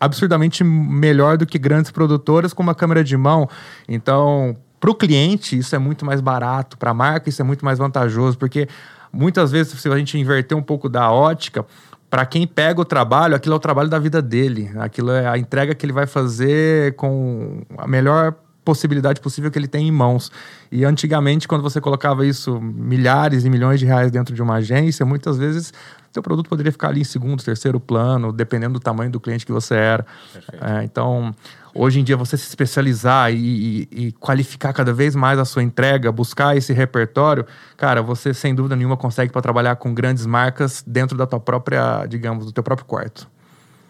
absurdamente 0.00 0.64
melhor 0.64 1.36
do 1.36 1.46
que 1.46 1.58
grandes 1.58 1.90
produtoras 1.90 2.52
com 2.52 2.62
uma 2.62 2.74
câmera 2.74 3.04
de 3.04 3.16
mão. 3.16 3.48
Então, 3.88 4.56
para 4.80 4.90
o 4.90 4.94
cliente 4.94 5.56
isso 5.56 5.74
é 5.74 5.78
muito 5.78 6.04
mais 6.04 6.20
barato, 6.20 6.76
para 6.76 6.90
a 6.90 6.94
marca 6.94 7.28
isso 7.28 7.40
é 7.40 7.44
muito 7.44 7.64
mais 7.64 7.78
vantajoso, 7.78 8.36
porque 8.36 8.68
muitas 9.12 9.52
vezes 9.52 9.80
se 9.80 9.88
a 9.88 9.96
gente 9.96 10.18
inverter 10.18 10.56
um 10.56 10.62
pouco 10.62 10.88
da 10.88 11.10
ótica, 11.10 11.64
para 12.10 12.24
quem 12.24 12.46
pega 12.46 12.80
o 12.80 12.84
trabalho, 12.84 13.34
aquilo 13.34 13.54
é 13.54 13.56
o 13.56 13.60
trabalho 13.60 13.88
da 13.88 13.98
vida 13.98 14.22
dele. 14.22 14.70
Aquilo 14.78 15.10
é 15.10 15.26
a 15.26 15.36
entrega 15.36 15.74
que 15.74 15.84
ele 15.84 15.92
vai 15.92 16.06
fazer 16.06 16.94
com 16.94 17.62
a 17.76 17.86
melhor 17.86 18.34
possibilidade 18.64 19.20
possível 19.20 19.50
que 19.50 19.58
ele 19.58 19.68
tem 19.68 19.88
em 19.88 19.90
mãos. 19.90 20.30
E 20.70 20.84
antigamente, 20.84 21.48
quando 21.48 21.62
você 21.62 21.80
colocava 21.80 22.26
isso, 22.26 22.60
milhares 22.60 23.44
e 23.44 23.50
milhões 23.50 23.80
de 23.80 23.86
reais 23.86 24.10
dentro 24.10 24.34
de 24.34 24.42
uma 24.42 24.56
agência, 24.56 25.06
muitas 25.06 25.38
vezes 25.38 25.72
seu 26.12 26.22
produto 26.22 26.48
poderia 26.48 26.72
ficar 26.72 26.88
ali 26.88 27.00
em 27.00 27.04
segundo, 27.04 27.42
terceiro 27.42 27.78
plano, 27.78 28.32
dependendo 28.32 28.74
do 28.74 28.80
tamanho 28.80 29.10
do 29.10 29.20
cliente 29.20 29.46
que 29.46 29.52
você 29.52 29.74
era. 29.74 30.06
É, 30.52 30.84
então, 30.84 31.34
hoje 31.78 32.00
em 32.00 32.04
dia, 32.04 32.16
você 32.16 32.36
se 32.36 32.48
especializar 32.48 33.32
e, 33.32 33.36
e, 33.36 33.88
e, 34.06 34.12
qualificar 34.12 34.72
cada 34.72 34.92
vez 34.92 35.14
mais 35.14 35.38
a 35.38 35.44
sua 35.44 35.62
entrega, 35.62 36.10
buscar 36.10 36.56
esse 36.56 36.72
repertório, 36.72 37.46
cara, 37.76 38.02
você 38.02 38.34
sem 38.34 38.54
dúvida 38.54 38.74
nenhuma 38.74 38.96
consegue 38.96 39.32
para 39.32 39.40
trabalhar 39.40 39.76
com 39.76 39.94
grandes 39.94 40.26
marcas 40.26 40.82
dentro 40.86 41.16
da 41.16 41.26
tua 41.26 41.38
própria, 41.38 42.04
digamos, 42.06 42.44
do 42.44 42.52
teu 42.52 42.62
próprio 42.62 42.86
quarto. 42.86 43.28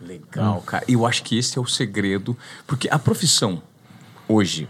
Legal, 0.00 0.58
hum. 0.58 0.60
cara. 0.60 0.84
Eu 0.86 1.06
acho 1.06 1.24
que 1.24 1.38
esse 1.38 1.58
é 1.58 1.60
o 1.60 1.66
segredo, 1.66 2.36
porque 2.66 2.88
a 2.90 2.98
profissão 2.98 3.62
hoje 4.28 4.68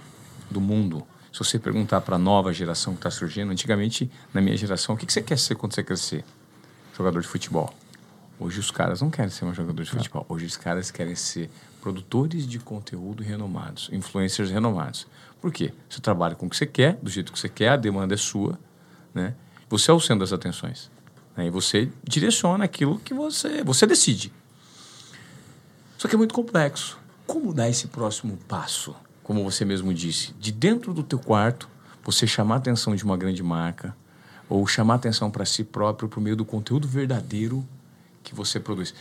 do 0.50 0.60
mundo, 0.60 1.04
se 1.32 1.40
você 1.40 1.58
perguntar 1.58 2.00
para 2.00 2.16
a 2.16 2.18
nova 2.18 2.52
geração 2.52 2.94
que 2.94 3.00
está 3.00 3.10
surgindo, 3.10 3.50
antigamente, 3.50 4.10
na 4.32 4.40
minha 4.40 4.56
geração, 4.56 4.94
o 4.94 4.98
que, 4.98 5.04
que 5.04 5.12
você 5.12 5.20
quer 5.20 5.38
ser 5.38 5.56
quando 5.56 5.74
você 5.74 5.82
crescer? 5.82 6.24
Jogador 6.96 7.20
de 7.20 7.28
futebol. 7.28 7.74
Hoje 8.40 8.60
os 8.60 8.70
caras 8.70 9.02
não 9.02 9.10
querem 9.10 9.30
ser 9.30 9.44
um 9.44 9.52
jogador 9.52 9.82
de 9.82 9.90
futebol. 9.90 10.24
Hoje 10.28 10.46
os 10.46 10.56
caras 10.56 10.92
querem 10.92 11.16
ser 11.16 11.50
produtores 11.80 12.46
de 12.46 12.58
conteúdo 12.58 13.22
renomados, 13.22 13.88
influencers 13.92 14.50
renomados. 14.50 15.06
Por 15.40 15.52
quê? 15.52 15.72
Você 15.88 16.00
trabalha 16.00 16.34
com 16.34 16.46
o 16.46 16.50
que 16.50 16.56
você 16.56 16.66
quer, 16.66 16.98
do 17.02 17.10
jeito 17.10 17.32
que 17.32 17.38
você 17.38 17.48
quer, 17.48 17.70
a 17.70 17.76
demanda 17.76 18.14
é 18.14 18.16
sua, 18.16 18.58
né? 19.14 19.34
Você 19.68 19.90
é 19.90 19.94
o 19.94 20.00
centro 20.00 20.20
das 20.20 20.32
atenções. 20.32 20.90
Né? 21.36 21.46
E 21.46 21.50
você 21.50 21.90
direciona 22.02 22.64
aquilo 22.64 22.98
que 22.98 23.14
você, 23.14 23.62
você 23.62 23.86
decide. 23.86 24.32
Só 25.96 26.08
que 26.08 26.14
é 26.14 26.18
muito 26.18 26.34
complexo. 26.34 26.98
Como 27.26 27.52
dar 27.52 27.68
esse 27.68 27.88
próximo 27.88 28.38
passo? 28.48 28.94
Como 29.22 29.44
você 29.44 29.64
mesmo 29.64 29.92
disse, 29.92 30.32
de 30.40 30.50
dentro 30.50 30.94
do 30.94 31.02
teu 31.02 31.18
quarto, 31.18 31.68
você 32.02 32.26
chamar 32.26 32.54
a 32.54 32.58
atenção 32.58 32.96
de 32.96 33.04
uma 33.04 33.16
grande 33.16 33.42
marca 33.42 33.94
ou 34.48 34.66
chamar 34.66 34.94
a 34.94 34.96
atenção 34.96 35.30
para 35.30 35.44
si 35.44 35.62
próprio 35.62 36.08
por 36.08 36.20
meio 36.20 36.34
do 36.34 36.44
conteúdo 36.44 36.88
verdadeiro 36.88 37.66
que 38.24 38.34
você 38.34 38.58
produz. 38.58 38.94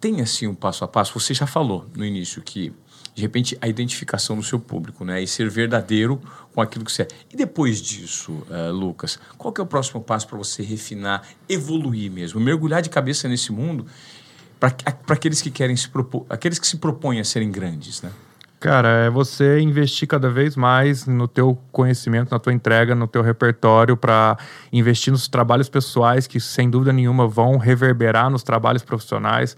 Tem 0.00 0.20
assim 0.20 0.46
um 0.46 0.54
passo 0.54 0.84
a 0.84 0.88
passo. 0.88 1.18
Você 1.18 1.34
já 1.34 1.46
falou 1.46 1.86
no 1.94 2.04
início 2.04 2.42
que 2.42 2.72
de 3.16 3.22
repente 3.22 3.56
a 3.62 3.66
identificação 3.66 4.36
do 4.36 4.42
seu 4.42 4.60
público, 4.60 5.02
né, 5.02 5.22
e 5.22 5.26
ser 5.26 5.48
verdadeiro 5.48 6.20
com 6.54 6.60
aquilo 6.60 6.84
que 6.84 6.92
você 6.92 7.02
é. 7.02 7.08
E 7.32 7.36
depois 7.36 7.80
disso, 7.80 8.32
uh, 8.50 8.70
Lucas, 8.70 9.18
qual 9.38 9.50
que 9.52 9.60
é 9.60 9.64
o 9.64 9.66
próximo 9.66 10.02
passo 10.02 10.28
para 10.28 10.36
você 10.36 10.62
refinar, 10.62 11.22
evoluir 11.48 12.12
mesmo, 12.12 12.38
mergulhar 12.38 12.82
de 12.82 12.90
cabeça 12.90 13.26
nesse 13.26 13.50
mundo 13.50 13.86
para 14.60 14.74
aqueles 15.08 15.40
que 15.40 15.50
querem 15.50 15.74
se 15.76 15.88
propor, 15.88 16.26
aqueles 16.28 16.58
que 16.58 16.66
se 16.66 16.76
propõem 16.76 17.18
a 17.18 17.24
serem 17.24 17.50
grandes, 17.50 18.02
né? 18.02 18.12
Cara, 18.58 18.88
é 18.88 19.10
você 19.10 19.60
investir 19.60 20.08
cada 20.08 20.30
vez 20.30 20.56
mais 20.56 21.06
no 21.06 21.28
teu 21.28 21.58
conhecimento, 21.70 22.30
na 22.30 22.38
tua 22.38 22.52
entrega, 22.52 22.94
no 22.94 23.06
teu 23.06 23.22
repertório 23.22 23.96
para 23.96 24.36
investir 24.72 25.10
nos 25.12 25.28
trabalhos 25.28 25.68
pessoais 25.68 26.26
que 26.26 26.40
sem 26.40 26.68
dúvida 26.68 26.92
nenhuma 26.92 27.28
vão 27.28 27.58
reverberar 27.58 28.30
nos 28.30 28.42
trabalhos 28.42 28.82
profissionais. 28.82 29.56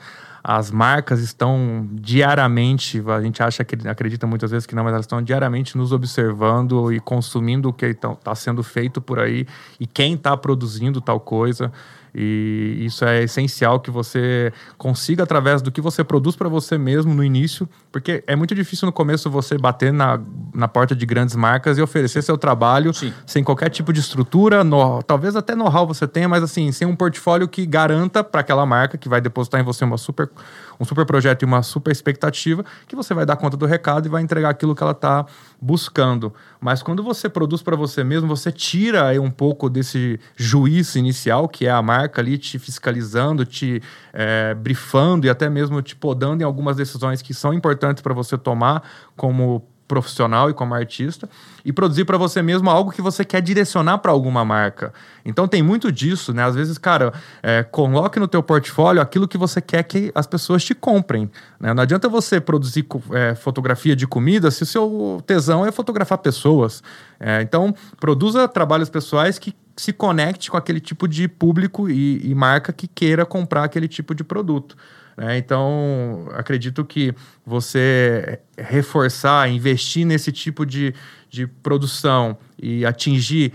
As 0.51 0.71
marcas 0.71 1.21
estão 1.21 1.87
diariamente, 1.93 3.03
a 3.07 3.21
gente 3.21 3.43
acha 3.43 3.63
que 3.63 3.87
acredita 3.87 4.27
muitas 4.27 4.51
vezes 4.51 4.65
que 4.65 4.75
não, 4.75 4.83
mas 4.83 4.95
elas 4.95 5.05
estão 5.05 5.21
diariamente 5.21 5.77
nos 5.77 5.93
observando 5.93 6.91
e 6.91 6.99
consumindo 7.01 7.69
o 7.69 7.73
que 7.73 7.85
está 7.85 8.35
sendo 8.35 8.63
feito 8.63 8.99
por 8.99 9.19
aí 9.19 9.47
e 9.79 9.87
quem 9.87 10.15
está 10.15 10.35
produzindo 10.39 11.03
tal 11.03 11.21
coisa. 11.21 11.71
E 12.15 12.79
isso 12.81 13.05
é 13.05 13.23
essencial 13.23 13.81
que 13.81 13.91
você 13.91 14.53
consiga 14.77 15.23
através 15.23 15.63
do 15.63 15.71
que 15.71 15.81
você 15.81 16.03
produz 16.03 16.37
para 16.37 16.49
você 16.49 16.79
mesmo 16.79 17.15
no 17.15 17.23
início, 17.23 17.69
porque 17.93 18.23
é 18.27 18.35
muito 18.35 18.55
difícil 18.55 18.87
no 18.87 18.93
começo 18.93 19.31
você 19.31 19.57
bater 19.59 19.93
na, 19.93 20.21
na 20.55 20.69
porta 20.69 20.95
de 20.95 21.05
grandes 21.07 21.37
marcas 21.37 21.79
e 21.79 21.83
oferecer 21.83 22.23
seu 22.23 22.39
trabalho 22.39 22.93
Sim. 22.93 23.13
sem 23.27 23.45
qualquer 23.45 23.71
tipo 23.71 23.93
de 23.93 24.01
estrutura, 24.01 24.65
no, 24.65 25.03
talvez 25.03 25.37
até 25.37 25.55
know-how 25.55 25.87
você 25.87 26.07
tenha, 26.07 26.29
mas 26.29 26.43
assim, 26.43 26.73
sem 26.73 26.87
um 26.87 26.97
portfólio 26.97 27.49
que 27.49 27.65
garanta 27.67 28.23
para 28.25 28.41
aquela 28.41 28.65
marca 28.67 28.99
que 28.99 29.09
vai 29.09 29.21
depositar 29.21 29.61
em 29.61 29.65
você 29.65 29.85
uma 29.85 29.99
super 29.99 30.31
um 30.79 30.85
super 30.85 31.05
projeto 31.05 31.43
e 31.43 31.45
uma 31.45 31.63
super 31.63 31.91
expectativa, 31.91 32.65
que 32.87 32.95
você 32.95 33.15
vai 33.15 33.27
dar 33.27 33.37
conta 33.37 33.57
do 33.57 33.67
recado 33.67 34.07
e 34.07 34.09
vai 34.09 34.23
entregar 34.23 34.51
aquilo 34.51 34.75
que 34.75 34.83
ela 34.83 34.93
está 34.93 35.27
buscando. 35.61 36.33
Mas 36.61 36.83
quando 36.83 37.03
você 37.03 37.29
produz 37.29 37.63
para 37.63 37.77
você 37.77 38.05
mesmo, 38.05 38.29
você 38.29 38.53
tira 38.53 39.07
aí 39.07 39.19
um 39.19 39.31
pouco 39.31 39.69
desse 39.69 40.21
juiz 40.37 40.95
inicial, 40.95 41.49
que 41.49 41.67
é 41.67 41.71
a 41.71 41.83
marca 41.83 42.21
ali 42.21 42.39
te 42.39 42.59
fiscalizando, 42.59 43.45
te 43.45 43.83
é, 44.13 44.55
brifando 44.55 45.27
e 45.27 45.31
até 45.31 45.49
mesmo 45.49 45.83
te 45.83 45.97
podando 45.97 46.43
em 46.43 46.47
algumas 46.47 46.77
decisões 46.77 47.23
que 47.23 47.35
são 47.35 47.53
importantes 47.53 48.03
para 48.03 48.15
você 48.15 48.39
tomar 48.39 48.83
como 49.17 49.67
profissional 49.89 50.51
e 50.51 50.55
como 50.55 50.75
artista 50.75 51.29
e 51.65 51.73
produzir 51.73 52.05
para 52.05 52.17
você 52.17 52.43
mesmo 52.43 52.71
algo 52.71 52.93
que 52.93 53.03
você 53.03 53.25
quer 53.25 53.41
direcionar 53.41 53.99
para 53.99 54.13
alguma 54.13 54.45
marca. 54.45 54.93
Então 55.25 55.49
tem 55.49 55.63
muito 55.63 55.91
disso, 55.91 56.33
né? 56.33 56.45
Às 56.45 56.55
vezes, 56.55 56.79
cara, 56.79 57.13
é, 57.43 57.63
coloque 57.63 58.21
no 58.21 58.29
teu 58.29 58.43
portfólio 58.43 59.03
aquilo 59.03 59.27
que 59.27 59.39
você 59.39 59.61
quer 59.61 59.83
que 59.83 60.13
as 60.15 60.27
pessoas 60.27 60.63
te 60.63 60.75
comprem. 60.75 61.31
Né? 61.59 61.73
Não 61.75 61.83
adianta 61.83 62.09
você 62.09 62.41
produzir 62.41 62.87
é, 63.13 63.35
fotografia 63.35 63.97
de 63.97 64.07
comida 64.07 64.51
se 64.51 64.63
o 64.63 64.67
seu 64.67 65.23
tesão 65.27 65.67
é 65.67 65.73
fotografar 65.73 66.19
pessoas. 66.19 66.83
É, 67.19 67.43
então, 67.43 67.75
produza 67.99 68.47
trabalhos 68.47 68.89
pessoais 68.89 69.39
que 69.39 69.55
se 69.79 69.93
conecte 69.93 70.51
com 70.51 70.57
aquele 70.57 70.81
tipo 70.81 71.07
de 71.07 71.29
público 71.29 71.89
e, 71.89 72.21
e 72.29 72.35
marca 72.35 72.73
que 72.73 72.89
queira 72.89 73.25
comprar 73.25 73.65
aquele 73.65 73.87
tipo 73.87 74.15
de 74.15 74.25
produto. 74.25 74.77
Né? 75.17 75.39
Então, 75.39 76.29
acredito 76.33 76.85
que 76.85 77.15
você 77.47 78.41
reforçar, 78.57 79.49
investir 79.49 80.05
nesse 80.05 80.33
tipo 80.33 80.67
de, 80.67 80.95
de 81.31 81.47
produção 81.47 82.37
e 82.61 82.85
atingir, 82.85 83.53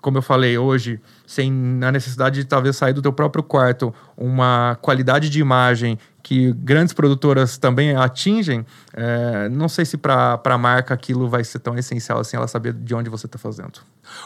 como 0.00 0.18
eu 0.18 0.22
falei 0.22 0.56
hoje, 0.56 1.00
sem 1.26 1.80
a 1.82 1.92
necessidade 1.92 2.40
de 2.40 2.44
talvez 2.46 2.76
sair 2.76 2.92
do 2.92 3.02
teu 3.02 3.12
próprio 3.12 3.42
quarto, 3.42 3.94
uma 4.16 4.78
qualidade 4.80 5.28
de 5.28 5.40
imagem 5.40 5.98
que 6.22 6.52
grandes 6.52 6.92
produtoras 6.92 7.58
também 7.58 7.94
atingem, 7.96 8.64
é, 8.92 9.48
não 9.48 9.68
sei 9.68 9.84
se 9.84 9.96
para 9.96 10.40
a 10.42 10.58
marca 10.58 10.94
aquilo 10.94 11.28
vai 11.28 11.44
ser 11.44 11.58
tão 11.58 11.76
essencial 11.76 12.18
assim, 12.18 12.36
ela 12.36 12.48
saber 12.48 12.72
de 12.72 12.94
onde 12.94 13.08
você 13.10 13.26
está 13.26 13.38
fazendo. 13.38 13.80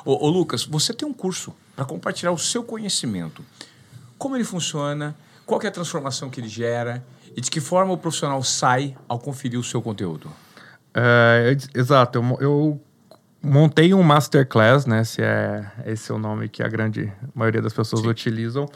Ô, 0.05 0.27
ô, 0.27 0.31
Lucas, 0.31 0.65
você 0.65 0.93
tem 0.93 1.07
um 1.07 1.13
curso 1.13 1.55
para 1.75 1.85
compartilhar 1.85 2.33
o 2.33 2.39
seu 2.39 2.63
conhecimento. 2.63 3.45
Como 4.19 4.37
ele 4.37 4.45
funciona? 4.45 5.15
Qual 5.47 5.61
é 5.63 5.67
a 5.67 5.71
transformação 5.71 6.31
que 6.31 6.41
ele 6.41 6.49
gera 6.49 7.05
e 7.37 7.41
de 7.41 7.51
que 7.51 7.61
forma 7.61 7.93
o 7.93 7.99
profissional 7.99 8.43
sai 8.43 8.97
ao 9.09 9.19
conferir 9.19 9.59
o 9.59 9.65
seu 9.65 9.83
conteúdo? 9.83 10.31
É, 10.95 11.57
exato. 11.75 12.19
Eu, 12.19 12.39
eu, 12.41 12.81
montei 13.45 13.93
um 13.93 14.03
masterclass, 14.03 14.87
né? 14.87 15.05
Se 15.05 15.23
é 15.23 15.65
esse 15.87 16.11
é 16.11 16.15
o 16.15 16.19
nome 16.19 16.49
que 16.49 16.63
a 16.63 16.69
grande 16.69 17.13
maioria 17.35 17.61
das 17.61 17.73
pessoas 17.73 18.03
Sim. 18.03 18.09
utilizam, 18.09 18.67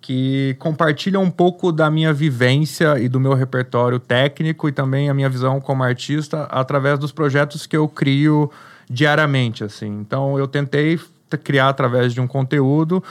que 0.00 0.56
compartilha 0.58 1.18
um 1.18 1.30
pouco 1.30 1.72
da 1.72 1.90
minha 1.90 2.12
vivência 2.12 2.98
e 2.98 3.08
do 3.08 3.20
meu 3.20 3.34
repertório 3.34 3.98
técnico 3.98 4.68
e 4.68 4.72
também 4.72 5.08
a 5.08 5.14
minha 5.14 5.28
visão 5.28 5.60
como 5.60 5.82
artista 5.82 6.44
através 6.44 6.98
dos 6.98 7.12
projetos 7.12 7.66
que 7.66 7.76
eu 7.76 7.88
crio 7.88 8.50
diariamente, 8.90 9.64
assim. 9.64 9.88
Então 10.00 10.38
eu 10.38 10.46
tentei 10.46 10.98
criar 11.42 11.68
através 11.68 12.12
de 12.12 12.20
um 12.20 12.26
conteúdo 12.26 13.02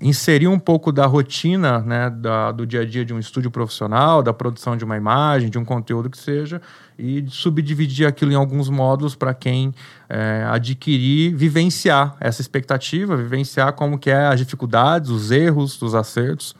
inserir 0.00 0.48
um 0.48 0.58
pouco 0.58 0.90
da 0.90 1.04
rotina 1.04 1.80
né, 1.80 2.08
da, 2.08 2.50
do 2.50 2.66
dia 2.66 2.80
a 2.80 2.84
dia 2.84 3.04
de 3.04 3.12
um 3.12 3.18
estúdio 3.18 3.50
profissional, 3.50 4.22
da 4.22 4.32
produção 4.32 4.76
de 4.76 4.84
uma 4.84 4.96
imagem, 4.96 5.50
de 5.50 5.58
um 5.58 5.64
conteúdo 5.64 6.08
que 6.08 6.16
seja, 6.16 6.62
e 6.98 7.24
subdividir 7.28 8.06
aquilo 8.06 8.32
em 8.32 8.34
alguns 8.34 8.70
módulos 8.70 9.14
para 9.14 9.34
quem 9.34 9.74
é, 10.08 10.46
adquirir, 10.48 11.34
vivenciar 11.34 12.16
essa 12.20 12.40
expectativa, 12.40 13.16
vivenciar 13.16 13.72
como 13.74 13.98
que 13.98 14.10
é 14.10 14.26
as 14.26 14.38
dificuldades, 14.38 15.10
os 15.10 15.30
erros, 15.30 15.80
os 15.82 15.94
acertos, 15.94 16.54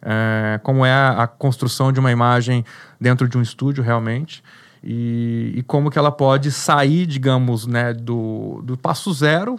é, 0.00 0.58
como 0.62 0.86
é 0.86 0.92
a, 0.92 1.24
a, 1.24 1.26
construção 1.26 1.92
de 1.92 2.00
uma 2.00 2.12
imagem 2.12 2.64
dentro 3.00 3.28
de 3.28 3.36
um 3.36 3.42
estúdio 3.42 3.82
realmente. 3.82 4.42
E, 4.82 5.54
e 5.56 5.62
como 5.64 5.90
que 5.90 5.98
ela 5.98 6.12
pode 6.12 6.52
sair, 6.52 7.04
digamos, 7.04 7.66
né, 7.66 7.92
do, 7.92 8.62
do 8.62 8.76
passo 8.76 9.12
zero 9.12 9.58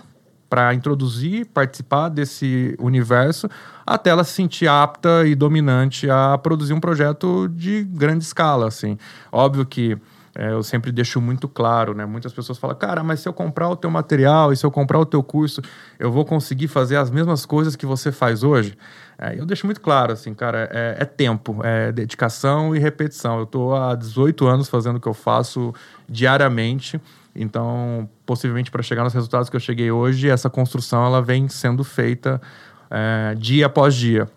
para 0.49 0.73
introduzir, 0.73 1.45
participar 1.47 2.09
desse 2.09 2.75
universo, 2.79 3.47
até 3.85 4.09
ela 4.09 4.23
se 4.23 4.33
sentir 4.33 4.67
apta 4.67 5.25
e 5.25 5.35
dominante 5.35 6.09
a 6.09 6.37
produzir 6.37 6.73
um 6.73 6.79
projeto 6.79 7.47
de 7.49 7.83
grande 7.83 8.23
escala, 8.23 8.67
assim. 8.67 8.97
Óbvio 9.31 9.65
que 9.65 9.97
é, 10.35 10.51
eu 10.51 10.63
sempre 10.63 10.91
deixo 10.91 11.19
muito 11.19 11.47
claro, 11.47 11.93
né? 11.93 12.05
Muitas 12.05 12.31
pessoas 12.31 12.57
falam, 12.57 12.75
cara, 12.75 13.03
mas 13.03 13.19
se 13.19 13.27
eu 13.27 13.33
comprar 13.33 13.67
o 13.69 13.75
teu 13.75 13.89
material 13.89 14.53
e 14.53 14.57
se 14.57 14.65
eu 14.65 14.71
comprar 14.71 14.99
o 14.99 15.05
teu 15.05 15.21
curso, 15.21 15.61
eu 15.99 16.11
vou 16.11 16.23
conseguir 16.23 16.67
fazer 16.67 16.95
as 16.95 17.09
mesmas 17.09 17.45
coisas 17.45 17.75
que 17.75 17.85
você 17.85 18.11
faz 18.11 18.43
hoje? 18.43 18.77
É, 19.17 19.37
eu 19.37 19.45
deixo 19.45 19.65
muito 19.65 19.81
claro, 19.81 20.13
assim, 20.13 20.33
cara, 20.33 20.69
é, 20.71 20.97
é, 20.99 21.05
tempo, 21.05 21.59
é 21.63 21.91
dedicação 21.91 22.75
e 22.75 22.79
repetição. 22.79 23.39
Eu 23.39 23.43
estou 23.43 23.75
há 23.75 23.95
18 23.95 24.47
anos 24.47 24.69
fazendo 24.69 24.95
o 24.95 24.99
que 24.99 25.07
eu 25.07 25.13
faço 25.13 25.73
diariamente 26.07 27.01
então, 27.35 28.09
possivelmente 28.25 28.71
para 28.71 28.81
chegar 28.81 29.03
nos 29.03 29.13
resultados 29.13 29.49
que 29.49 29.55
eu 29.55 29.59
cheguei 29.59 29.91
hoje, 29.91 30.29
essa 30.29 30.49
construção 30.49 31.05
ela 31.05 31.21
vem 31.21 31.47
sendo 31.47 31.83
feita 31.83 32.41
é, 32.89 33.35
dia 33.35 33.67
após 33.67 33.95
dia. 33.95 34.27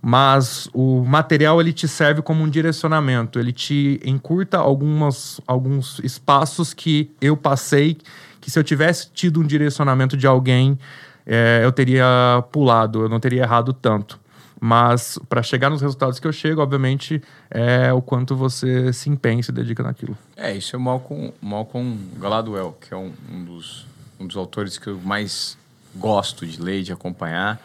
mas 0.00 0.68
o 0.72 1.04
material 1.04 1.60
ele 1.60 1.72
te 1.72 1.88
serve 1.88 2.22
como 2.22 2.44
um 2.44 2.48
direcionamento, 2.48 3.38
ele 3.38 3.52
te 3.52 4.00
encurta 4.04 4.56
algumas, 4.58 5.40
alguns 5.46 5.98
espaços 6.04 6.72
que 6.72 7.10
eu 7.20 7.36
passei, 7.36 7.98
que 8.40 8.50
se 8.50 8.58
eu 8.58 8.64
tivesse 8.64 9.10
tido 9.12 9.40
um 9.40 9.44
direcionamento 9.44 10.16
de 10.16 10.26
alguém, 10.26 10.78
é, 11.26 11.60
eu 11.62 11.72
teria 11.72 12.42
pulado, 12.52 13.02
eu 13.02 13.08
não 13.08 13.20
teria 13.20 13.42
errado 13.42 13.72
tanto. 13.72 14.18
Mas 14.60 15.18
para 15.28 15.42
chegar 15.42 15.70
nos 15.70 15.80
resultados 15.80 16.18
que 16.18 16.26
eu 16.26 16.32
chego, 16.32 16.60
obviamente, 16.60 17.22
é 17.50 17.92
o 17.92 18.02
quanto 18.02 18.34
você 18.34 18.92
se 18.92 19.08
empenha 19.08 19.40
e 19.40 19.44
se 19.44 19.52
dedica 19.52 19.82
naquilo. 19.82 20.18
É, 20.36 20.54
isso 20.56 20.74
é 20.74 20.78
o 20.78 20.82
Malcolm, 20.82 21.32
Malcolm 21.40 21.96
Gladwell, 22.16 22.76
que 22.80 22.92
é 22.92 22.96
um, 22.96 23.12
um, 23.30 23.44
dos, 23.44 23.86
um 24.18 24.26
dos 24.26 24.36
autores 24.36 24.76
que 24.76 24.88
eu 24.88 24.98
mais 24.98 25.56
gosto 25.94 26.44
de 26.44 26.60
ler, 26.60 26.82
de 26.82 26.92
acompanhar 26.92 27.60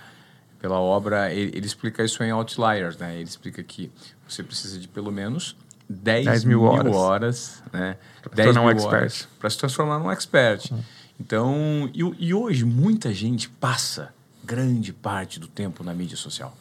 pela 0.59 0.79
obra. 0.79 1.33
Ele, 1.33 1.57
ele 1.57 1.65
explica 1.65 2.03
isso 2.03 2.23
em 2.23 2.29
Outliers, 2.29 2.97
né? 2.97 3.15
Ele 3.15 3.23
explica 3.23 3.63
que 3.63 3.91
você 4.27 4.43
precisa 4.43 4.79
de 4.79 4.87
pelo 4.87 5.11
menos 5.11 5.55
10, 5.89 6.25
10 6.25 6.43
mil, 6.45 6.59
mil 6.59 6.69
horas, 6.69 6.95
horas 6.95 7.63
né? 7.71 7.97
Para 8.21 8.35
se 8.35 8.43
tornar 8.43 8.61
um 8.61 8.69
expert. 8.69 9.27
Para 9.39 9.49
se 9.49 9.57
transformar 9.57 9.99
num 9.99 10.11
expert. 10.11 10.71
Uhum. 10.71 10.79
Então, 11.19 11.89
e, 11.93 12.27
e 12.27 12.33
hoje 12.33 12.65
muita 12.65 13.13
gente 13.13 13.49
passa 13.49 14.13
grande 14.43 14.93
parte 14.93 15.39
do 15.39 15.47
tempo 15.47 15.83
na 15.83 15.93
mídia 15.93 16.17
social. 16.17 16.55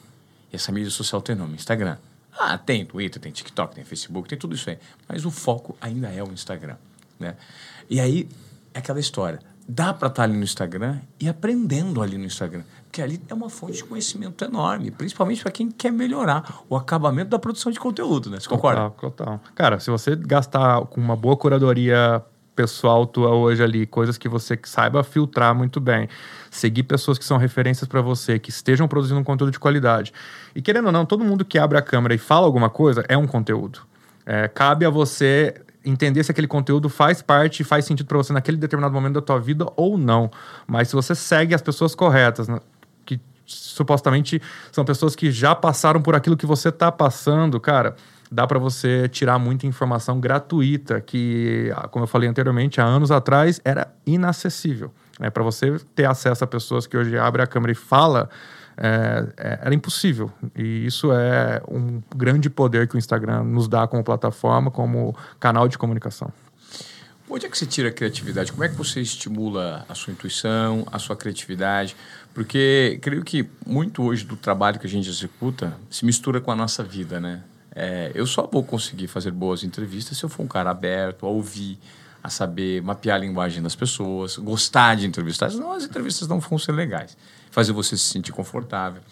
E 0.53 0.57
essa 0.57 0.71
mídia 0.71 0.91
social 0.91 1.23
tem 1.23 1.35
nome, 1.35 1.55
Instagram. 1.55 1.97
Ah, 2.39 2.57
tem 2.59 2.85
Twitter, 2.85 3.21
tem 3.21 3.33
TikTok, 3.33 3.75
tem 3.75 3.85
Facebook, 3.85 4.29
tem 4.29 4.39
tudo 4.39 4.55
isso 4.55 4.69
aí. 4.69 4.79
Mas 5.09 5.25
o 5.25 5.31
foco 5.31 5.77
ainda 5.81 6.09
é 6.09 6.23
o 6.23 6.33
Instagram, 6.33 6.77
né? 7.19 7.37
E 7.89 8.01
aí, 8.01 8.29
é 8.75 8.79
aquela 8.79 9.01
história. 9.01 9.41
Dá 9.69 9.95
para 9.95 10.09
estar 10.09 10.11
tá 10.11 10.23
ali 10.25 10.37
no 10.37 10.43
Instagram 10.43 10.99
e 11.21 11.29
aprendendo 11.29 12.03
ali 12.03 12.19
no 12.19 12.25
Instagram. 12.25 12.65
Porque 12.85 13.01
ali 13.01 13.23
é 13.29 13.35
uma 13.35 13.49
fonte 13.49 13.75
de 13.75 13.85
conhecimento 13.85 14.45
enorme, 14.45 14.91
principalmente 14.91 15.43
para 15.43 15.53
quem 15.53 15.71
quer 15.71 15.93
melhorar 15.93 16.63
o 16.69 16.77
acabamento 16.77 17.31
da 17.31 17.39
produção 17.39 17.71
de 17.71 17.79
conteúdo, 17.79 18.29
né? 18.29 18.41
Você 18.41 18.49
concorda? 18.49 18.91
Total, 18.91 19.11
total. 19.11 19.41
Cara, 19.55 19.79
se 19.79 19.91
você 19.91 20.17
gastar 20.17 20.85
com 20.87 21.01
uma 21.01 21.17
boa 21.17 21.37
curadoria 21.37 22.23
pessoal 22.55 23.07
tua 23.07 23.31
hoje 23.31 23.63
ali, 23.63 23.87
coisas 23.87 24.19
que 24.19 24.29
você 24.29 24.59
saiba 24.65 25.03
filtrar 25.03 25.55
muito 25.55 25.81
bem, 25.81 26.09
seguir 26.51 26.83
pessoas 26.83 27.19
que 27.19 27.25
são 27.25 27.39
referências 27.39 27.89
para 27.89 28.01
você, 28.01 28.39
que 28.39 28.51
estejam 28.51 28.87
produzindo 28.87 29.21
um 29.21 29.25
conteúdo 29.25 29.53
de 29.53 29.59
qualidade. 29.59 30.13
E 30.55 30.61
querendo 30.61 30.87
ou 30.87 30.93
não, 30.93 31.07
todo 31.07 31.25
mundo 31.25 31.45
que 31.45 31.59
abre 31.59 31.79
a 31.79 31.83
câmera 31.83 32.15
e 32.15 32.19
fala 32.19 32.47
alguma 32.47 32.69
coisa 32.69 33.05
é 33.09 33.17
um 33.17 33.27
conteúdo. 33.27 33.81
É, 34.25 34.49
cabe 34.49 34.85
a 34.85 34.91
você 34.91 35.55
entender 35.85 36.23
se 36.23 36.31
aquele 36.31 36.47
conteúdo 36.47 36.89
faz 36.89 37.21
parte 37.21 37.61
e 37.61 37.65
faz 37.65 37.85
sentido 37.85 38.07
para 38.07 38.19
você 38.19 38.33
naquele 38.33 38.57
determinado 38.57 38.95
momento 38.95 39.15
da 39.15 39.23
tua 39.23 39.41
vida 39.41 39.67
ou 39.77 39.99
não. 39.99 40.31
Mas 40.67 40.89
se 40.89 40.95
você 40.95 41.15
segue 41.15 41.55
as 41.55 41.63
pessoas 41.63 41.95
corretas, 41.95 42.49
né, 42.49 42.61
que 43.05 43.21
supostamente 43.45 44.41
são 44.71 44.85
pessoas 44.85 45.17
que 45.17 45.31
já 45.31 45.55
passaram 45.55 46.01
por 46.01 46.15
aquilo 46.15 46.37
que 46.37 46.47
você 46.47 46.69
está 46.69 46.93
passando, 46.93 47.59
cara, 47.59 47.97
dá 48.33 48.47
para 48.47 48.59
você 48.59 49.09
tirar 49.09 49.39
muita 49.39 49.67
informação 49.67 50.19
gratuita 50.19 51.01
que, 51.01 51.71
como 51.91 52.05
eu 52.05 52.09
falei 52.09 52.29
anteriormente, 52.29 52.81
há 52.81 52.85
anos 52.85 53.11
atrás 53.11 53.61
era 53.63 53.93
inacessível. 54.07 54.91
Né? 55.21 55.29
Para 55.29 55.43
você 55.43 55.79
ter 55.95 56.07
acesso 56.07 56.43
a 56.43 56.47
pessoas 56.47 56.87
que 56.87 56.97
hoje 56.97 57.17
abrem 57.19 57.45
a 57.45 57.47
câmera 57.47 57.73
e 57.73 57.75
fala, 57.75 58.31
é, 58.77 59.27
é, 59.37 59.59
era 59.65 59.75
impossível. 59.75 60.33
E 60.57 60.87
isso 60.87 61.13
é 61.13 61.63
um 61.69 62.03
grande 62.17 62.49
poder 62.49 62.89
que 62.89 62.97
o 62.97 62.99
Instagram 62.99 63.45
nos 63.45 63.69
dá 63.69 63.87
como 63.87 64.03
plataforma, 64.03 64.71
como 64.71 65.15
canal 65.39 65.69
de 65.69 65.77
comunicação. 65.77 66.33
Onde 67.29 67.47
é 67.47 67.49
que 67.49 67.57
você 67.57 67.67
tira 67.67 67.89
a 67.89 67.93
criatividade? 67.93 68.51
Como 68.51 68.65
é 68.65 68.69
que 68.69 68.75
você 68.75 69.01
estimula 69.01 69.87
a 69.89 69.95
sua 69.95 70.13
intuição, 70.13 70.87
a 70.91 70.99
sua 70.99 71.17
criatividade? 71.17 71.97
Porque 72.35 72.99
creio 73.01 73.23
que 73.23 73.49
muito 73.67 74.03
hoje 74.03 74.25
do 74.25 74.37
trabalho 74.37 74.79
que 74.79 74.87
a 74.87 74.91
gente 74.91 75.09
executa 75.09 75.77
se 75.91 76.05
mistura 76.05 76.41
com 76.41 76.51
a 76.51 76.57
nossa 76.57 76.83
vida, 76.83 77.21
né? 77.21 77.43
É, 77.75 78.13
eu 78.15 78.27
só 78.27 78.47
vou 78.51 78.63
conseguir 78.63 79.07
fazer 79.07 79.31
boas 79.31 79.65
entrevistas 79.65 80.19
se 80.19 80.25
eu 80.25 80.29
for 80.29 80.43
um 80.43 80.49
cara 80.49 80.71
aberto 80.71 81.25
a 81.25 81.29
ouvir, 81.29 81.79
a 82.23 82.29
saber 82.29 82.83
mapear 82.83 83.17
a 83.17 83.19
linguagem 83.19 83.63
das 83.63 83.75
pessoas, 83.75 84.37
gostar 84.37 84.97
de 84.97 85.07
entrevistar. 85.07 85.51
Senão 85.51 85.73
as 85.73 85.85
entrevistas 85.85 86.29
não 86.29 86.39
vão 86.39 86.59
ser 86.59 86.73
legais. 86.73 87.17
Fazer 87.51 87.73
você 87.73 87.97
se 87.97 88.05
sentir 88.05 88.33
confortável. 88.33 89.03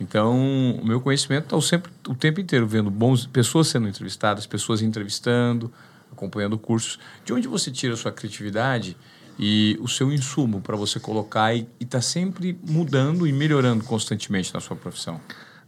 Então, 0.00 0.34
o 0.82 0.84
meu 0.84 1.00
conhecimento 1.00 1.44
está 1.44 1.60
sempre 1.60 1.92
o 2.08 2.14
tempo 2.14 2.40
inteiro 2.40 2.66
vendo 2.66 2.90
bons 2.90 3.26
pessoas 3.26 3.68
sendo 3.68 3.86
entrevistadas, 3.86 4.46
pessoas 4.46 4.82
entrevistando, 4.82 5.72
acompanhando 6.10 6.58
cursos. 6.58 6.98
De 7.24 7.32
onde 7.32 7.46
você 7.46 7.70
tira 7.70 7.94
a 7.94 7.96
sua 7.96 8.10
criatividade 8.10 8.96
e 9.38 9.78
o 9.80 9.86
seu 9.86 10.12
insumo 10.12 10.60
para 10.60 10.76
você 10.76 10.98
colocar 10.98 11.54
e 11.54 11.68
estar 11.80 11.98
tá 11.98 12.02
sempre 12.02 12.58
mudando 12.68 13.26
e 13.26 13.32
melhorando 13.32 13.84
constantemente 13.84 14.52
na 14.52 14.60
sua 14.60 14.76
profissão? 14.76 15.20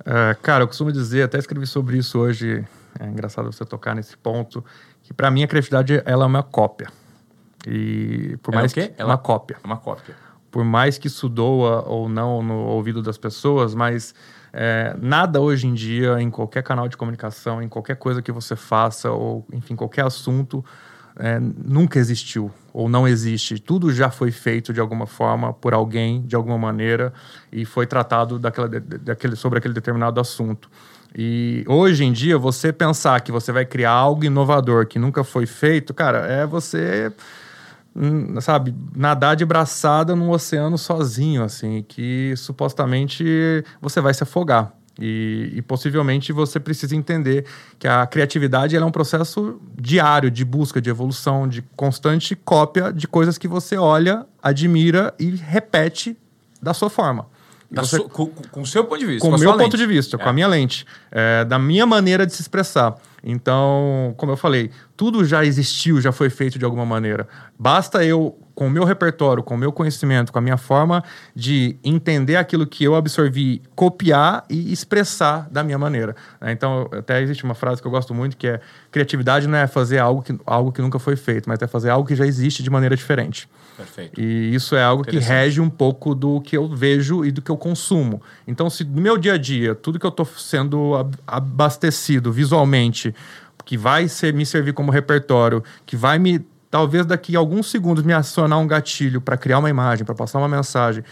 Uh, 0.06 0.38
cara, 0.42 0.64
eu 0.64 0.68
costumo 0.68 0.92
dizer, 0.92 1.22
até 1.22 1.38
escrevi 1.38 1.66
sobre 1.66 1.96
isso 1.96 2.18
hoje, 2.18 2.64
é 3.00 3.06
engraçado 3.06 3.50
você 3.50 3.64
tocar 3.64 3.94
nesse 3.94 4.16
ponto, 4.16 4.64
que 5.02 5.14
para 5.14 5.30
mim 5.30 5.42
a 5.42 5.48
criatividade 5.48 6.02
ela 6.04 6.24
é 6.24 6.26
uma 6.26 6.42
cópia. 6.42 6.88
E 7.66 8.36
por 8.42 8.52
ela 8.52 8.62
mais 8.62 8.76
é 8.76 8.88
que 8.88 8.94
ela 8.98 9.10
é 9.10 9.12
uma 9.12 9.18
cópia. 9.18 9.56
É 9.62 9.66
uma 9.66 9.78
cópia. 9.78 10.14
Por 10.50 10.64
mais 10.64 10.98
que 10.98 11.08
isso 11.08 11.28
doa 11.28 11.82
ou 11.88 12.08
não 12.08 12.42
no 12.42 12.66
ouvido 12.66 13.02
das 13.02 13.18
pessoas, 13.18 13.74
mas 13.74 14.14
é, 14.52 14.94
nada 15.00 15.40
hoje 15.40 15.66
em 15.66 15.74
dia, 15.74 16.20
em 16.20 16.30
qualquer 16.30 16.62
canal 16.62 16.86
de 16.86 16.96
comunicação, 16.96 17.60
em 17.60 17.68
qualquer 17.68 17.96
coisa 17.96 18.22
que 18.22 18.30
você 18.30 18.54
faça, 18.54 19.10
ou 19.10 19.44
enfim, 19.52 19.74
qualquer 19.74 20.04
assunto, 20.04 20.64
é, 21.18 21.38
nunca 21.40 21.98
existiu 21.98 22.50
ou 22.72 22.88
não 22.88 23.06
existe. 23.06 23.58
Tudo 23.58 23.92
já 23.92 24.10
foi 24.10 24.30
feito 24.32 24.72
de 24.72 24.80
alguma 24.80 25.06
forma 25.06 25.52
por 25.52 25.72
alguém, 25.72 26.22
de 26.22 26.34
alguma 26.34 26.58
maneira, 26.58 27.12
e 27.52 27.64
foi 27.64 27.86
tratado 27.86 28.38
daquela, 28.38 28.68
daquele, 28.68 29.36
sobre 29.36 29.58
aquele 29.58 29.74
determinado 29.74 30.20
assunto. 30.20 30.68
E 31.16 31.64
hoje 31.68 32.04
em 32.04 32.12
dia, 32.12 32.36
você 32.36 32.72
pensar 32.72 33.20
que 33.20 33.30
você 33.30 33.52
vai 33.52 33.64
criar 33.64 33.92
algo 33.92 34.24
inovador 34.24 34.86
que 34.86 34.98
nunca 34.98 35.22
foi 35.22 35.46
feito, 35.46 35.94
cara, 35.94 36.26
é 36.26 36.44
você, 36.44 37.12
hum, 37.94 38.40
sabe, 38.40 38.74
nadar 38.96 39.36
de 39.36 39.44
braçada 39.44 40.16
num 40.16 40.30
oceano 40.30 40.76
sozinho, 40.76 41.44
assim, 41.44 41.84
que 41.86 42.34
supostamente 42.36 43.64
você 43.80 44.00
vai 44.00 44.12
se 44.12 44.24
afogar. 44.24 44.72
E, 45.00 45.52
e, 45.56 45.62
possivelmente 45.62 46.32
você 46.32 46.60
precisa 46.60 46.94
entender 46.94 47.44
que 47.80 47.88
a 47.88 48.06
criatividade 48.06 48.76
é 48.76 48.84
um 48.84 48.92
processo 48.92 49.60
diário 49.76 50.30
de 50.30 50.44
busca, 50.44 50.80
de 50.80 50.88
evolução, 50.88 51.48
de 51.48 51.62
constante 51.74 52.36
cópia 52.36 52.92
de 52.92 53.08
coisas 53.08 53.36
que 53.36 53.48
você 53.48 53.76
olha, 53.76 54.24
admira 54.40 55.12
e 55.18 55.30
repete 55.30 56.16
da 56.62 56.72
sua 56.72 56.88
forma. 56.88 57.26
Você, 57.70 57.98
com 57.98 58.60
o 58.60 58.66
seu 58.66 58.84
ponto 58.84 58.98
de 58.98 59.06
vista. 59.06 59.28
Com 59.28 59.34
o 59.34 59.38
meu 59.38 59.52
ponto 59.52 59.62
lente. 59.62 59.76
de 59.76 59.86
vista, 59.86 60.16
é. 60.16 60.18
com 60.18 60.28
a 60.28 60.32
minha 60.32 60.46
lente. 60.46 60.86
É, 61.10 61.44
da 61.44 61.58
minha 61.58 61.84
maneira 61.84 62.24
de 62.24 62.32
se 62.32 62.40
expressar. 62.40 62.94
Então, 63.24 64.12
como 64.18 64.32
eu 64.32 64.36
falei, 64.36 64.70
tudo 64.94 65.24
já 65.24 65.42
existiu, 65.44 65.98
já 65.98 66.12
foi 66.12 66.28
feito 66.28 66.58
de 66.58 66.64
alguma 66.64 66.84
maneira. 66.84 67.26
Basta 67.58 68.04
eu, 68.04 68.38
com 68.54 68.66
o 68.66 68.70
meu 68.70 68.84
repertório, 68.84 69.42
com 69.42 69.54
o 69.54 69.58
meu 69.58 69.72
conhecimento, 69.72 70.30
com 70.30 70.38
a 70.38 70.42
minha 70.42 70.58
forma 70.58 71.02
de 71.34 71.76
entender 71.82 72.36
aquilo 72.36 72.66
que 72.66 72.84
eu 72.84 72.94
absorvi, 72.94 73.62
copiar 73.74 74.44
e 74.50 74.70
expressar 74.70 75.48
da 75.50 75.64
minha 75.64 75.78
maneira. 75.78 76.14
Né? 76.38 76.52
Então, 76.52 76.86
até 76.92 77.22
existe 77.22 77.44
uma 77.44 77.54
frase 77.54 77.80
que 77.80 77.88
eu 77.88 77.90
gosto 77.90 78.12
muito 78.12 78.36
que 78.36 78.46
é: 78.46 78.60
criatividade 78.90 79.48
não 79.48 79.56
é 79.56 79.66
fazer 79.66 79.98
algo 79.98 80.22
que, 80.22 80.38
algo 80.44 80.70
que 80.70 80.82
nunca 80.82 80.98
foi 80.98 81.16
feito, 81.16 81.48
mas 81.48 81.62
é 81.62 81.66
fazer 81.66 81.88
algo 81.88 82.06
que 82.06 82.14
já 82.14 82.26
existe 82.26 82.62
de 82.62 82.68
maneira 82.68 82.94
diferente. 82.94 83.48
Perfeito. 83.76 84.20
E 84.20 84.54
isso 84.54 84.76
é 84.76 84.82
algo 84.84 85.02
que 85.02 85.18
rege 85.18 85.60
um 85.60 85.70
pouco 85.70 86.14
do 86.14 86.40
que 86.40 86.56
eu 86.56 86.68
vejo 86.68 87.24
e 87.24 87.32
do 87.32 87.42
que 87.42 87.50
eu 87.50 87.56
consumo. 87.56 88.22
Então, 88.46 88.70
se 88.70 88.84
no 88.84 89.00
meu 89.00 89.18
dia 89.18 89.34
a 89.34 89.38
dia, 89.38 89.74
tudo 89.74 89.98
que 89.98 90.06
eu 90.06 90.10
estou 90.10 90.24
sendo 90.24 90.92
abastecido 91.26 92.32
visualmente, 92.32 93.13
que 93.64 93.76
vai 93.76 94.08
ser, 94.08 94.34
me 94.34 94.44
servir 94.44 94.72
como 94.72 94.90
repertório, 94.90 95.62
que 95.86 95.96
vai 95.96 96.18
me, 96.18 96.38
talvez 96.70 97.06
daqui 97.06 97.36
a 97.36 97.38
alguns 97.38 97.70
segundos, 97.70 98.04
me 98.04 98.12
acionar 98.12 98.58
um 98.58 98.66
gatilho 98.66 99.20
para 99.20 99.36
criar 99.36 99.58
uma 99.58 99.70
imagem, 99.70 100.04
para 100.04 100.14
passar 100.14 100.38
uma 100.38 100.48
mensagem, 100.48 101.02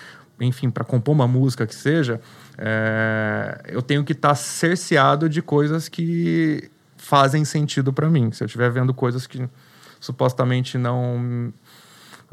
enfim, 0.40 0.70
para 0.70 0.84
compor 0.84 1.14
uma 1.14 1.26
música 1.26 1.66
que 1.66 1.74
seja, 1.74 2.20
é, 2.58 3.62
eu 3.68 3.80
tenho 3.80 4.04
que 4.04 4.12
estar 4.12 4.30
tá 4.30 4.34
cerceado 4.34 5.28
de 5.28 5.40
coisas 5.40 5.88
que 5.88 6.70
fazem 6.96 7.44
sentido 7.44 7.92
para 7.92 8.08
mim. 8.08 8.30
Se 8.32 8.42
eu 8.42 8.46
estiver 8.46 8.70
vendo 8.70 8.92
coisas 8.92 9.26
que 9.26 9.48
supostamente 10.00 10.76
não 10.78 11.52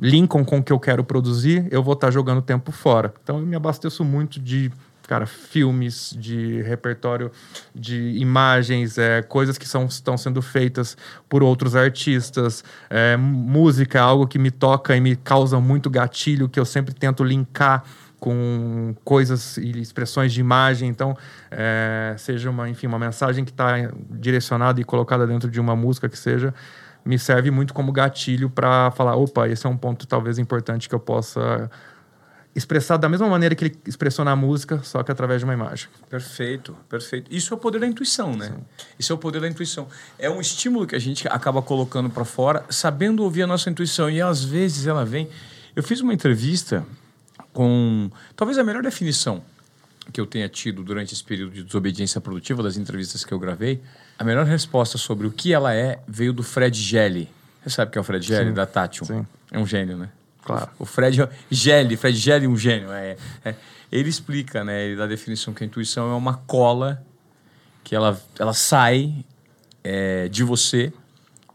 linkam 0.01 0.43
com 0.43 0.59
o 0.59 0.63
que 0.63 0.71
eu 0.71 0.79
quero 0.79 1.03
produzir, 1.03 1.67
eu 1.71 1.83
vou 1.83 1.93
estar 1.93 2.07
tá 2.07 2.11
jogando 2.11 2.41
tempo 2.41 2.71
fora. 2.71 3.13
Então 3.23 3.39
eu 3.39 3.45
me 3.45 3.55
abasteço 3.55 4.03
muito 4.03 4.39
de 4.39 4.71
cara, 5.09 5.25
filmes, 5.25 6.15
de 6.15 6.61
repertório 6.61 7.31
de 7.73 8.11
imagens, 8.19 8.95
é, 8.99 9.23
coisas 9.23 9.57
que 9.57 9.67
são, 9.67 9.85
estão 9.85 10.15
sendo 10.15 10.39
feitas 10.39 10.95
por 11.27 11.41
outros 11.41 11.75
artistas, 11.75 12.63
é, 12.91 13.17
música, 13.17 13.97
é 13.97 14.01
algo 14.01 14.27
que 14.27 14.37
me 14.37 14.51
toca 14.51 14.95
e 14.95 15.01
me 15.01 15.15
causa 15.15 15.59
muito 15.59 15.89
gatilho, 15.89 16.47
que 16.47 16.59
eu 16.59 16.65
sempre 16.65 16.93
tento 16.93 17.23
linkar 17.23 17.83
com 18.19 18.93
coisas 19.03 19.57
e 19.57 19.81
expressões 19.81 20.31
de 20.31 20.41
imagem, 20.41 20.87
então 20.87 21.17
é, 21.49 22.13
seja 22.15 22.47
uma, 22.51 22.69
enfim, 22.69 22.85
uma 22.85 22.99
mensagem 22.99 23.43
que 23.43 23.49
está 23.49 23.91
direcionada 24.11 24.79
e 24.79 24.83
colocada 24.83 25.25
dentro 25.25 25.49
de 25.49 25.59
uma 25.59 25.75
música 25.75 26.07
que 26.07 26.19
seja, 26.19 26.53
me 27.03 27.17
serve 27.17 27.49
muito 27.49 27.73
como 27.73 27.91
gatilho 27.91 28.47
para 28.47 28.91
falar, 28.91 29.15
opa, 29.15 29.47
esse 29.47 29.65
é 29.65 29.69
um 29.69 29.77
ponto 29.77 30.05
talvez 30.05 30.37
importante 30.37 30.87
que 30.87 30.93
eu 30.93 30.99
possa 30.99 31.67
expressar 32.55 32.97
da 32.97 33.07
mesma 33.07 33.27
maneira 33.27 33.55
que 33.55 33.65
ele 33.65 33.77
expressou 33.85 34.25
na 34.25 34.35
música, 34.35 34.81
só 34.83 35.03
que 35.03 35.11
através 35.11 35.39
de 35.39 35.45
uma 35.45 35.53
imagem. 35.53 35.87
Perfeito, 36.09 36.75
perfeito. 36.89 37.33
Isso 37.33 37.53
é 37.53 37.57
o 37.57 37.59
poder 37.59 37.79
da 37.79 37.87
intuição, 37.87 38.35
né? 38.35 38.47
Sim. 38.47 38.85
Isso 38.97 39.13
é 39.13 39.15
o 39.15 39.17
poder 39.17 39.39
da 39.39 39.47
intuição. 39.47 39.87
É 40.17 40.29
um 40.29 40.41
estímulo 40.41 40.87
que 40.87 40.95
a 40.95 40.99
gente 40.99 41.27
acaba 41.27 41.61
colocando 41.61 42.09
para 42.09 42.25
fora, 42.25 42.65
sabendo 42.69 43.23
ouvir 43.23 43.43
a 43.43 43.47
nossa 43.47 43.69
intuição. 43.69 44.09
E 44.09 44.21
às 44.21 44.43
vezes 44.43 44.87
ela 44.87 45.05
vem. 45.05 45.29
Eu 45.75 45.83
fiz 45.83 46.01
uma 46.01 46.13
entrevista 46.13 46.85
com 47.53 48.09
talvez 48.35 48.57
a 48.57 48.63
melhor 48.63 48.81
definição 48.81 49.43
que 50.11 50.19
eu 50.19 50.25
tenha 50.25 50.49
tido 50.49 50.83
durante 50.83 51.13
esse 51.13 51.23
período 51.23 51.53
de 51.53 51.63
desobediência 51.63 52.19
produtiva, 52.19 52.63
das 52.63 52.77
entrevistas 52.77 53.23
que 53.23 53.31
eu 53.31 53.39
gravei. 53.39 53.81
A 54.17 54.23
melhor 54.23 54.45
resposta 54.45 54.97
sobre 54.97 55.27
o 55.27 55.31
que 55.31 55.53
ela 55.53 55.73
é 55.73 55.99
veio 56.07 56.33
do 56.33 56.41
Fred 56.41 56.77
Gelli. 56.79 57.29
Você 57.61 57.69
sabe 57.69 57.91
quem 57.91 57.99
é 57.99 58.01
o 58.01 58.03
Fred 58.03 58.25
Gelli, 58.25 58.51
da 58.51 58.65
Tatium? 58.65 59.05
Sim. 59.05 59.27
É 59.51 59.59
um 59.59 59.67
gênio, 59.67 59.97
né? 59.97 60.09
Claro. 60.43 60.69
O 60.79 60.85
Fred 60.85 61.17
Gelli, 61.49 61.97
Fred 61.97 62.17
Gelli, 62.17 62.47
um 62.47 62.57
gênio. 62.57 62.91
É, 62.91 63.17
é, 63.43 63.55
ele 63.91 64.09
explica, 64.09 64.63
né? 64.63 64.85
Ele 64.85 64.95
dá 64.95 65.03
a 65.03 65.07
definição 65.07 65.53
que 65.53 65.63
a 65.63 65.67
intuição 65.67 66.11
é 66.11 66.15
uma 66.15 66.35
cola 66.35 67.03
que 67.83 67.95
ela, 67.95 68.19
ela 68.37 68.53
sai 68.53 69.25
é, 69.83 70.27
de 70.27 70.43
você 70.43 70.93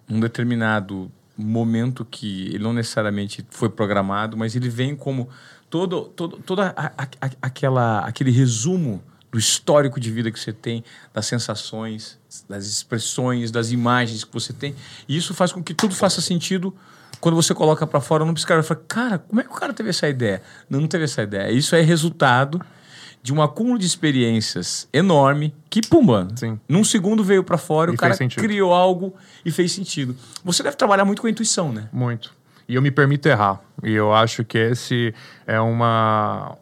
num 0.08 0.20
determinado 0.20 1.10
momento 1.36 2.04
que 2.04 2.46
ele 2.48 2.62
não 2.62 2.72
necessariamente 2.72 3.44
foi 3.50 3.68
programado, 3.68 4.36
mas 4.36 4.54
ele 4.54 4.68
vem 4.68 4.94
como 4.94 5.28
todo, 5.68 6.04
todo, 6.08 6.36
toda 6.38 6.72
a, 6.76 6.86
a, 6.86 7.08
aquela, 7.42 8.00
aquele 8.00 8.30
resumo 8.30 9.02
do 9.32 9.38
histórico 9.38 9.98
de 9.98 10.12
vida 10.12 10.30
que 10.30 10.38
você 10.38 10.52
tem, 10.52 10.84
das 11.12 11.26
sensações, 11.26 12.18
das 12.48 12.66
expressões, 12.66 13.50
das 13.50 13.72
imagens 13.72 14.22
que 14.22 14.32
você 14.32 14.52
tem. 14.52 14.76
E 15.08 15.16
isso 15.16 15.34
faz 15.34 15.50
com 15.52 15.62
que 15.62 15.74
tudo 15.74 15.92
faça 15.92 16.20
sentido 16.20 16.72
quando 17.24 17.36
você 17.36 17.54
coloca 17.54 17.86
para 17.86 18.02
fora, 18.02 18.22
não 18.22 18.34
precisa 18.34 18.62
fala, 18.62 18.82
cara, 18.86 19.18
como 19.18 19.40
é 19.40 19.44
que 19.44 19.50
o 19.50 19.54
cara 19.54 19.72
teve 19.72 19.88
essa 19.88 20.06
ideia? 20.06 20.42
Não, 20.68 20.78
não 20.78 20.86
teve 20.86 21.04
essa 21.04 21.22
ideia. 21.22 21.50
Isso 21.50 21.74
é 21.74 21.80
resultado 21.80 22.60
de 23.22 23.32
um 23.32 23.40
acúmulo 23.40 23.78
de 23.78 23.86
experiências 23.86 24.86
enorme 24.92 25.54
que, 25.70 25.80
pumba, 25.80 26.28
Sim. 26.36 26.60
num 26.68 26.84
segundo 26.84 27.24
veio 27.24 27.42
para 27.42 27.56
fora, 27.56 27.90
e 27.90 27.94
o 27.94 27.96
cara 27.96 28.14
criou 28.28 28.74
algo 28.74 29.14
e 29.42 29.50
fez 29.50 29.72
sentido. 29.72 30.14
Você 30.44 30.62
deve 30.62 30.76
trabalhar 30.76 31.06
muito 31.06 31.22
com 31.22 31.26
a 31.26 31.30
intuição, 31.30 31.72
né? 31.72 31.88
Muito. 31.90 32.34
E 32.68 32.74
eu 32.74 32.82
me 32.82 32.90
permito 32.90 33.26
errar. 33.26 33.58
E 33.82 33.92
eu 33.92 34.12
acho 34.12 34.44
que 34.44 34.58
esse 34.58 35.14
é 35.46 35.58
uma, 35.58 36.58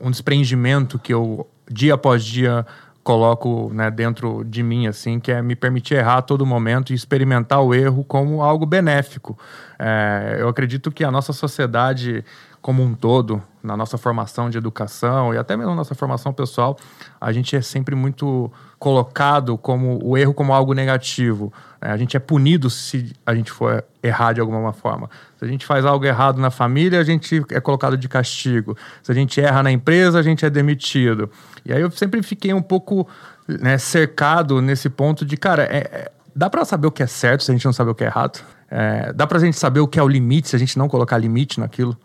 um 0.00 0.10
desprendimento 0.10 0.98
que 0.98 1.12
eu, 1.12 1.46
dia 1.70 1.92
após 1.92 2.24
dia, 2.24 2.64
coloco 3.06 3.70
né, 3.72 3.88
dentro 3.88 4.42
de 4.44 4.64
mim, 4.64 4.88
assim, 4.88 5.20
que 5.20 5.30
é 5.30 5.40
me 5.40 5.54
permitir 5.54 5.94
errar 5.94 6.16
a 6.16 6.22
todo 6.22 6.44
momento 6.44 6.90
e 6.90 6.96
experimentar 6.96 7.60
o 7.60 7.72
erro 7.72 8.02
como 8.02 8.42
algo 8.42 8.66
benéfico. 8.66 9.38
É, 9.78 10.38
eu 10.40 10.48
acredito 10.48 10.90
que 10.90 11.04
a 11.04 11.10
nossa 11.10 11.32
sociedade 11.32 12.24
como 12.66 12.82
um 12.82 12.94
todo, 12.94 13.40
na 13.62 13.76
nossa 13.76 13.96
formação 13.96 14.50
de 14.50 14.58
educação 14.58 15.32
e 15.32 15.38
até 15.38 15.56
mesmo 15.56 15.70
na 15.70 15.76
nossa 15.76 15.94
formação 15.94 16.32
pessoal, 16.32 16.76
a 17.20 17.30
gente 17.30 17.54
é 17.54 17.62
sempre 17.62 17.94
muito 17.94 18.50
colocado 18.76 19.56
como 19.56 20.00
o 20.02 20.18
erro 20.18 20.34
como 20.34 20.52
algo 20.52 20.74
negativo. 20.74 21.52
É, 21.80 21.92
a 21.92 21.96
gente 21.96 22.16
é 22.16 22.18
punido 22.18 22.68
se 22.68 23.12
a 23.24 23.36
gente 23.36 23.52
for 23.52 23.84
errar 24.02 24.32
de 24.32 24.40
alguma 24.40 24.72
forma. 24.72 25.08
Se 25.38 25.44
a 25.44 25.48
gente 25.48 25.64
faz 25.64 25.84
algo 25.84 26.04
errado 26.04 26.40
na 26.40 26.50
família, 26.50 26.98
a 26.98 27.04
gente 27.04 27.40
é 27.52 27.60
colocado 27.60 27.96
de 27.96 28.08
castigo. 28.08 28.76
Se 29.00 29.12
a 29.12 29.14
gente 29.14 29.40
erra 29.40 29.62
na 29.62 29.70
empresa, 29.70 30.18
a 30.18 30.22
gente 30.22 30.44
é 30.44 30.50
demitido. 30.50 31.30
E 31.64 31.72
aí 31.72 31.80
eu 31.80 31.90
sempre 31.92 32.20
fiquei 32.20 32.52
um 32.52 32.62
pouco 32.62 33.06
né, 33.46 33.78
cercado 33.78 34.60
nesse 34.60 34.90
ponto 34.90 35.24
de, 35.24 35.36
cara, 35.36 35.62
é, 35.70 35.76
é, 35.76 36.12
dá 36.34 36.50
para 36.50 36.64
saber 36.64 36.88
o 36.88 36.90
que 36.90 37.04
é 37.04 37.06
certo 37.06 37.44
se 37.44 37.52
a 37.52 37.54
gente 37.54 37.64
não 37.64 37.72
sabe 37.72 37.92
o 37.92 37.94
que 37.94 38.02
é 38.02 38.08
errado? 38.08 38.44
É, 38.68 39.12
dá 39.12 39.24
pra 39.24 39.38
gente 39.38 39.56
saber 39.56 39.78
o 39.78 39.86
que 39.86 40.00
é 40.00 40.02
o 40.02 40.08
limite 40.08 40.48
se 40.48 40.56
a 40.56 40.58
gente 40.58 40.76
não 40.76 40.88
colocar 40.88 41.16
limite 41.16 41.60
naquilo? 41.60 41.96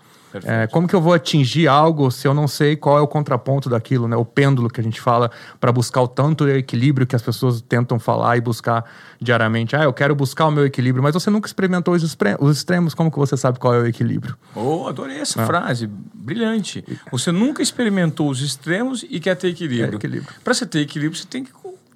É, 0.43 0.67
como 0.67 0.87
que 0.87 0.95
eu 0.95 1.01
vou 1.01 1.13
atingir 1.13 1.67
algo 1.67 2.09
se 2.11 2.27
eu 2.27 2.33
não 2.33 2.47
sei 2.47 2.75
qual 2.75 2.97
é 2.97 3.01
o 3.01 3.07
contraponto 3.07 3.69
daquilo, 3.69 4.07
né? 4.07 4.15
O 4.15 4.25
pêndulo 4.25 4.69
que 4.69 4.79
a 4.79 4.83
gente 4.83 4.99
fala 5.01 5.31
para 5.59 5.71
buscar 5.71 6.01
o 6.01 6.07
tanto 6.07 6.47
equilíbrio 6.47 7.05
que 7.05 7.15
as 7.15 7.21
pessoas 7.21 7.61
tentam 7.61 7.99
falar 7.99 8.37
e 8.37 8.41
buscar 8.41 8.85
diariamente. 9.19 9.75
Ah, 9.75 9.83
eu 9.83 9.93
quero 9.93 10.15
buscar 10.15 10.47
o 10.47 10.51
meu 10.51 10.65
equilíbrio, 10.65 11.03
mas 11.03 11.13
você 11.13 11.29
nunca 11.29 11.47
experimentou 11.47 11.93
os, 11.93 12.03
os 12.39 12.57
extremos, 12.57 12.93
como 12.93 13.11
que 13.11 13.17
você 13.17 13.37
sabe 13.37 13.59
qual 13.59 13.73
é 13.73 13.79
o 13.79 13.85
equilíbrio? 13.85 14.35
Oh, 14.55 14.87
adorei 14.87 15.17
essa 15.17 15.41
é. 15.41 15.45
frase, 15.45 15.87
brilhante. 15.87 16.83
Você 17.11 17.31
nunca 17.31 17.61
experimentou 17.61 18.29
os 18.29 18.41
extremos 18.41 19.05
e 19.09 19.19
quer 19.19 19.35
ter 19.35 19.49
equilíbrio. 19.49 19.93
É 19.93 19.95
equilíbrio. 19.95 20.33
Para 20.43 20.53
você 20.53 20.65
ter 20.65 20.79
equilíbrio, 20.79 21.17
você 21.17 21.27
tem 21.27 21.43
que 21.43 21.51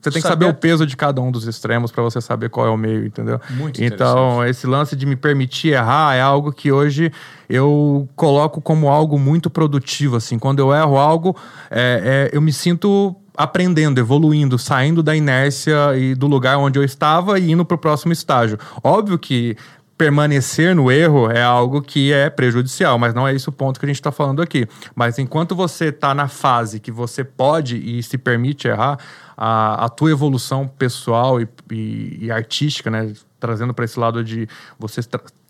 você 0.06 0.12
tem 0.12 0.22
que 0.22 0.28
saber, 0.28 0.45
saber 0.45 0.58
o 0.58 0.60
peso 0.60 0.86
de 0.86 0.95
cada 0.95 1.20
um 1.22 1.32
dos 1.32 1.47
extremos 1.47 1.91
para 1.91 2.03
você 2.03 2.22
saber 2.22 2.49
qual 2.49 2.68
é 2.68 2.70
o 2.70 2.78
meio, 2.78 3.06
entendeu? 3.06 3.39
Muito 3.49 3.84
Então, 3.84 4.45
esse 4.45 4.68
lance 4.68 4.95
de 4.95 5.06
me 5.06 5.16
permitir 5.16 5.70
errar 5.70 6.16
é 6.16 6.22
algo 6.22 6.51
que 6.51 6.72
hoje 6.72 7.12
eu 7.49 8.08
coloco 8.16 8.62
como 8.62 8.89
algo 8.89 9.18
muito 9.18 9.49
produtivo. 9.49 10.16
Assim, 10.16 10.38
quando 10.38 10.60
eu 10.60 10.74
erro 10.74 10.97
algo, 10.97 11.36
é, 11.72 12.30
é, 12.32 12.38
eu 12.38 12.41
me 12.41 12.53
sinto 12.53 13.16
aprendendo, 13.36 13.99
evoluindo, 13.99 14.58
saindo 14.58 15.01
da 15.01 15.16
inércia 15.16 15.97
e 15.97 16.16
do 16.16 16.28
lugar 16.28 16.58
onde 16.58 16.80
eu 16.80 16.84
estava 16.84 17.39
e 17.39 17.51
indo 17.51 17.66
para 17.66 17.76
o 17.76 17.78
próximo 17.78 18.14
estágio. 18.14 18.58
Óbvio 18.84 19.18
que 19.18 19.58
permanecer 19.97 20.75
no 20.75 20.91
erro 20.91 21.31
é 21.31 21.41
algo 21.41 21.81
que 21.81 22.11
é 22.11 22.29
prejudicial, 22.29 22.99
mas 22.99 23.13
não 23.13 23.27
é 23.27 23.33
esse 23.33 23.47
o 23.47 23.51
ponto 23.51 23.79
que 23.79 23.85
a 23.85 23.87
gente 23.87 23.95
está 23.95 24.11
falando 24.11 24.41
aqui. 24.41 24.67
Mas 24.93 25.17
enquanto 25.17 25.55
você 25.55 25.85
está 25.85 26.13
na 26.13 26.27
fase 26.27 26.79
que 26.79 26.91
você 26.91 27.23
pode 27.23 27.77
e 27.77 28.03
se 28.03 28.17
permite 28.17 28.67
errar, 28.67 28.99
a, 29.37 29.85
a 29.85 29.89
tua 29.89 30.11
evolução 30.11 30.67
pessoal 30.67 31.41
e, 31.41 31.47
e, 31.71 32.25
e 32.25 32.31
artística, 32.31 32.89
né? 32.89 33.13
Trazendo 33.39 33.73
para 33.73 33.85
esse 33.85 33.99
lado 33.99 34.23
de 34.23 34.47
você 34.79 35.01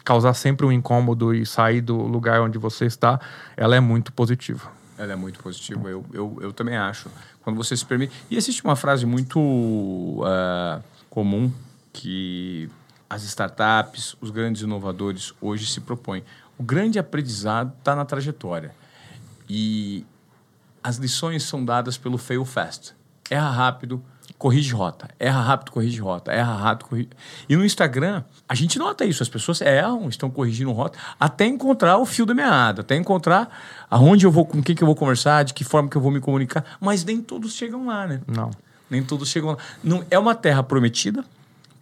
causar 0.03 0.33
sempre 0.33 0.65
um 0.65 0.71
incômodo 0.71 1.33
e 1.33 1.45
sair 1.45 1.81
do 1.81 1.95
lugar 1.95 2.41
onde 2.41 2.57
você 2.57 2.85
está, 2.85 3.19
ela 3.55 3.75
é 3.75 3.79
muito 3.79 4.11
positiva. 4.11 4.71
Ela 4.97 5.13
é 5.13 5.15
muito 5.15 5.39
positiva, 5.39 5.89
eu, 5.89 6.05
eu, 6.13 6.37
eu 6.41 6.53
também 6.53 6.77
acho. 6.77 7.09
Quando 7.43 7.57
você 7.57 7.75
se 7.75 7.85
permite. 7.85 8.13
E 8.29 8.37
existe 8.37 8.63
uma 8.63 8.75
frase 8.75 9.05
muito 9.05 9.39
uh, 9.39 10.81
comum 11.09 11.51
que 11.91 12.69
as 13.10 13.24
startups, 13.24 14.16
os 14.20 14.30
grandes 14.30 14.62
inovadores 14.62 15.34
hoje 15.41 15.68
se 15.68 15.82
propõem. 15.82 16.24
O 16.58 16.64
grande 16.64 16.97
aprendizado 16.99 17.74
está 17.78 17.95
na 17.95 18.06
trajetória. 18.06 18.74
E 19.49 20.06
as 20.84 20.97
lições 20.97 21.43
são 21.43 21.64
dadas 21.64 21.97
pelo 21.97 22.18
fail 22.18 22.45
fast 22.45 22.95
erra 23.30 23.49
rápido, 23.49 24.03
corrige 24.38 24.74
rota. 24.74 25.10
Erra 25.20 25.41
rápido, 25.41 25.72
corrige 25.72 25.99
rota. 25.99 26.32
Erra 26.32 26.56
rápido, 26.56 26.88
corrige. 26.88 27.10
E 27.49 27.56
no 27.56 27.66
Instagram, 27.66 28.24
a 28.47 28.56
gente 28.56 28.78
nota 28.78 29.06
isso. 29.06 29.24
As 29.24 29.30
pessoas 29.30 29.62
erram, 29.62 30.08
estão 30.10 30.30
corrigindo 30.30 30.72
rota, 30.72 30.97
até 31.20 31.45
encontrar 31.45 31.97
o 31.97 32.06
fio 32.06 32.26
da 32.26 32.34
meada, 32.34 32.82
até 32.82 32.95
encontrar 32.95 33.49
aonde 33.89 34.26
eu 34.26 34.32
vou, 34.32 34.45
com 34.45 34.62
quem 34.62 34.76
que 34.76 34.84
eu 34.84 34.88
vou 34.88 34.95
conversar, 34.95 35.43
de 35.43 35.53
que 35.53 35.64
forma 35.64 35.89
que 35.89 35.95
eu 35.95 36.01
vou 36.01 36.12
me 36.12 36.20
comunicar. 36.20 36.64
Mas 36.80 37.03
nem 37.03 37.22
todos 37.22 37.53
chegam 37.53 37.86
lá, 37.86 38.08
né? 38.08 38.22
Não. 38.28 38.51
Nem 38.89 39.03
todos 39.03 39.30
chegam 39.30 39.51
lá. 39.51 39.58
Não, 39.84 40.06
é 40.12 40.20
uma 40.20 40.36
terra 40.36 40.62
prometida, 40.62 41.26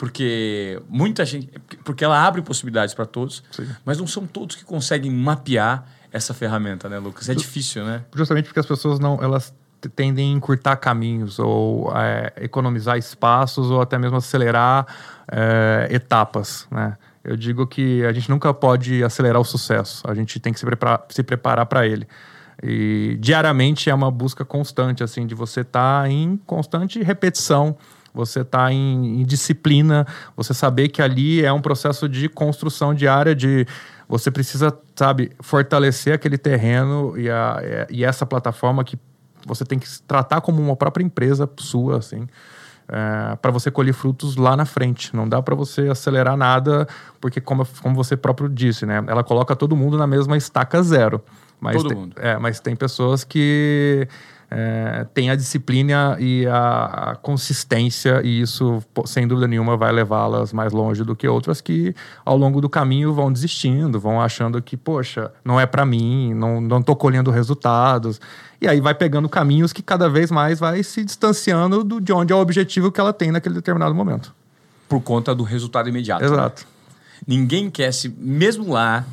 porque 0.04 0.82
muita 0.90 1.24
gente. 1.24 1.50
Porque 1.82 2.04
ela 2.04 2.28
abre 2.28 2.42
possibilidades 2.42 2.94
para 2.94 3.06
todos, 3.06 3.42
Sim. 3.50 3.66
mas 3.86 3.98
não 3.98 4.06
são 4.06 4.28
todos 4.28 4.54
que 4.54 4.66
conseguem 4.66 5.10
mapear 5.10 5.86
essa 6.12 6.34
ferramenta, 6.34 6.90
né, 6.90 7.00
Lucas? 7.00 7.30
É 7.30 7.34
difícil, 7.34 7.86
né? 7.86 8.04
Justamente 8.14 8.48
porque 8.48 8.60
as 8.60 8.66
pessoas 8.66 9.00
não. 9.00 9.24
Elas 9.24 9.54
tendem 9.96 10.34
a 10.34 10.36
encurtar 10.36 10.76
caminhos 10.76 11.40
ou 11.40 11.90
é, 11.96 12.34
economizar 12.42 12.98
espaços 12.98 13.72
ou 13.72 13.80
até 13.80 13.98
mesmo 13.98 14.18
acelerar 14.18 14.86
é, 15.32 15.88
etapas, 15.90 16.68
né? 16.70 16.98
Eu 17.24 17.38
digo 17.38 17.66
que 17.66 18.04
a 18.04 18.12
gente 18.12 18.30
nunca 18.30 18.54
pode 18.54 19.02
acelerar 19.06 19.40
o 19.40 19.46
sucesso, 19.46 20.04
a 20.06 20.14
gente 20.14 20.38
tem 20.38 20.52
que 20.52 20.60
se 20.60 20.66
preparar, 20.66 21.06
se 21.08 21.24
preparar 21.24 21.66
para 21.66 21.88
ele. 21.88 22.06
E 22.62 23.16
diariamente 23.22 23.90
é 23.90 23.96
uma 23.96 24.12
busca 24.12 24.44
constante, 24.44 25.02
assim, 25.02 25.26
de 25.26 25.34
você 25.34 25.62
estar 25.62 26.04
tá 26.04 26.10
em 26.10 26.36
constante 26.46 27.02
repetição, 27.02 27.78
você 28.14 28.42
estar 28.42 28.66
tá 28.66 28.72
em, 28.72 29.22
em, 29.22 29.26
disciplina, 29.26 30.06
você 30.36 30.54
saber 30.54 30.90
que 30.90 31.02
ali 31.02 31.44
é 31.44 31.52
um 31.52 31.62
processo 31.62 32.08
de 32.08 32.30
construção 32.30 32.94
diária, 32.94 33.36
de 33.36 33.66
você 34.08 34.30
precisa, 34.30 34.78
sabe, 34.96 35.32
fortalecer 35.40 36.14
aquele 36.14 36.38
terreno 36.38 37.18
e, 37.18 37.30
a, 37.30 37.88
e 37.90 38.04
essa 38.04 38.26
plataforma 38.26 38.84
que 38.84 38.98
você 39.46 39.66
tem 39.66 39.80
que 39.80 39.88
tratar 40.04 40.42
como 40.42 40.62
uma 40.62 40.76
própria 40.76 41.04
empresa 41.04 41.50
sua, 41.58 41.98
assim, 41.98 42.28
é, 42.88 43.36
para 43.38 43.52
você 43.52 43.72
colher 43.72 43.94
frutos 43.94 44.36
lá 44.36 44.56
na 44.56 44.66
frente. 44.66 45.16
Não 45.16 45.28
dá 45.28 45.42
para 45.42 45.56
você 45.56 45.88
acelerar 45.88 46.38
nada, 46.38 46.88
porque 47.20 47.42
como, 47.42 47.66
como 47.82 47.96
você 47.96 48.16
próprio 48.16 48.50
disse, 48.50 48.86
né? 48.86 49.04
Ela 49.08 49.24
coloca 49.24 49.56
todo 49.56 49.76
mundo 49.76 49.98
na 49.98 50.06
mesma 50.06 50.38
estaca 50.38 50.82
zero. 50.84 51.22
Mas 51.60 51.78
todo 51.78 51.88
tem, 51.88 51.98
mundo. 51.98 52.16
É, 52.18 52.38
mas 52.38 52.60
tem 52.60 52.76
pessoas 52.76 53.24
que 53.24 54.08
é, 54.56 55.08
tem 55.16 55.32
a 55.32 55.36
disciplina 55.36 56.16
e 56.20 56.46
a, 56.46 56.84
a, 56.86 57.16
consistência, 57.16 58.22
e 58.24 58.42
isso, 58.42 58.84
sem 59.04 59.28
dúvida 59.28 59.48
nenhuma, 59.48 59.76
vai 59.76 59.92
levá-las 59.92 60.54
mais 60.54 60.72
longe 60.72 61.04
do 61.04 61.16
que 61.16 61.28
outras 61.28 61.60
que, 61.60 61.96
ao 62.24 62.38
longo 62.38 62.62
do 62.62 62.70
caminho, 62.70 63.12
vão 63.12 63.34
desistindo, 63.34 64.00
vão 64.00 64.22
achando 64.22 64.62
que, 64.62 64.78
poxa, 64.78 65.32
não 65.44 65.60
é 65.60 65.66
para 65.66 65.84
mim, 65.88 66.36
não, 66.36 66.62
não 66.62 66.84
tô 66.84 66.96
colhendo 66.96 67.32
resultados. 67.32 68.22
E 68.62 68.68
aí 68.68 68.80
vai 68.80 68.94
pegando 68.94 69.28
caminhos 69.28 69.74
que 69.74 69.82
cada 69.82 70.08
vez 70.08 70.30
mais 70.30 70.60
vai 70.60 70.84
se 70.84 71.04
distanciando 71.04 71.84
do, 71.84 72.00
de 72.00 72.14
onde 72.14 72.32
é 72.32 72.36
o 72.36 72.40
objetivo 72.40 72.92
que 72.92 73.02
ela 73.02 73.12
tem 73.12 73.32
naquele 73.32 73.56
determinado 73.56 73.96
momento. 73.96 74.36
Por 74.88 75.02
conta 75.02 75.34
do 75.34 75.44
resultado 75.44 75.90
imediato. 75.90 76.24
Exato. 76.24 76.62
Né? 76.62 76.73
Ninguém 77.26 77.70
quer 77.70 77.92
se. 77.94 78.10
Mesmo 78.18 78.72
lá. 78.72 79.06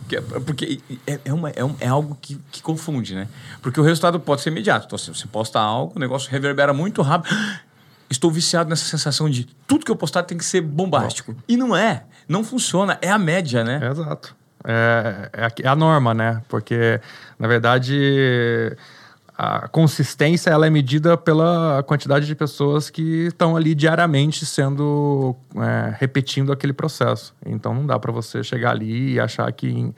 Porque 0.45 0.81
é, 1.07 1.21
é, 1.25 1.33
uma, 1.33 1.51
é, 1.51 1.65
um, 1.65 1.77
é 1.81 1.89
algo 1.89 2.17
que, 2.21 2.37
que, 2.51 2.63
confunde, 2.63 3.15
né? 3.15 3.29
Porque 3.63 3.81
o 3.81 3.83
resultado 3.83 4.19
pode 4.19 4.41
ser 4.43 4.51
imediato. 4.51 4.87
Então, 4.87 4.97
assim, 4.97 5.15
você 5.15 5.27
posta 5.27 5.61
algo, 5.61 5.93
o 5.97 5.99
negócio 5.99 6.31
reverbera 6.31 6.73
muito 6.73 7.03
rápido. 7.03 7.35
Estou 8.11 8.31
viciado 8.31 8.69
nessa 8.69 8.85
sensação 8.85 9.31
de 9.31 9.45
tudo 9.69 9.85
que 9.85 9.91
eu 9.91 9.95
postar 9.95 10.25
tem 10.25 10.37
que 10.37 10.45
ser 10.45 10.61
bombástico. 10.61 11.37
E 11.47 11.57
não 11.57 11.77
é. 11.77 12.03
Não 12.29 12.43
funciona. 12.43 12.99
É 13.01 13.09
a 13.09 13.19
média, 13.19 13.63
né? 13.63 13.79
É, 13.81 13.89
exato. 13.89 14.35
É, 14.65 15.31
é, 15.33 15.63
é 15.63 15.69
a 15.69 15.77
norma, 15.77 16.13
né? 16.13 16.43
Porque, 16.49 17.01
na 17.39 17.47
verdade 17.47 18.77
a 19.43 19.69
consistência 19.69 20.51
ela 20.51 20.67
é 20.67 20.71
medida 20.71 21.17
pela 21.17 21.83
quantidade 21.85 22.27
de 22.27 22.35
pessoas 22.35 22.91
que 22.91 23.29
estão 23.29 23.57
ali 23.57 23.75
diariamente 23.75 24.45
sendo 24.45 25.35
é, 25.57 25.95
repetindo 25.99 26.53
aquele 26.53 26.75
processo. 26.75 27.35
Então 27.47 27.73
não 27.73 27.87
dá 27.87 27.99
para 27.99 28.13
você 28.13 28.45
chegar 28.45 28.73
ali 28.73 29.15
e 29.15 29.21
achar 29.21 29.51
que 29.51 29.67
em, 29.67 29.95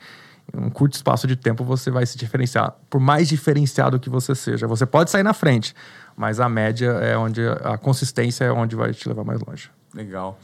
em, 0.53 0.65
um 0.65 0.69
curto 0.69 0.93
espaço 0.93 1.27
de 1.27 1.35
tempo 1.35 1.65
você 1.65 1.91
vai 1.91 2.05
se 2.05 2.17
diferenciar. 2.17 2.73
Por 2.89 3.01
mais 3.01 3.27
diferenciado 3.27 3.99
que 3.99 4.09
você 4.09 4.33
seja, 4.33 4.65
você 4.65 4.85
pode 4.85 5.11
sair 5.11 5.23
na 5.23 5.33
frente, 5.33 5.75
mas 6.15 6.39
a 6.39 6.47
média 6.47 6.91
é 7.01 7.17
onde 7.17 7.41
a 7.45 7.77
consistência 7.77 8.45
é 8.45 8.51
onde 8.51 8.77
vai 8.77 8.93
te 8.93 9.09
levar 9.09 9.25
mais 9.25 9.41
longe. 9.45 9.69
Legal. 9.93 10.39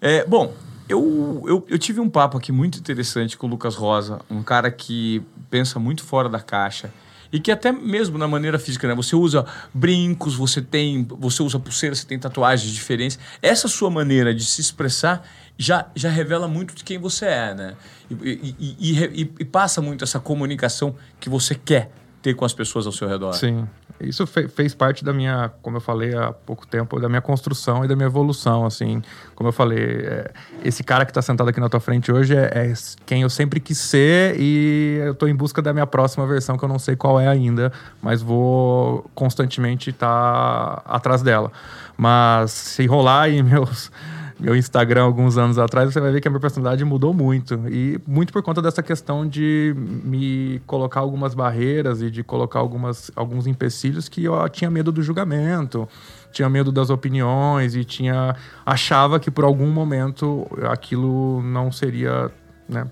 É, 0.00 0.24
bom, 0.24 0.54
eu, 0.88 1.44
eu, 1.46 1.66
eu, 1.68 1.78
tive 1.78 2.00
um 2.00 2.08
papo 2.08 2.38
aqui 2.38 2.52
muito 2.52 2.78
interessante 2.78 3.36
com 3.36 3.46
o 3.46 3.50
Lucas 3.50 3.74
Rosa, 3.74 4.22
um 4.30 4.42
cara 4.42 4.70
que 4.70 5.22
pensa 5.50 5.78
muito 5.78 6.02
fora 6.02 6.26
da 6.26 6.40
caixa 6.40 6.90
e 7.32 7.38
que 7.38 7.50
até 7.50 7.70
mesmo 7.72 8.18
na 8.18 8.26
maneira 8.26 8.58
física, 8.58 8.88
né? 8.88 8.94
Você 8.94 9.14
usa 9.14 9.46
brincos, 9.72 10.34
você 10.34 10.60
tem, 10.60 11.06
você 11.08 11.42
usa 11.42 11.58
pulseiras, 11.58 11.98
você 11.98 12.06
tem 12.06 12.18
tatuagens 12.18 12.72
diferentes. 12.72 13.18
Essa 13.40 13.68
sua 13.68 13.90
maneira 13.90 14.34
de 14.34 14.44
se 14.44 14.60
expressar 14.60 15.26
já, 15.56 15.86
já 15.94 16.08
revela 16.08 16.48
muito 16.48 16.74
de 16.74 16.82
quem 16.82 16.98
você 16.98 17.26
é, 17.26 17.54
né? 17.54 17.76
E, 18.10 18.54
e, 18.58 18.92
e, 18.92 19.32
e 19.40 19.44
passa 19.44 19.80
muito 19.80 20.02
essa 20.02 20.18
comunicação 20.18 20.94
que 21.20 21.28
você 21.28 21.54
quer 21.54 21.92
ter 22.22 22.34
com 22.34 22.44
as 22.44 22.52
pessoas 22.52 22.86
ao 22.86 22.92
seu 22.92 23.08
redor. 23.08 23.32
Sim. 23.32 23.66
Isso 24.02 24.26
fe 24.26 24.48
fez 24.48 24.74
parte 24.74 25.04
da 25.04 25.12
minha, 25.12 25.50
como 25.62 25.76
eu 25.76 25.80
falei 25.80 26.14
há 26.14 26.32
pouco 26.32 26.66
tempo, 26.66 26.98
da 26.98 27.08
minha 27.08 27.20
construção 27.20 27.84
e 27.84 27.88
da 27.88 27.94
minha 27.94 28.06
evolução, 28.06 28.64
assim. 28.64 29.02
Como 29.34 29.48
eu 29.48 29.52
falei, 29.52 29.78
é, 29.78 30.30
esse 30.64 30.82
cara 30.82 31.04
que 31.04 31.10
está 31.10 31.22
sentado 31.22 31.48
aqui 31.48 31.60
na 31.60 31.68
tua 31.68 31.80
frente 31.80 32.10
hoje 32.10 32.36
é, 32.36 32.50
é, 32.54 32.72
quem 33.04 33.22
eu 33.22 33.30
sempre 33.30 33.60
quis 33.60 33.78
ser 33.78 34.36
e 34.38 35.00
eu 35.04 35.12
estou 35.12 35.28
em 35.28 35.34
busca 35.34 35.60
da 35.60 35.72
minha 35.72 35.86
próxima 35.86 36.26
versão, 36.26 36.56
que 36.56 36.64
eu 36.64 36.68
não 36.68 36.78
sei 36.78 36.96
qual 36.96 37.20
é 37.20 37.28
ainda, 37.28 37.72
mas 38.02 38.22
vou 38.22 39.08
constantemente 39.14 39.90
estar 39.90 40.06
tá 40.06 40.82
atrás 40.86 41.22
dela. 41.22 41.52
Mas 41.96 42.50
se 42.50 42.86
rolar 42.86 43.28
em 43.28 43.42
meus 43.44 43.90
meu 44.40 44.56
Instagram 44.56 45.04
alguns 45.04 45.36
anos 45.36 45.58
atrás, 45.58 45.92
você 45.92 46.00
vai 46.00 46.10
ver 46.10 46.20
que 46.20 46.26
a 46.26 46.30
minha 46.30 46.40
personalidade 46.40 46.82
mudou 46.84 47.12
muito. 47.12 47.60
E 47.68 48.00
muito 48.06 48.32
por 48.32 48.42
conta 48.42 48.62
dessa 48.62 48.82
questão 48.82 49.28
de 49.28 49.74
me 49.76 50.60
colocar 50.66 51.00
algumas 51.00 51.34
barreiras 51.34 52.00
e 52.00 52.10
de 52.10 52.24
colocar 52.24 52.58
algumas, 52.58 53.10
alguns 53.14 53.46
empecilhos 53.46 54.08
que 54.08 54.24
eu 54.24 54.48
tinha 54.48 54.70
medo 54.70 54.90
do 54.90 55.02
julgamento, 55.02 55.86
tinha 56.32 56.48
medo 56.48 56.72
das 56.72 56.88
opiniões 56.88 57.74
e 57.74 57.84
tinha 57.84 58.34
achava 58.64 59.20
que 59.20 59.30
por 59.30 59.44
algum 59.44 59.70
momento 59.70 60.46
aquilo 60.70 61.42
não 61.42 61.70
seria 61.70 62.30
né, 62.68 62.86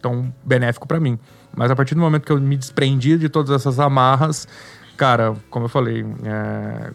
tão 0.00 0.32
benéfico 0.42 0.88
para 0.88 0.98
mim. 0.98 1.18
Mas 1.54 1.70
a 1.70 1.76
partir 1.76 1.94
do 1.94 2.00
momento 2.00 2.24
que 2.24 2.32
eu 2.32 2.40
me 2.40 2.56
desprendi 2.56 3.18
de 3.18 3.28
todas 3.28 3.50
essas 3.50 3.78
amarras, 3.78 4.48
cara, 4.96 5.34
como 5.50 5.66
eu 5.66 5.68
falei, 5.68 6.06
é, 6.24 6.90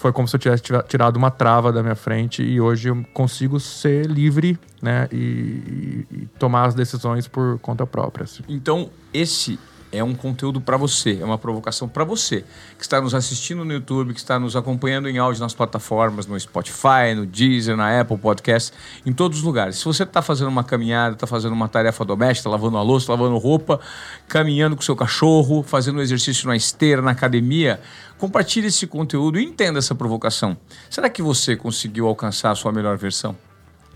foi 0.00 0.12
como 0.14 0.26
se 0.26 0.34
eu 0.34 0.40
tivesse 0.40 0.62
tirado 0.88 1.18
uma 1.18 1.30
trava 1.30 1.70
da 1.70 1.82
minha 1.82 1.94
frente 1.94 2.42
e 2.42 2.58
hoje 2.58 2.88
eu 2.88 3.04
consigo 3.12 3.60
ser 3.60 4.06
livre, 4.06 4.58
né, 4.80 5.06
e, 5.12 5.16
e, 5.16 6.06
e 6.10 6.26
tomar 6.38 6.64
as 6.68 6.74
decisões 6.74 7.28
por 7.28 7.58
conta 7.58 7.86
própria. 7.86 8.24
Assim. 8.24 8.42
Então, 8.48 8.88
esse 9.12 9.58
é 9.92 10.02
um 10.04 10.14
conteúdo 10.14 10.60
para 10.60 10.76
você, 10.76 11.18
é 11.20 11.24
uma 11.24 11.38
provocação 11.38 11.88
para 11.88 12.04
você 12.04 12.44
que 12.78 12.82
está 12.82 13.00
nos 13.00 13.14
assistindo 13.14 13.64
no 13.64 13.72
YouTube, 13.72 14.12
que 14.12 14.20
está 14.20 14.38
nos 14.38 14.54
acompanhando 14.54 15.08
em 15.08 15.18
áudio 15.18 15.42
nas 15.42 15.52
plataformas, 15.52 16.26
no 16.26 16.38
Spotify, 16.38 17.14
no 17.16 17.26
Deezer, 17.26 17.76
na 17.76 18.00
Apple 18.00 18.16
Podcast, 18.16 18.72
em 19.04 19.12
todos 19.12 19.38
os 19.38 19.44
lugares. 19.44 19.76
Se 19.76 19.84
você 19.84 20.04
está 20.04 20.22
fazendo 20.22 20.48
uma 20.48 20.62
caminhada, 20.62 21.14
está 21.14 21.26
fazendo 21.26 21.52
uma 21.52 21.68
tarefa 21.68 22.04
doméstica, 22.04 22.48
lavando 22.48 22.76
a 22.76 22.82
louça, 22.82 23.10
lavando 23.10 23.36
roupa, 23.38 23.80
caminhando 24.28 24.76
com 24.76 24.82
seu 24.82 24.94
cachorro, 24.94 25.62
fazendo 25.62 25.98
um 25.98 26.02
exercício 26.02 26.46
na 26.46 26.54
esteira, 26.54 27.02
na 27.02 27.10
academia, 27.10 27.80
compartilhe 28.16 28.68
esse 28.68 28.86
conteúdo 28.86 29.38
e 29.38 29.44
entenda 29.44 29.78
essa 29.78 29.94
provocação. 29.94 30.56
Será 30.88 31.10
que 31.10 31.22
você 31.22 31.56
conseguiu 31.56 32.06
alcançar 32.06 32.52
a 32.52 32.54
sua 32.54 32.72
melhor 32.72 32.96
versão? 32.96 33.36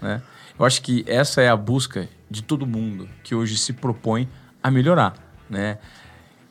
Né? 0.02 0.20
Eu 0.58 0.64
acho 0.64 0.82
que 0.82 1.04
essa 1.06 1.40
é 1.40 1.48
a 1.48 1.56
busca 1.56 2.08
de 2.30 2.42
todo 2.42 2.66
mundo 2.66 3.08
que 3.22 3.34
hoje 3.34 3.56
se 3.56 3.72
propõe 3.72 4.28
a 4.62 4.70
melhorar 4.70 5.23
né? 5.54 5.78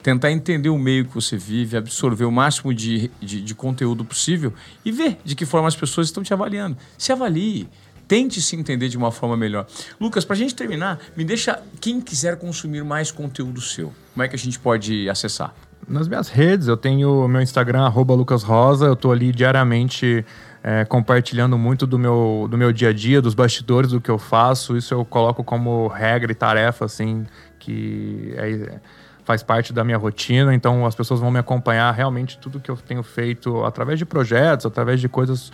Tentar 0.01 0.31
entender 0.31 0.69
o 0.69 0.77
meio 0.77 1.05
que 1.05 1.13
você 1.13 1.37
vive, 1.37 1.77
absorver 1.77 2.25
o 2.25 2.31
máximo 2.31 2.73
de, 2.73 3.09
de, 3.21 3.41
de 3.41 3.55
conteúdo 3.55 4.03
possível 4.03 4.53
e 4.83 4.91
ver 4.91 5.17
de 5.23 5.35
que 5.35 5.45
forma 5.45 5.67
as 5.67 5.75
pessoas 5.75 6.07
estão 6.07 6.23
te 6.23 6.33
avaliando. 6.33 6.75
Se 6.97 7.11
avalie, 7.11 7.69
tente 8.07 8.41
se 8.41 8.55
entender 8.55 8.89
de 8.89 8.97
uma 8.97 9.11
forma 9.11 9.37
melhor. 9.37 9.65
Lucas, 9.99 10.25
para 10.25 10.35
a 10.35 10.37
gente 10.37 10.55
terminar, 10.55 10.99
me 11.15 11.23
deixa 11.23 11.61
quem 11.79 12.01
quiser 12.01 12.37
consumir 12.37 12.83
mais 12.83 13.11
conteúdo 13.11 13.61
seu. 13.61 13.93
Como 14.13 14.23
é 14.23 14.27
que 14.27 14.35
a 14.35 14.39
gente 14.39 14.59
pode 14.59 15.09
acessar? 15.09 15.53
Nas 15.87 16.07
minhas 16.07 16.29
redes, 16.29 16.67
eu 16.67 16.77
tenho 16.77 17.27
meu 17.27 17.41
Instagram, 17.41 17.89
lucasrosa, 17.89 18.85
eu 18.85 18.93
estou 18.93 19.11
ali 19.11 19.31
diariamente 19.31 20.25
é, 20.63 20.85
compartilhando 20.85 21.57
muito 21.57 21.85
do 21.85 21.99
meu, 21.99 22.47
do 22.49 22.57
meu 22.57 22.71
dia 22.71 22.89
a 22.89 22.93
dia, 22.93 23.21
dos 23.21 23.33
bastidores, 23.33 23.91
do 23.91 23.99
que 23.99 24.09
eu 24.09 24.17
faço. 24.17 24.77
Isso 24.77 24.93
eu 24.93 25.03
coloco 25.03 25.43
como 25.43 25.87
regra 25.87 26.31
e 26.31 26.35
tarefa, 26.35 26.85
assim, 26.85 27.25
que 27.63 28.33
é, 28.35 28.79
faz 29.23 29.41
parte 29.41 29.71
da 29.71 29.83
minha 29.83 29.97
rotina, 29.97 30.53
então 30.53 30.85
as 30.85 30.93
pessoas 30.93 31.19
vão 31.19 31.31
me 31.31 31.39
acompanhar 31.39 31.91
realmente 31.91 32.37
tudo 32.37 32.59
que 32.59 32.69
eu 32.69 32.75
tenho 32.75 33.01
feito 33.03 33.63
através 33.63 33.97
de 33.97 34.05
projetos, 34.05 34.65
através 34.65 34.99
de 34.99 35.07
coisas, 35.07 35.51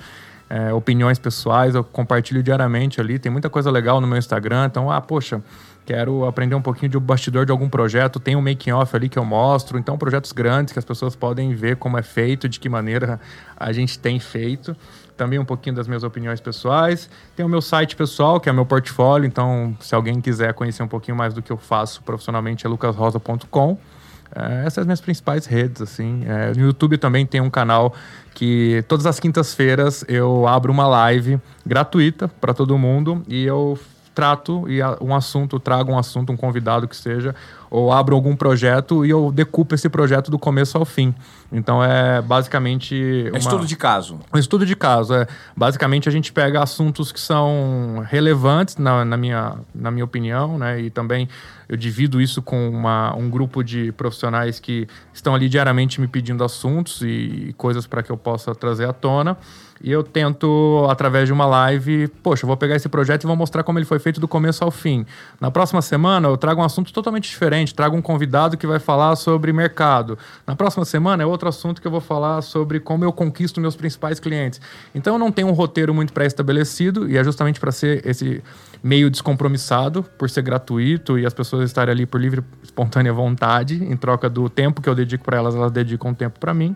é, 0.50 0.74
opiniões 0.74 1.20
pessoais, 1.20 1.76
eu 1.76 1.84
compartilho 1.84 2.42
diariamente 2.42 3.00
ali, 3.00 3.20
tem 3.20 3.32
muita 3.32 3.50
coisa 3.50 3.70
legal 3.70 4.02
no 4.02 4.08
meu 4.08 4.18
Instagram, 4.18 4.66
então, 4.66 4.90
ah, 4.90 5.00
poxa, 5.00 5.42
quero 5.86 6.26
aprender 6.26 6.56
um 6.56 6.62
pouquinho 6.62 6.90
de 6.90 7.00
bastidor 7.00 7.46
de 7.46 7.52
algum 7.52 7.70
projeto, 7.70 8.20
tem 8.20 8.36
um 8.36 8.42
making 8.42 8.72
off 8.72 8.96
ali 8.96 9.08
que 9.08 9.20
eu 9.20 9.26
mostro, 9.26 9.78
então 9.78 9.98
projetos 9.98 10.32
grandes 10.32 10.74
que 10.74 10.80
as 10.80 10.86
pessoas 10.86 11.16
podem 11.16 11.54
ver 11.54 11.76
como 11.76 11.98
é 11.98 12.02
feito, 12.02 12.50
de 12.50 12.60
que 12.60 12.68
maneira 12.68 13.20
a 13.56 13.72
gente 13.72 14.00
tem 14.00 14.20
feito 14.20 14.76
também 15.20 15.38
um 15.38 15.44
pouquinho 15.44 15.76
das 15.76 15.86
minhas 15.86 16.02
opiniões 16.02 16.40
pessoais. 16.40 17.10
Tem 17.36 17.46
o 17.46 17.50
meu 17.50 17.62
site 17.62 17.94
pessoal, 17.94 18.40
que 18.40 18.48
é 18.48 18.54
meu 18.54 18.66
portfólio, 18.66 19.28
então 19.28 19.76
se 19.82 19.94
alguém 19.94 20.22
quiser 20.22 20.54
conhecer 20.54 20.82
um 20.82 20.88
pouquinho 20.88 21.18
mais 21.18 21.34
do 21.34 21.42
que 21.42 21.52
eu 21.52 21.58
faço 21.58 22.02
profissionalmente 22.04 22.66
é 22.66 22.70
lucasrosa.com. 22.70 23.78
É, 24.34 24.60
essas 24.62 24.76
são 24.76 24.82
as 24.84 24.88
minhas 24.88 25.02
principais 25.02 25.46
redes, 25.46 25.82
assim. 25.82 26.24
É, 26.26 26.54
no 26.54 26.68
YouTube 26.68 26.98
também 26.98 27.26
tem 27.26 27.42
um 27.42 27.50
canal 27.50 27.94
que 28.34 28.82
todas 28.88 29.06
as 29.06 29.20
quintas-feiras 29.20 30.06
eu 30.08 30.48
abro 30.48 30.72
uma 30.72 30.88
live 30.88 31.38
gratuita 31.66 32.30
para 32.40 32.54
todo 32.54 32.78
mundo 32.78 33.22
e 33.28 33.44
eu 33.44 33.78
trato 34.14 34.70
e 34.70 34.82
um 35.02 35.16
assunto, 35.16 35.60
trago 35.60 35.92
um 35.92 35.98
assunto, 35.98 36.32
um 36.32 36.38
convidado 36.38 36.88
que 36.88 36.96
seja, 36.96 37.36
ou 37.70 37.92
abro 37.92 38.16
algum 38.16 38.36
projeto 38.36 39.06
e 39.06 39.10
eu 39.10 39.32
decupo 39.32 39.76
esse 39.76 39.88
projeto 39.90 40.32
do 40.32 40.40
começo 40.40 40.78
ao 40.78 40.86
fim. 40.86 41.14
Então 41.52 41.84
é 41.84 42.22
basicamente. 42.22 43.26
É 43.28 43.30
uma... 43.30 43.38
estudo 43.38 43.66
de 43.66 43.76
caso. 43.76 44.20
Um 44.34 44.38
estudo 44.38 44.66
de 44.66 44.76
caso. 44.76 45.14
É. 45.14 45.28
Basicamente 45.56 46.10
a 46.10 46.12
gente 46.12 46.32
pega 46.32 46.62
assuntos 46.62 47.12
que 47.12 47.20
são 47.20 48.04
relevantes, 48.08 48.78
na, 48.78 49.06
na, 49.06 49.18
minha, 49.18 49.56
na 49.74 49.92
minha 49.92 50.06
opinião, 50.06 50.58
né? 50.58 50.80
E 50.82 50.90
também 50.90 51.28
eu 51.70 51.78
divido 51.78 52.20
isso 52.20 52.42
com 52.42 52.68
uma, 52.68 53.16
um 53.16 53.30
grupo 53.30 53.64
de 53.64 53.92
profissionais 53.92 54.60
que 54.60 54.88
estão 55.14 55.36
ali 55.36 55.48
diariamente 55.48 56.02
me 56.02 56.08
pedindo 56.08 56.44
assuntos 56.44 57.02
e, 57.02 57.50
e 57.50 57.54
coisas 57.54 57.86
para 57.86 58.02
que 58.02 58.12
eu 58.12 58.18
possa 58.18 58.56
trazer 58.56 58.90
à 58.90 58.94
tona. 58.94 59.38
E 59.82 59.92
eu 59.92 60.04
tento, 60.04 60.86
através 60.90 61.28
de 61.28 61.32
uma 61.32 61.46
live, 61.46 62.10
poxa, 62.22 62.46
vou 62.46 62.58
pegar 62.58 62.76
esse 62.76 62.90
projeto 62.90 63.24
e 63.24 63.28
vou 63.28 63.36
mostrar 63.36 63.64
como 63.64 63.80
ele 63.80 63.86
foi 63.86 63.98
feito 63.98 64.20
do 64.20 64.28
começo 64.28 64.62
ao 64.64 64.72
fim. 64.72 65.06
Na 65.40 65.50
próxima 65.50 65.82
semana, 65.82 66.28
eu 66.28 66.36
trago 66.36 66.60
um 66.60 66.66
assunto 66.66 66.92
totalmente 66.92 67.30
diferente, 67.30 67.74
trago 67.74 67.96
um 67.96 68.02
convidado 68.02 68.58
que 68.58 68.68
vai 68.68 68.80
falar 68.80 69.16
sobre 69.16 69.54
mercado. 69.54 70.18
Na 70.46 70.56
próxima 70.56 70.84
semana, 70.84 71.24
é 71.24 71.26
outro 71.26 71.48
assunto 71.48 71.82
que 71.82 71.88
eu 71.88 71.92
vou 71.92 72.02
falar 72.02 72.42
sobre 72.42 72.82
como 72.82 73.06
eu 73.06 73.14
conquisto 73.14 73.62
meus 73.62 73.76
principais 73.76 74.20
clientes. 74.20 74.60
Então, 74.94 75.16
eu 75.16 75.20
não 75.20 75.32
tenho 75.32 75.48
um 75.48 75.54
roteiro 75.54 75.94
muito 75.94 76.12
pré-estabelecido, 76.12 77.10
e 77.10 77.16
é 77.16 77.24
justamente 77.24 77.58
para 77.58 77.72
ser 77.72 78.06
esse 78.06 78.44
meio 78.82 79.10
descompromissado, 79.10 80.04
por 80.18 80.30
ser 80.30 80.42
gratuito 80.42 81.20
e 81.20 81.26
as 81.26 81.34
pessoas 81.34 81.66
estarem 81.66 81.92
ali 81.92 82.06
por 82.06 82.20
livre, 82.20 82.44
espontânea 82.64 83.12
vontade, 83.12 83.84
em 83.84 83.98
troca 83.98 84.30
do 84.30 84.50
tempo 84.50 84.82
que 84.82 84.90
eu 84.90 84.96
dedico 84.96 85.24
para 85.24 85.38
elas, 85.38 85.56
elas 85.56 85.72
dedicam 85.72 86.14
tempo 86.14 86.40
para 86.40 86.54
mim. 86.54 86.76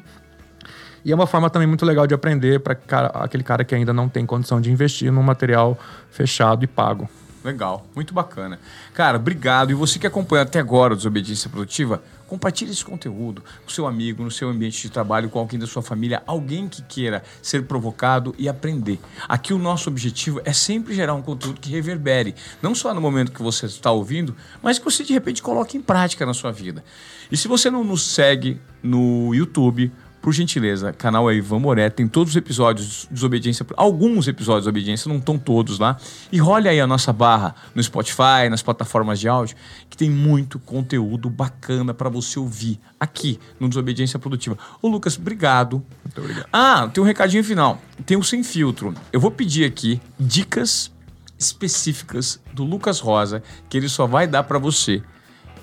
E 1.05 1.11
é 1.11 1.15
uma 1.15 1.27
forma 1.27 1.49
também 1.49 1.67
muito 1.67 1.85
legal 1.85 2.07
de 2.07 2.13
aprender 2.13 2.61
para 2.61 2.77
aquele 3.15 3.43
cara 3.43 3.63
que 3.65 3.75
ainda 3.75 3.91
não 3.91 4.07
tem 4.07 4.25
condição 4.25 4.61
de 4.61 4.71
investir 4.71 5.11
num 5.11 5.23
material 5.23 5.77
fechado 6.09 6.63
e 6.63 6.67
pago. 6.67 7.09
Legal, 7.43 7.85
muito 7.93 8.13
bacana. 8.13 8.57
Cara, 8.93 9.17
obrigado. 9.17 9.71
E 9.71 9.73
você 9.73 9.99
que 9.99 10.07
acompanha 10.07 10.43
até 10.43 10.59
agora 10.59 10.93
o 10.93 10.95
Desobediência 10.95 11.49
Produtiva, 11.49 12.01
compartilhe 12.25 12.71
esse 12.71 12.85
conteúdo 12.85 13.43
com 13.63 13.69
seu 13.69 13.85
amigo, 13.85 14.23
no 14.23 14.31
seu 14.31 14.49
ambiente 14.49 14.81
de 14.81 14.89
trabalho, 14.89 15.29
com 15.29 15.39
alguém 15.39 15.59
da 15.59 15.67
sua 15.67 15.81
família, 15.81 16.23
alguém 16.25 16.69
que 16.69 16.81
queira 16.81 17.21
ser 17.41 17.63
provocado 17.63 18.33
e 18.37 18.47
aprender. 18.47 18.97
Aqui 19.27 19.53
o 19.53 19.59
nosso 19.59 19.89
objetivo 19.89 20.41
é 20.45 20.53
sempre 20.53 20.95
gerar 20.95 21.13
um 21.13 21.21
conteúdo 21.21 21.59
que 21.59 21.69
reverbere, 21.69 22.33
não 22.61 22.73
só 22.73 22.93
no 22.93 23.01
momento 23.01 23.31
que 23.31 23.43
você 23.43 23.65
está 23.65 23.91
ouvindo, 23.91 24.35
mas 24.61 24.79
que 24.79 24.85
você 24.85 25.03
de 25.03 25.11
repente 25.11 25.41
coloque 25.41 25.77
em 25.77 25.81
prática 25.81 26.25
na 26.25 26.33
sua 26.33 26.51
vida. 26.51 26.83
E 27.29 27.35
se 27.35 27.47
você 27.47 27.69
não 27.69 27.83
nos 27.83 28.03
segue 28.03 28.59
no 28.81 29.33
YouTube, 29.35 29.91
por 30.23 30.31
gentileza, 30.31 30.93
canal 30.93 31.29
é 31.29 31.35
Ivan 31.35 31.59
Moré, 31.59 31.89
tem 31.89 32.07
todos 32.07 32.31
os 32.31 32.37
episódios 32.37 33.01
de 33.01 33.13
Desobediência, 33.13 33.65
alguns 33.75 34.25
episódios 34.25 34.63
de 34.63 34.71
Desobediência, 34.71 35.09
não 35.09 35.17
estão 35.17 35.37
todos 35.37 35.79
lá. 35.79 35.97
E 36.31 36.39
olha 36.39 36.71
aí 36.71 36.79
a 36.79 36.87
nossa 36.87 37.11
barra 37.11 37.53
no 37.75 37.83
Spotify, 37.83 38.47
nas 38.49 38.61
plataformas 38.61 39.19
de 39.19 39.27
áudio, 39.27 39.57
que 39.89 39.97
tem 39.97 40.09
muito 40.09 40.59
conteúdo 40.59 41.29
bacana 41.29 41.93
para 41.93 42.09
você 42.09 42.39
ouvir 42.39 42.79
aqui 42.97 43.37
no 43.59 43.67
Desobediência 43.67 44.17
Produtiva. 44.17 44.57
Ô 44.81 44.87
Lucas, 44.87 45.17
obrigado. 45.17 45.83
Muito 46.05 46.21
obrigado. 46.21 46.47
Ah, 46.53 46.87
tem 46.87 47.03
um 47.03 47.05
recadinho 47.05 47.43
final. 47.43 47.81
Tem 48.05 48.15
o 48.15 48.23
Sem 48.23 48.43
Filtro. 48.43 48.93
Eu 49.11 49.19
vou 49.19 49.29
pedir 49.29 49.65
aqui 49.65 49.99
dicas 50.17 50.89
específicas 51.37 52.39
do 52.53 52.63
Lucas 52.63 53.01
Rosa, 53.01 53.43
que 53.67 53.75
ele 53.75 53.89
só 53.89 54.07
vai 54.07 54.25
dar 54.25 54.43
para 54.43 54.57
você, 54.57 55.03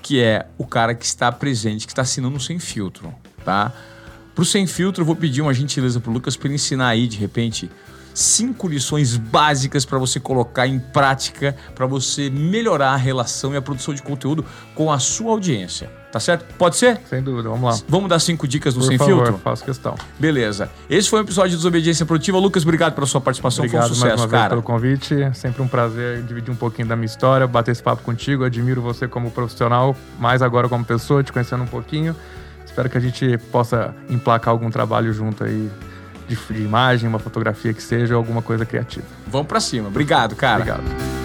que 0.03 0.21
é 0.21 0.47
o 0.59 0.67
cara 0.67 0.95
que 0.95 1.07
está 1.07 1.33
presente, 1.33 1.87
que 1.87 1.93
está 1.93 2.03
assinando 2.03 2.37
o 2.37 2.41
Sem 2.41 2.59
Filtro, 2.59 3.15
tá? 3.43 3.73
Pro 4.41 4.47
Sem 4.47 4.67
Filtro, 4.67 5.03
eu 5.03 5.07
vou 5.07 5.15
pedir 5.15 5.43
uma 5.43 5.53
gentileza 5.53 6.01
pro 6.01 6.11
Lucas 6.11 6.35
para 6.35 6.49
ele 6.49 6.55
ensinar 6.55 6.89
aí, 6.89 7.07
de 7.07 7.19
repente, 7.19 7.71
cinco 8.15 8.67
lições 8.67 9.15
básicas 9.15 9.85
para 9.85 9.99
você 9.99 10.19
colocar 10.19 10.67
em 10.67 10.79
prática, 10.79 11.55
para 11.75 11.85
você 11.85 12.31
melhorar 12.31 12.93
a 12.93 12.97
relação 12.97 13.53
e 13.53 13.59
a 13.59 13.61
produção 13.61 13.93
de 13.93 14.01
conteúdo 14.03 14.43
com 14.75 14.91
a 14.91 14.99
sua 14.99 15.33
audiência. 15.33 15.91
Tá 16.11 16.19
certo? 16.19 16.47
Pode 16.55 16.77
ser? 16.77 17.03
Sem 17.07 17.23
dúvida, 17.23 17.51
vamos 17.51 17.71
lá. 17.71 17.85
Vamos 17.87 18.09
dar 18.09 18.19
cinco 18.19 18.49
dicas 18.49 18.73
do 18.73 18.81
Por 18.81 18.87
Sem 18.87 18.97
favor, 18.97 19.27
Filtro? 19.27 19.43
faço 19.45 19.63
questão. 19.63 19.95
Beleza. 20.19 20.71
Esse 20.89 21.11
foi 21.11 21.19
um 21.19 21.23
episódio 21.23 21.51
de 21.51 21.57
Desobediência 21.57 22.07
Produtiva. 22.07 22.39
Lucas, 22.39 22.63
obrigado 22.63 22.95
pela 22.95 23.07
sua 23.07 23.21
participação. 23.21 23.67
Obrigado 23.67 23.89
foi 23.89 23.97
um 23.99 24.01
mais 24.01 24.13
sucesso, 24.13 24.23
uma 24.23 24.27
vez 24.27 24.41
cara. 24.41 24.49
pelo 24.49 24.63
convite. 24.63 25.15
Sempre 25.35 25.61
um 25.61 25.69
prazer 25.69 26.23
dividir 26.23 26.51
um 26.51 26.57
pouquinho 26.57 26.89
da 26.89 26.97
minha 26.97 27.05
história, 27.05 27.47
bater 27.47 27.73
esse 27.73 27.83
papo 27.83 28.03
contigo. 28.03 28.43
Admiro 28.43 28.81
você 28.81 29.07
como 29.07 29.31
profissional, 29.31 29.95
mais 30.19 30.41
agora 30.41 30.67
como 30.67 30.83
pessoa, 30.83 31.23
te 31.23 31.31
conhecendo 31.31 31.63
um 31.63 31.69
pouquinho. 31.69 32.17
Espero 32.71 32.89
que 32.89 32.97
a 32.97 33.01
gente 33.01 33.37
possa 33.51 33.93
emplacar 34.09 34.53
algum 34.53 34.71
trabalho 34.71 35.13
junto 35.13 35.43
aí 35.43 35.69
de, 36.29 36.63
imagem, 36.63 37.09
uma 37.09 37.19
fotografia 37.19 37.75
que 37.75 37.83
seja, 37.83 38.15
alguma 38.15 38.41
coisa 38.41 38.65
criativa. 38.65 39.07
Vamos 39.27 39.49
pra 39.49 39.59
cima. 39.59 39.89
Obrigado, 39.89 40.37
cara. 40.37 40.63
Obrigado. 40.63 41.20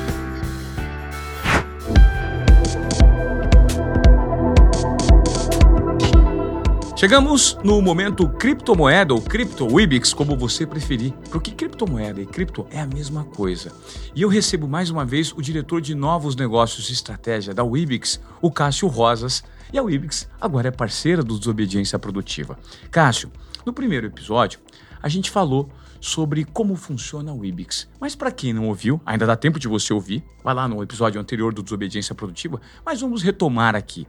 Chegamos 7.05 7.55
no 7.63 7.83
momento 7.83 8.27
criptomoeda 8.27 9.13
ou 9.13 9.21
cripto 9.21 9.71
Wibix, 9.71 10.11
como 10.11 10.35
você 10.35 10.65
preferir. 10.65 11.13
Porque 11.29 11.51
criptomoeda 11.51 12.19
e 12.19 12.25
cripto 12.25 12.65
é 12.71 12.79
a 12.79 12.87
mesma 12.87 13.23
coisa. 13.23 13.71
E 14.15 14.23
eu 14.23 14.27
recebo 14.27 14.67
mais 14.67 14.89
uma 14.89 15.05
vez 15.05 15.31
o 15.31 15.39
diretor 15.39 15.81
de 15.81 15.93
novos 15.93 16.35
negócios 16.35 16.89
e 16.89 16.93
estratégia 16.93 17.53
da 17.53 17.63
Wibix, 17.63 18.19
o 18.41 18.49
Cássio 18.49 18.87
Rosas. 18.87 19.43
E 19.71 19.77
a 19.77 19.83
Wibix 19.83 20.27
agora 20.41 20.69
é 20.69 20.71
parceira 20.71 21.21
do 21.21 21.37
Desobediência 21.37 21.99
Produtiva. 21.99 22.57
Cássio, 22.89 23.31
no 23.63 23.71
primeiro 23.71 24.07
episódio, 24.07 24.59
a 24.99 25.07
gente 25.07 25.29
falou 25.29 25.69
sobre 26.01 26.43
como 26.43 26.75
funciona 26.75 27.31
a 27.31 27.35
Wibix. 27.35 27.87
Mas 28.01 28.15
para 28.15 28.31
quem 28.31 28.51
não 28.51 28.67
ouviu, 28.67 28.99
ainda 29.05 29.27
dá 29.27 29.35
tempo 29.35 29.59
de 29.59 29.67
você 29.67 29.93
ouvir. 29.93 30.23
Vai 30.43 30.55
lá 30.55 30.67
no 30.67 30.81
episódio 30.81 31.21
anterior 31.21 31.53
do 31.53 31.61
Desobediência 31.61 32.15
Produtiva, 32.15 32.59
mas 32.83 32.99
vamos 32.99 33.21
retomar 33.21 33.75
aqui. 33.75 34.07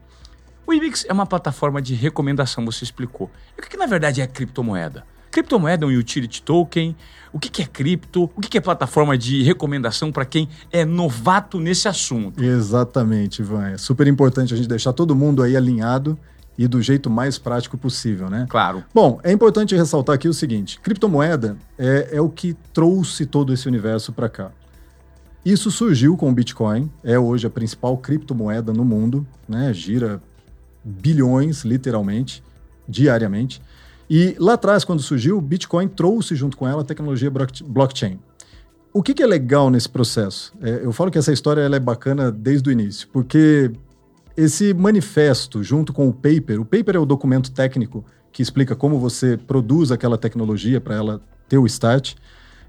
O 0.67 0.75
Ibix 0.75 1.07
é 1.09 1.13
uma 1.13 1.25
plataforma 1.25 1.81
de 1.81 1.95
recomendação, 1.95 2.65
você 2.65 2.83
explicou. 2.83 3.31
E 3.57 3.61
o 3.61 3.63
que, 3.63 3.71
que 3.71 3.77
na 3.77 3.87
verdade 3.87 4.21
é 4.21 4.27
criptomoeda? 4.27 5.05
Criptomoeda 5.31 5.85
é 5.85 5.89
um 5.89 5.97
utility 5.97 6.43
token? 6.43 6.97
O 7.33 7.39
que, 7.39 7.49
que 7.49 7.63
é 7.63 7.67
cripto? 7.67 8.29
O 8.35 8.41
que, 8.41 8.49
que 8.49 8.59
é 8.59 8.61
plataforma 8.61 9.17
de 9.17 9.45
recomendação 9.45 10.11
para 10.11 10.25
quem 10.25 10.49
é 10.73 10.85
novato 10.85 11.61
nesse 11.61 11.87
assunto? 11.87 12.43
Exatamente, 12.43 13.43
Ivan. 13.43 13.69
É 13.69 13.79
super 13.79 14.09
importante 14.09 14.55
a 14.55 14.57
gente 14.57 14.69
deixar 14.69 14.93
todo 14.93 15.15
mundo 15.15 15.41
aí 15.41 15.57
alinhado 15.57 16.19
e 16.59 16.67
do 16.67 16.83
jeito 16.83 17.09
mais 17.09 17.39
prático 17.39 17.79
possível, 17.79 18.29
né? 18.29 18.47
Claro. 18.49 18.83
Bom, 18.93 19.21
é 19.23 19.31
importante 19.31 19.77
ressaltar 19.77 20.17
aqui 20.17 20.27
o 20.27 20.35
seguinte: 20.35 20.81
criptomoeda 20.81 21.57
é, 21.79 22.09
é 22.13 22.21
o 22.21 22.29
que 22.29 22.57
trouxe 22.73 23.25
todo 23.25 23.53
esse 23.53 23.69
universo 23.69 24.13
para 24.13 24.29
cá. 24.29 24.51
Isso 25.45 25.71
surgiu 25.71 26.17
com 26.17 26.29
o 26.29 26.33
Bitcoin, 26.33 26.91
é 27.05 27.17
hoje 27.17 27.47
a 27.47 27.51
principal 27.51 27.97
criptomoeda 27.99 28.73
no 28.73 28.85
mundo, 28.85 29.25
né? 29.49 29.73
Gira 29.73 30.21
bilhões, 30.87 31.65
literalmente, 31.65 32.43
diariamente. 32.89 33.61
E 34.09 34.37
lá 34.39 34.55
atrás, 34.55 34.85
quando 34.85 35.03
surgiu, 35.03 35.37
o 35.37 35.41
Bitcoin 35.41 35.89
trouxe 35.89 36.37
junto 36.37 36.57
com 36.57 36.67
ela 36.67 36.83
a 36.83 36.85
tecnologia 36.85 37.29
block- 37.29 37.65
blockchain. 37.65 38.21
O 38.93 39.03
que, 39.03 39.13
que 39.13 39.23
é 39.23 39.27
legal 39.27 39.69
nesse 39.69 39.89
processo? 39.89 40.55
É, 40.63 40.81
eu 40.85 40.93
falo 40.93 41.11
que 41.11 41.19
essa 41.19 41.33
história 41.33 41.61
é 41.61 41.81
bacana 41.81 42.31
desde 42.31 42.69
o 42.69 42.73
início, 42.73 43.09
porque 43.13 43.71
esse 44.37 44.73
manifesto, 44.73 45.63
junto 45.63 45.93
com 45.93 46.09
o 46.09 46.13
paper, 46.13 46.61
o 46.61 46.65
paper 46.65 46.97
é 46.97 46.99
o 46.99 47.05
documento 47.05 47.51
técnico 47.51 48.05
que 48.33 48.43
explica 48.43 48.77
como 48.77 48.99
você 48.99 49.37
produz 49.37 49.91
aquela 49.91 50.17
tecnologia 50.17 50.81
para 50.81 50.95
ela 50.95 51.21
ter 51.49 51.59
o 51.59 51.67
start, 51.67 52.15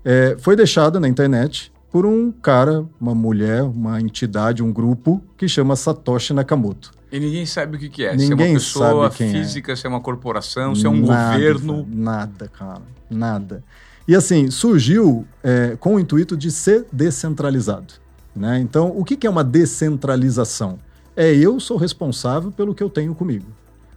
é, 0.03 0.36
foi 0.39 0.55
deixada 0.55 0.99
na 0.99 1.07
internet 1.07 1.72
por 1.91 2.05
um 2.05 2.32
cara, 2.32 2.86
uma 2.99 3.13
mulher, 3.13 3.63
uma 3.63 4.01
entidade, 4.01 4.63
um 4.63 4.72
grupo 4.72 5.22
que 5.38 5.47
chama 5.47 5.76
Satoshi 5.76 6.34
Nakamoto. 6.34 6.97
E 7.12 7.20
ninguém 7.20 7.45
sabe 7.45 7.78
o 7.78 7.80
que, 7.80 7.89
que 7.89 8.03
é. 8.03 8.18
se 8.18 8.26
é 8.26 8.30
Ninguém 8.30 8.47
uma 8.47 8.53
pessoa 8.55 9.08
é. 9.08 9.10
física, 9.10 9.76
se 9.76 9.86
é 9.86 9.89
uma 9.89 10.01
corporação, 10.01 10.76
se 10.76 10.86
é 10.86 10.89
um 10.89 11.05
Nada, 11.05 11.34
governo. 11.34 11.88
Nada, 11.89 12.47
cara. 12.47 12.82
Nada. 13.10 13.64
E 14.08 14.16
assim, 14.16 14.49
surgiu 14.51 15.26
é, 15.43 15.76
com 15.80 15.95
o 15.95 15.99
intuito 15.99 16.36
de 16.36 16.51
ser 16.51 16.86
descentralizado. 16.91 17.93
Né? 18.36 18.60
Então, 18.60 18.93
o 18.95 19.03
que, 19.03 19.16
que 19.16 19.26
é 19.26 19.30
uma 19.30 19.43
descentralização? 19.43 20.80
É 21.16 21.34
eu 21.34 21.60
sou 21.60 21.78
responsável 21.78 22.51
pelo 22.51 22.76
que 22.76 22.84
eu 22.84 22.89
tenho 22.89 23.16
comigo. 23.16 23.47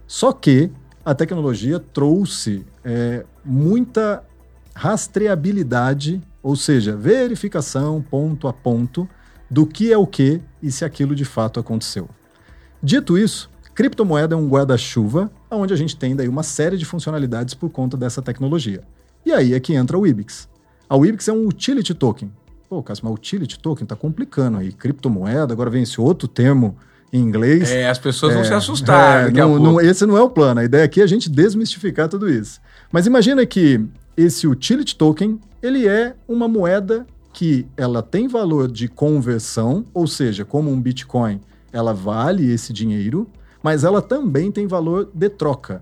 Só 0.07 0.33
que 0.33 0.71
a 1.05 1.13
tecnologia 1.13 1.79
trouxe 1.79 2.65
é, 2.83 3.23
muita 3.43 4.23
rastreabilidade, 4.73 6.21
ou 6.41 6.55
seja, 6.55 6.95
verificação 6.95 8.01
ponto 8.01 8.47
a 8.47 8.53
ponto 8.53 9.07
do 9.49 9.65
que 9.65 9.91
é 9.91 9.97
o 9.97 10.07
que 10.07 10.41
e 10.61 10.71
se 10.71 10.83
aquilo 10.85 11.13
de 11.13 11.25
fato 11.25 11.59
aconteceu. 11.59 12.09
Dito 12.83 13.17
isso, 13.17 13.49
criptomoeda 13.75 14.35
é 14.35 14.37
um 14.37 14.47
guarda-chuva 14.47 15.31
onde 15.49 15.73
a 15.73 15.77
gente 15.77 15.95
tem 15.95 16.15
daí 16.15 16.27
uma 16.27 16.43
série 16.43 16.77
de 16.77 16.85
funcionalidades 16.85 17.53
por 17.53 17.69
conta 17.69 17.95
dessa 17.95 18.21
tecnologia. 18.21 18.81
E 19.25 19.31
aí 19.31 19.53
é 19.53 19.59
que 19.59 19.73
entra 19.73 19.97
o 19.97 20.05
Ibix. 20.07 20.47
A 20.89 20.97
Ibix 20.97 21.27
é 21.27 21.33
um 21.33 21.47
utility 21.47 21.93
token. 21.93 22.31
Pô, 22.69 22.81
Cássio, 22.81 23.05
mas 23.05 23.13
utility 23.13 23.59
token 23.59 23.85
tá 23.85 23.95
complicando 23.95 24.57
aí. 24.57 24.71
Criptomoeda, 24.71 25.53
agora 25.53 25.69
vem 25.69 25.83
esse 25.83 25.99
outro 25.99 26.27
termo 26.27 26.75
em 27.13 27.19
inglês. 27.19 27.69
É, 27.69 27.89
as 27.89 27.99
pessoas 27.99 28.33
vão 28.33 28.43
se 28.45 28.53
assustar 28.53 29.27
É, 29.27 29.31
não- 29.31 29.59
não- 29.59 29.81
esse 29.81 30.05
não 30.05 30.17
é 30.17 30.21
o 30.21 30.29
plano. 30.29 30.61
A 30.61 30.63
ideia 30.63 30.85
aqui 30.85 31.01
é 31.01 31.03
a 31.03 31.07
gente 31.07 31.29
desmistificar 31.29 32.07
tudo 32.07 32.29
isso. 32.29 32.59
Mas 32.91 33.05
imagina 33.05 33.45
que 33.45 33.85
esse 34.15 34.47
utility 34.47 34.95
token, 34.95 35.39
ele 35.61 35.85
é 35.87 36.15
uma 36.27 36.47
moeda 36.47 37.05
que 37.33 37.67
ela 37.77 38.01
tem 38.01 38.27
valor 38.27 38.69
de 38.71 38.87
conversão, 38.87 39.85
ou 39.93 40.07
seja, 40.07 40.43
como 40.45 40.71
um 40.71 40.81
Bitcoin, 40.81 41.39
ela 41.71 41.93
vale 41.93 42.51
esse 42.51 42.73
dinheiro, 42.73 43.27
mas 43.63 43.83
ela 43.83 44.01
também 44.01 44.51
tem 44.51 44.67
valor 44.67 45.09
de 45.13 45.29
troca. 45.29 45.81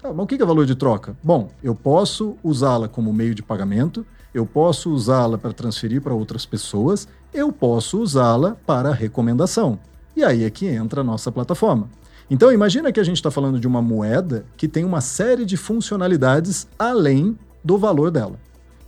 Tá, 0.00 0.12
mas 0.12 0.24
o 0.24 0.26
que 0.26 0.40
é 0.40 0.46
valor 0.46 0.66
de 0.66 0.74
troca? 0.74 1.16
Bom, 1.22 1.50
eu 1.62 1.74
posso 1.74 2.36
usá-la 2.42 2.88
como 2.88 3.12
meio 3.12 3.34
de 3.34 3.42
pagamento, 3.42 4.06
eu 4.32 4.44
posso 4.44 4.90
usá-la 4.90 5.38
para 5.38 5.52
transferir 5.52 6.02
para 6.02 6.14
outras 6.14 6.44
pessoas, 6.44 7.08
eu 7.32 7.50
posso 7.50 8.00
usá-la 8.00 8.56
para 8.66 8.92
recomendação. 8.92 9.78
E 10.14 10.22
aí 10.22 10.44
é 10.44 10.50
que 10.50 10.66
entra 10.66 11.00
a 11.00 11.04
nossa 11.04 11.32
plataforma. 11.32 11.88
Então 12.28 12.52
imagina 12.52 12.90
que 12.92 13.00
a 13.00 13.04
gente 13.04 13.16
está 13.16 13.30
falando 13.30 13.58
de 13.60 13.66
uma 13.66 13.80
moeda 13.80 14.44
que 14.56 14.66
tem 14.66 14.84
uma 14.84 15.00
série 15.00 15.44
de 15.44 15.56
funcionalidades 15.56 16.66
além 16.78 17.38
do 17.62 17.78
valor 17.78 18.10
dela. 18.10 18.38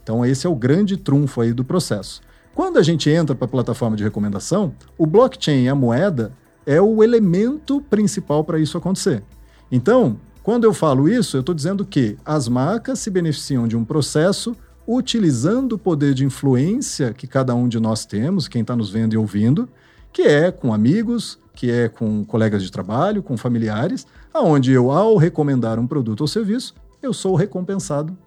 Então 0.02 0.24
esse 0.24 0.46
é 0.46 0.50
o 0.50 0.56
grande 0.56 0.96
trunfo 0.96 1.40
aí 1.40 1.52
do 1.52 1.64
processo. 1.64 2.20
Quando 2.58 2.76
a 2.76 2.82
gente 2.82 3.08
entra 3.08 3.36
para 3.36 3.44
a 3.44 3.48
plataforma 3.48 3.96
de 3.96 4.02
recomendação, 4.02 4.74
o 4.98 5.06
blockchain 5.06 5.68
a 5.68 5.76
moeda 5.76 6.32
é 6.66 6.82
o 6.82 7.04
elemento 7.04 7.80
principal 7.82 8.42
para 8.42 8.58
isso 8.58 8.76
acontecer. 8.76 9.22
Então, 9.70 10.18
quando 10.42 10.64
eu 10.64 10.74
falo 10.74 11.08
isso, 11.08 11.36
eu 11.36 11.40
estou 11.40 11.54
dizendo 11.54 11.84
que 11.84 12.16
as 12.24 12.48
marcas 12.48 12.98
se 12.98 13.10
beneficiam 13.10 13.68
de 13.68 13.76
um 13.76 13.84
processo 13.84 14.56
utilizando 14.88 15.74
o 15.74 15.78
poder 15.78 16.14
de 16.14 16.24
influência 16.24 17.14
que 17.14 17.28
cada 17.28 17.54
um 17.54 17.68
de 17.68 17.78
nós 17.78 18.04
temos, 18.04 18.48
quem 18.48 18.62
está 18.62 18.74
nos 18.74 18.90
vendo 18.90 19.14
e 19.14 19.16
ouvindo, 19.16 19.68
que 20.12 20.22
é 20.22 20.50
com 20.50 20.74
amigos, 20.74 21.38
que 21.54 21.70
é 21.70 21.88
com 21.88 22.24
colegas 22.24 22.64
de 22.64 22.72
trabalho, 22.72 23.22
com 23.22 23.36
familiares, 23.36 24.04
aonde 24.34 24.72
eu, 24.72 24.90
ao 24.90 25.16
recomendar 25.16 25.78
um 25.78 25.86
produto 25.86 26.22
ou 26.22 26.26
serviço, 26.26 26.74
eu 27.00 27.14
sou 27.14 27.36
recompensado 27.36 28.18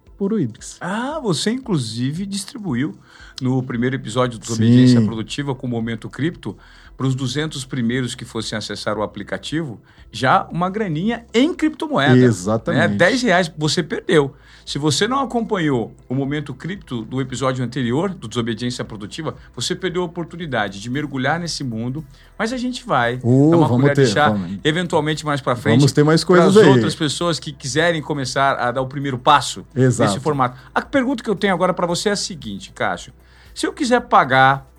Ah, 0.80 1.18
você 1.20 1.50
inclusive 1.50 2.26
distribuiu 2.26 2.96
no 3.40 3.62
primeiro 3.62 3.96
episódio 3.96 4.38
do 4.38 4.52
Obediência 4.52 5.00
Produtiva 5.00 5.54
com 5.54 5.66
o 5.66 5.70
Momento 5.70 6.08
Cripto 6.08 6.56
para 6.96 7.06
os 7.06 7.14
200 7.14 7.64
primeiros 7.64 8.14
que 8.14 8.24
fossem 8.24 8.56
acessar 8.56 8.96
o 8.98 9.02
aplicativo, 9.02 9.80
já 10.10 10.46
uma 10.50 10.68
graninha 10.68 11.26
em 11.32 11.54
criptomoeda. 11.54 12.16
Exatamente. 12.16 12.90
Né? 12.90 12.96
10 12.96 13.22
reais 13.22 13.52
você 13.56 13.82
perdeu. 13.82 14.34
Se 14.64 14.78
você 14.78 15.08
não 15.08 15.20
acompanhou 15.20 15.92
o 16.08 16.14
momento 16.14 16.54
cripto 16.54 17.02
do 17.02 17.20
episódio 17.20 17.64
anterior, 17.64 18.10
do 18.10 18.28
Desobediência 18.28 18.84
Produtiva, 18.84 19.34
você 19.54 19.74
perdeu 19.74 20.02
a 20.02 20.04
oportunidade 20.04 20.80
de 20.80 20.88
mergulhar 20.88 21.40
nesse 21.40 21.64
mundo, 21.64 22.04
mas 22.38 22.52
a 22.52 22.56
gente 22.56 22.86
vai 22.86 23.18
uh, 23.22 23.50
dar 23.50 23.56
uma 23.56 23.66
vamos 23.66 23.82
colher 23.82 23.96
ter, 23.96 24.04
de 24.04 24.12
chá, 24.12 24.28
vamos. 24.28 24.58
eventualmente 24.62 25.26
mais 25.26 25.40
para 25.40 25.56
frente. 25.56 25.78
Vamos 25.78 25.92
ter 25.92 26.04
mais 26.04 26.22
coisas 26.22 26.52
para 26.52 26.62
as 26.62 26.68
aí. 26.68 26.72
outras 26.74 26.94
pessoas 26.94 27.40
que 27.40 27.52
quiserem 27.52 28.00
começar 28.00 28.54
a 28.56 28.70
dar 28.70 28.82
o 28.82 28.86
primeiro 28.86 29.18
passo 29.18 29.66
Exato. 29.74 30.10
nesse 30.10 30.22
formato. 30.22 30.56
A 30.72 30.80
pergunta 30.80 31.24
que 31.24 31.30
eu 31.30 31.34
tenho 31.34 31.52
agora 31.52 31.74
para 31.74 31.86
você 31.86 32.10
é 32.10 32.12
a 32.12 32.16
seguinte, 32.16 32.72
Cássio. 32.72 33.12
Se 33.54 33.66
eu 33.66 33.72
quiser 33.72 34.00
pagar 34.02 34.71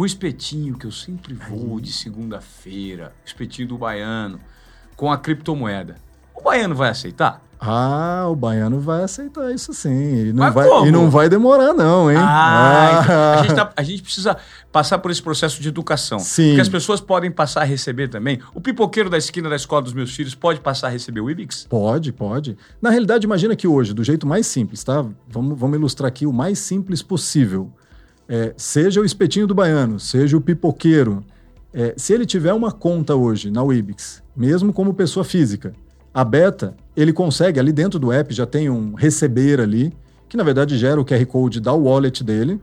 o 0.00 0.06
espetinho 0.06 0.78
que 0.78 0.86
eu 0.86 0.92
sempre 0.92 1.34
vou 1.34 1.80
de 1.80 1.92
segunda-feira, 1.92 3.12
espetinho 3.24 3.66
do 3.68 3.76
baiano, 3.78 4.38
com 4.96 5.10
a 5.10 5.18
criptomoeda, 5.18 5.96
o 6.34 6.40
baiano 6.42 6.74
vai 6.74 6.90
aceitar? 6.90 7.42
Ah, 7.60 8.26
o 8.30 8.36
baiano 8.36 8.78
vai 8.78 9.02
aceitar 9.02 9.52
isso 9.52 9.74
sim. 9.74 10.28
E 10.28 10.32
não, 10.32 10.44
Mas 10.44 10.54
vai, 10.54 10.68
como? 10.68 10.86
e 10.86 10.92
não 10.92 11.10
vai 11.10 11.28
demorar, 11.28 11.74
não, 11.74 12.08
hein? 12.08 12.16
Ah, 12.20 13.00
então 13.02 13.32
a, 13.32 13.42
gente 13.42 13.54
tá- 13.56 13.72
a 13.76 13.82
gente 13.82 14.02
precisa 14.04 14.36
passar 14.70 14.98
por 15.00 15.10
esse 15.10 15.20
processo 15.20 15.60
de 15.60 15.68
educação. 15.68 16.20
Sim. 16.20 16.50
Porque 16.50 16.60
as 16.60 16.68
pessoas 16.68 17.00
podem 17.00 17.32
passar 17.32 17.62
a 17.62 17.64
receber 17.64 18.06
também. 18.06 18.38
O 18.54 18.60
pipoqueiro 18.60 19.10
da 19.10 19.18
esquina 19.18 19.48
da 19.50 19.56
escola 19.56 19.82
dos 19.82 19.92
meus 19.92 20.14
filhos 20.14 20.36
pode 20.36 20.60
passar 20.60 20.86
a 20.86 20.90
receber 20.90 21.20
o 21.20 21.28
Ibix? 21.28 21.66
Pode, 21.68 22.12
pode. 22.12 22.56
Na 22.80 22.90
realidade, 22.90 23.26
imagina 23.26 23.56
que 23.56 23.66
hoje, 23.66 23.92
do 23.92 24.04
jeito 24.04 24.24
mais 24.24 24.46
simples, 24.46 24.84
tá? 24.84 25.04
Vamos, 25.28 25.58
vamos 25.58 25.76
ilustrar 25.76 26.06
aqui 26.06 26.26
o 26.26 26.32
mais 26.32 26.60
simples 26.60 27.02
possível. 27.02 27.72
É, 28.28 28.52
seja 28.56 29.00
o 29.00 29.04
espetinho 29.04 29.46
do 29.46 29.54
baiano, 29.54 29.98
seja 29.98 30.36
o 30.36 30.40
pipoqueiro. 30.40 31.24
É, 31.72 31.94
se 31.96 32.12
ele 32.12 32.26
tiver 32.26 32.52
uma 32.52 32.70
conta 32.70 33.14
hoje 33.14 33.50
na 33.50 33.62
Wibix, 33.62 34.22
mesmo 34.36 34.72
como 34.72 34.92
pessoa 34.92 35.24
física, 35.24 35.72
a 36.12 36.24
beta, 36.24 36.74
ele 36.96 37.12
consegue, 37.12 37.60
ali 37.60 37.72
dentro 37.72 37.98
do 37.98 38.12
app 38.12 38.32
já 38.34 38.44
tem 38.44 38.68
um 38.68 38.94
receber 38.94 39.60
ali, 39.60 39.92
que 40.28 40.36
na 40.36 40.42
verdade 40.42 40.76
gera 40.76 41.00
o 41.00 41.04
QR 41.04 41.24
Code 41.26 41.60
da 41.60 41.72
wallet 41.72 42.22
dele. 42.22 42.60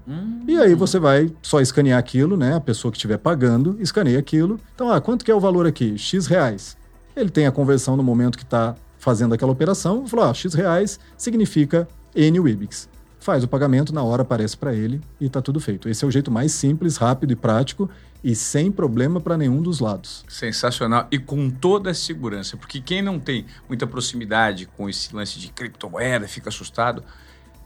E 0.48 0.58
aí 0.58 0.76
você 0.76 1.00
vai 1.00 1.32
só 1.42 1.60
escanear 1.60 1.98
aquilo, 1.98 2.38
né? 2.38 2.56
A 2.56 2.60
pessoa 2.60 2.92
que 2.92 2.98
estiver 2.98 3.18
pagando, 3.18 3.76
escaneia 3.80 4.20
aquilo. 4.20 4.60
Então, 4.76 4.92
ah, 4.92 5.02
quanto 5.02 5.26
que 5.26 5.32
é 5.32 5.36
o 5.36 5.40
valor 5.40 5.66
aqui? 5.66 5.98
X 5.98 6.28
reais. 6.28 6.78
Ele 7.16 7.30
tem 7.30 7.48
a 7.48 7.52
conversão 7.52 7.98
no 7.98 8.04
momento 8.04 8.38
que 8.38 8.44
está 8.44 8.76
fazendo 9.00 9.34
aquela 9.34 9.52
operação. 9.52 10.06
Falou, 10.06 10.26
ah, 10.26 10.34
X 10.34 10.54
reais 10.54 11.00
significa 11.18 11.88
N 12.16 12.40
Wibix. 12.40 12.88
Faz 13.26 13.44
o 13.44 13.48
pagamento, 13.48 13.92
na 13.92 14.04
hora 14.04 14.22
aparece 14.22 14.56
para 14.56 14.72
ele 14.72 15.02
e 15.20 15.26
está 15.26 15.42
tudo 15.42 15.60
feito. 15.60 15.90
Esse 15.90 16.06
é 16.06 16.08
o 16.08 16.12
jeito 16.12 16.30
mais 16.30 16.52
simples, 16.52 16.96
rápido 16.96 17.34
e 17.34 17.36
prático 17.36 17.90
e 18.24 18.36
sem 18.36 18.72
problema 18.72 19.20
para 19.20 19.36
nenhum 19.36 19.64
dos 19.64 19.80
lados. 19.80 20.24
Sensacional 20.30 21.08
e 21.10 21.18
com 21.18 21.50
toda 21.50 21.90
a 21.90 21.94
segurança, 21.96 22.56
porque 22.56 22.80
quem 22.80 23.02
não 23.02 23.20
tem 23.20 23.48
muita 23.68 23.88
proximidade 23.88 24.68
com 24.78 24.88
esse 24.88 25.16
lance 25.16 25.40
de 25.40 25.48
criptomoeda, 25.48 26.28
fica 26.28 26.50
assustado, 26.50 27.04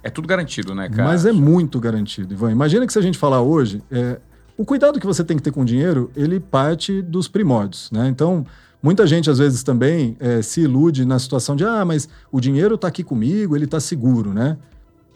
é 0.01 0.10
tudo 0.10 0.30
garantido, 0.30 0.74
né, 0.74 0.88
cara? 0.88 1.03
Mas 1.03 1.26
é 1.26 1.34
muito 1.34 1.78
garantido, 1.78 2.34
Ivan. 2.34 2.53
Imagina 2.53 2.88
que 2.88 2.93
se 2.93 2.99
a 2.99 3.01
gente 3.01 3.18
falar 3.18 3.41
hoje, 3.41 3.84
é, 3.91 4.18
o 4.55 4.64
cuidado 4.64 4.97
que 4.97 5.05
você 5.05 5.26
tem 5.26 5.36
que 5.36 5.43
ter 5.43 5.51
com 5.51 5.64
o 5.64 5.66
dinheiro, 5.66 6.10
ele 6.16 6.39
parte 6.39 7.01
dos 7.01 7.28
primórdios, 7.28 7.91
né? 7.91 8.07
Então, 8.07 8.45
muita 8.82 9.05
gente 9.05 9.30
às 9.30 9.39
vezes 9.39 9.62
também 9.62 10.16
é, 10.22 10.41
se 10.41 10.62
ilude 10.62 11.03
na 11.03 11.20
situação 11.20 11.53
de, 11.53 11.66
ah, 11.66 11.84
mas 11.84 12.07
o 12.32 12.39
dinheiro 12.39 12.76
está 12.76 12.88
aqui 12.88 13.03
comigo, 13.03 13.57
ele 13.57 13.66
está 13.66 13.82
seguro, 13.82 14.34
né? 14.34 14.57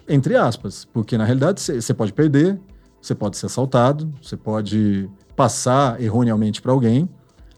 Entre 0.08 0.36
aspas, 0.36 0.86
porque 0.86 1.18
na 1.18 1.24
realidade 1.24 1.62
você 1.62 1.94
pode 1.94 2.12
perder, 2.12 2.60
você 3.02 3.16
pode 3.16 3.38
ser 3.38 3.46
assaltado, 3.48 4.12
você 4.22 4.36
pode 4.36 5.10
passar 5.36 6.02
erroneamente 6.02 6.62
para 6.62 6.72
alguém. 6.72 7.10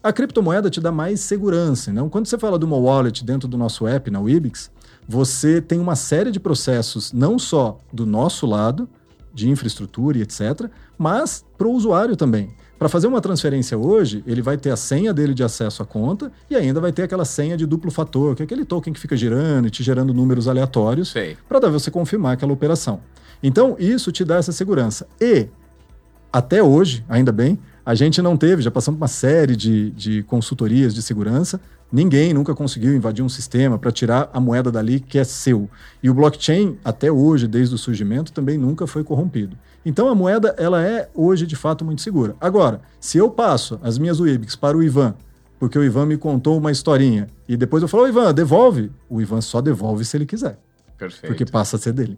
A 0.01 0.13
criptomoeda 0.13 0.69
te 0.69 0.79
dá 0.79 0.91
mais 0.91 1.19
segurança. 1.21 1.89
Então, 1.89 2.09
quando 2.09 2.27
você 2.27 2.37
fala 2.37 2.59
de 2.59 2.65
uma 2.65 2.77
wallet 2.77 3.23
dentro 3.25 3.47
do 3.47 3.57
nosso 3.57 3.87
app, 3.87 4.11
na 4.11 4.19
Wibix, 4.19 4.69
você 5.07 5.61
tem 5.61 5.79
uma 5.79 5.95
série 5.95 6.31
de 6.31 6.39
processos, 6.39 7.11
não 7.11 7.39
só 7.39 7.79
do 7.91 8.05
nosso 8.05 8.45
lado, 8.45 8.87
de 9.33 9.49
infraestrutura 9.49 10.17
e 10.17 10.21
etc., 10.21 10.69
mas 10.97 11.43
para 11.57 11.67
o 11.67 11.71
usuário 11.71 12.15
também. 12.15 12.55
Para 12.77 12.89
fazer 12.89 13.07
uma 13.07 13.21
transferência 13.21 13.77
hoje, 13.77 14.21
ele 14.27 14.41
vai 14.41 14.57
ter 14.57 14.69
a 14.69 14.75
senha 14.75 15.13
dele 15.13 15.33
de 15.33 15.43
acesso 15.43 15.81
à 15.81 15.85
conta 15.85 16.31
e 16.49 16.55
ainda 16.55 16.81
vai 16.81 16.91
ter 16.91 17.03
aquela 17.03 17.23
senha 17.23 17.55
de 17.55 17.65
duplo 17.65 17.89
fator, 17.89 18.35
que 18.35 18.43
é 18.43 18.45
aquele 18.45 18.65
token 18.65 18.91
que 18.93 18.99
fica 18.99 19.15
girando 19.15 19.67
e 19.67 19.71
te 19.71 19.81
gerando 19.81 20.13
números 20.13 20.47
aleatórios 20.47 21.13
para 21.47 21.59
dar 21.59 21.69
você 21.69 21.89
confirmar 21.89 22.33
aquela 22.33 22.51
operação. 22.51 22.99
Então, 23.41 23.75
isso 23.79 24.11
te 24.11 24.25
dá 24.25 24.35
essa 24.37 24.51
segurança. 24.51 25.07
E, 25.21 25.47
até 26.31 26.61
hoje, 26.61 27.05
ainda 27.07 27.31
bem, 27.31 27.57
a 27.85 27.95
gente 27.95 28.21
não 28.21 28.35
teve, 28.35 28.61
já 28.61 28.71
passamos 28.71 28.99
uma 28.99 29.07
série 29.07 29.55
de, 29.55 29.91
de 29.91 30.23
consultorias 30.23 30.93
de 30.93 31.01
segurança, 31.01 31.61
ninguém 31.91 32.33
nunca 32.33 32.53
conseguiu 32.53 32.95
invadir 32.95 33.23
um 33.23 33.29
sistema 33.29 33.77
para 33.77 33.91
tirar 33.91 34.29
a 34.33 34.39
moeda 34.39 34.71
dali 34.71 34.99
que 34.99 35.17
é 35.17 35.23
seu. 35.23 35.69
E 36.01 36.09
o 36.09 36.13
blockchain, 36.13 36.77
até 36.83 37.11
hoje, 37.11 37.47
desde 37.47 37.75
o 37.75 37.77
surgimento, 37.77 38.31
também 38.31 38.57
nunca 38.57 38.85
foi 38.87 39.03
corrompido. 39.03 39.57
Então 39.85 40.09
a 40.09 40.15
moeda, 40.15 40.55
ela 40.57 40.83
é 40.83 41.09
hoje 41.13 41.45
de 41.45 41.55
fato 41.55 41.85
muito 41.85 42.01
segura. 42.01 42.35
Agora, 42.41 42.81
se 42.99 43.17
eu 43.17 43.29
passo 43.29 43.79
as 43.83 43.97
minhas 43.97 44.19
Wibix 44.19 44.55
para 44.55 44.75
o 44.75 44.83
Ivan, 44.83 45.13
porque 45.59 45.77
o 45.77 45.83
Ivan 45.83 46.05
me 46.05 46.17
contou 46.17 46.57
uma 46.57 46.71
historinha, 46.71 47.27
e 47.47 47.55
depois 47.55 47.81
eu 47.81 47.87
falo, 47.87 48.03
"Ô, 48.03 48.07
Ivan, 48.07 48.33
devolve, 48.33 48.91
o 49.09 49.21
Ivan 49.21 49.41
só 49.41 49.61
devolve 49.61 50.03
se 50.03 50.17
ele 50.17 50.25
quiser, 50.25 50.57
Perfeito. 50.97 51.27
porque 51.27 51.45
passa 51.45 51.75
a 51.75 51.79
ser 51.79 51.93
dele. 51.93 52.17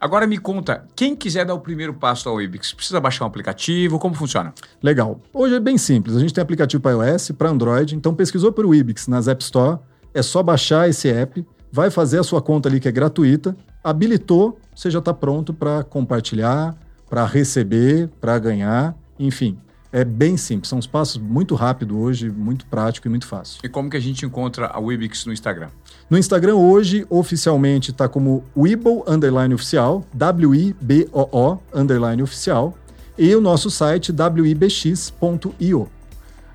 Agora 0.00 0.26
me 0.26 0.38
conta, 0.38 0.86
quem 0.96 1.14
quiser 1.14 1.44
dar 1.44 1.52
o 1.52 1.60
primeiro 1.60 1.92
passo 1.92 2.26
ao 2.26 2.40
Ibix, 2.40 2.72
precisa 2.72 2.98
baixar 2.98 3.24
um 3.24 3.28
aplicativo? 3.28 3.98
Como 3.98 4.14
funciona? 4.14 4.54
Legal. 4.82 5.20
Hoje 5.30 5.56
é 5.56 5.60
bem 5.60 5.76
simples. 5.76 6.16
A 6.16 6.20
gente 6.20 6.32
tem 6.32 6.40
aplicativo 6.40 6.82
para 6.82 6.92
iOS, 7.12 7.32
para 7.32 7.50
Android. 7.50 7.94
Então 7.94 8.14
pesquisou 8.14 8.50
por 8.50 8.64
Wibix 8.64 9.06
nas 9.06 9.28
App 9.28 9.42
Store. 9.42 9.78
É 10.14 10.22
só 10.22 10.42
baixar 10.42 10.88
esse 10.88 11.10
app, 11.10 11.46
vai 11.70 11.90
fazer 11.90 12.18
a 12.18 12.22
sua 12.22 12.40
conta 12.40 12.66
ali 12.66 12.80
que 12.80 12.88
é 12.88 12.90
gratuita, 12.90 13.54
habilitou, 13.84 14.58
você 14.74 14.90
já 14.90 15.00
está 15.00 15.12
pronto 15.12 15.52
para 15.52 15.84
compartilhar, 15.84 16.74
para 17.08 17.26
receber, 17.26 18.08
para 18.18 18.38
ganhar, 18.38 18.96
enfim. 19.18 19.58
É 19.92 20.02
bem 20.02 20.36
simples. 20.36 20.68
São 20.68 20.78
uns 20.78 20.86
passos 20.86 21.18
muito 21.18 21.54
rápidos 21.54 21.96
hoje, 21.96 22.30
muito 22.30 22.64
prático 22.66 23.06
e 23.06 23.10
muito 23.10 23.26
fácil. 23.26 23.60
E 23.62 23.68
como 23.68 23.90
que 23.90 23.96
a 23.96 24.00
gente 24.00 24.24
encontra 24.24 24.68
a 24.68 24.80
Wibix 24.80 25.26
no 25.26 25.32
Instagram? 25.32 25.68
No 26.10 26.18
Instagram 26.18 26.56
hoje, 26.56 27.06
oficialmente, 27.08 27.92
está 27.92 28.08
como 28.08 28.42
Webull 28.56 29.04
Underline 29.06 29.54
Oficial, 29.54 30.04
W-I-B-O-O 30.12 31.58
Underline 31.72 32.20
Oficial, 32.20 32.76
e 33.16 33.32
o 33.32 33.40
nosso 33.40 33.70
site 33.70 34.12
wibx.io. 34.12 35.88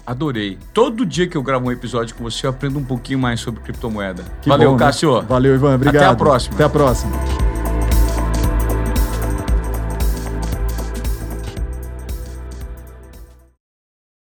Adorei. 0.05 0.57
Todo 0.73 1.05
dia 1.05 1.25
que 1.25 1.37
eu 1.37 1.41
gravo 1.41 1.67
um 1.67 1.71
episódio 1.71 2.13
com 2.15 2.23
você, 2.23 2.45
eu 2.45 2.49
aprendo 2.49 2.77
um 2.77 2.83
pouquinho 2.83 3.17
mais 3.17 3.39
sobre 3.39 3.61
criptomoeda. 3.61 4.23
Que 4.41 4.49
Valeu, 4.49 4.71
bom, 4.71 4.77
né? 4.77 4.85
Cássio. 4.85 5.21
Valeu, 5.21 5.55
Ivan. 5.55 5.75
Obrigado. 5.75 6.03
Até 6.03 6.05
a 6.11 6.15
próxima. 6.15 6.55
Até 6.55 6.63
a 6.65 6.69
próxima. 6.69 7.44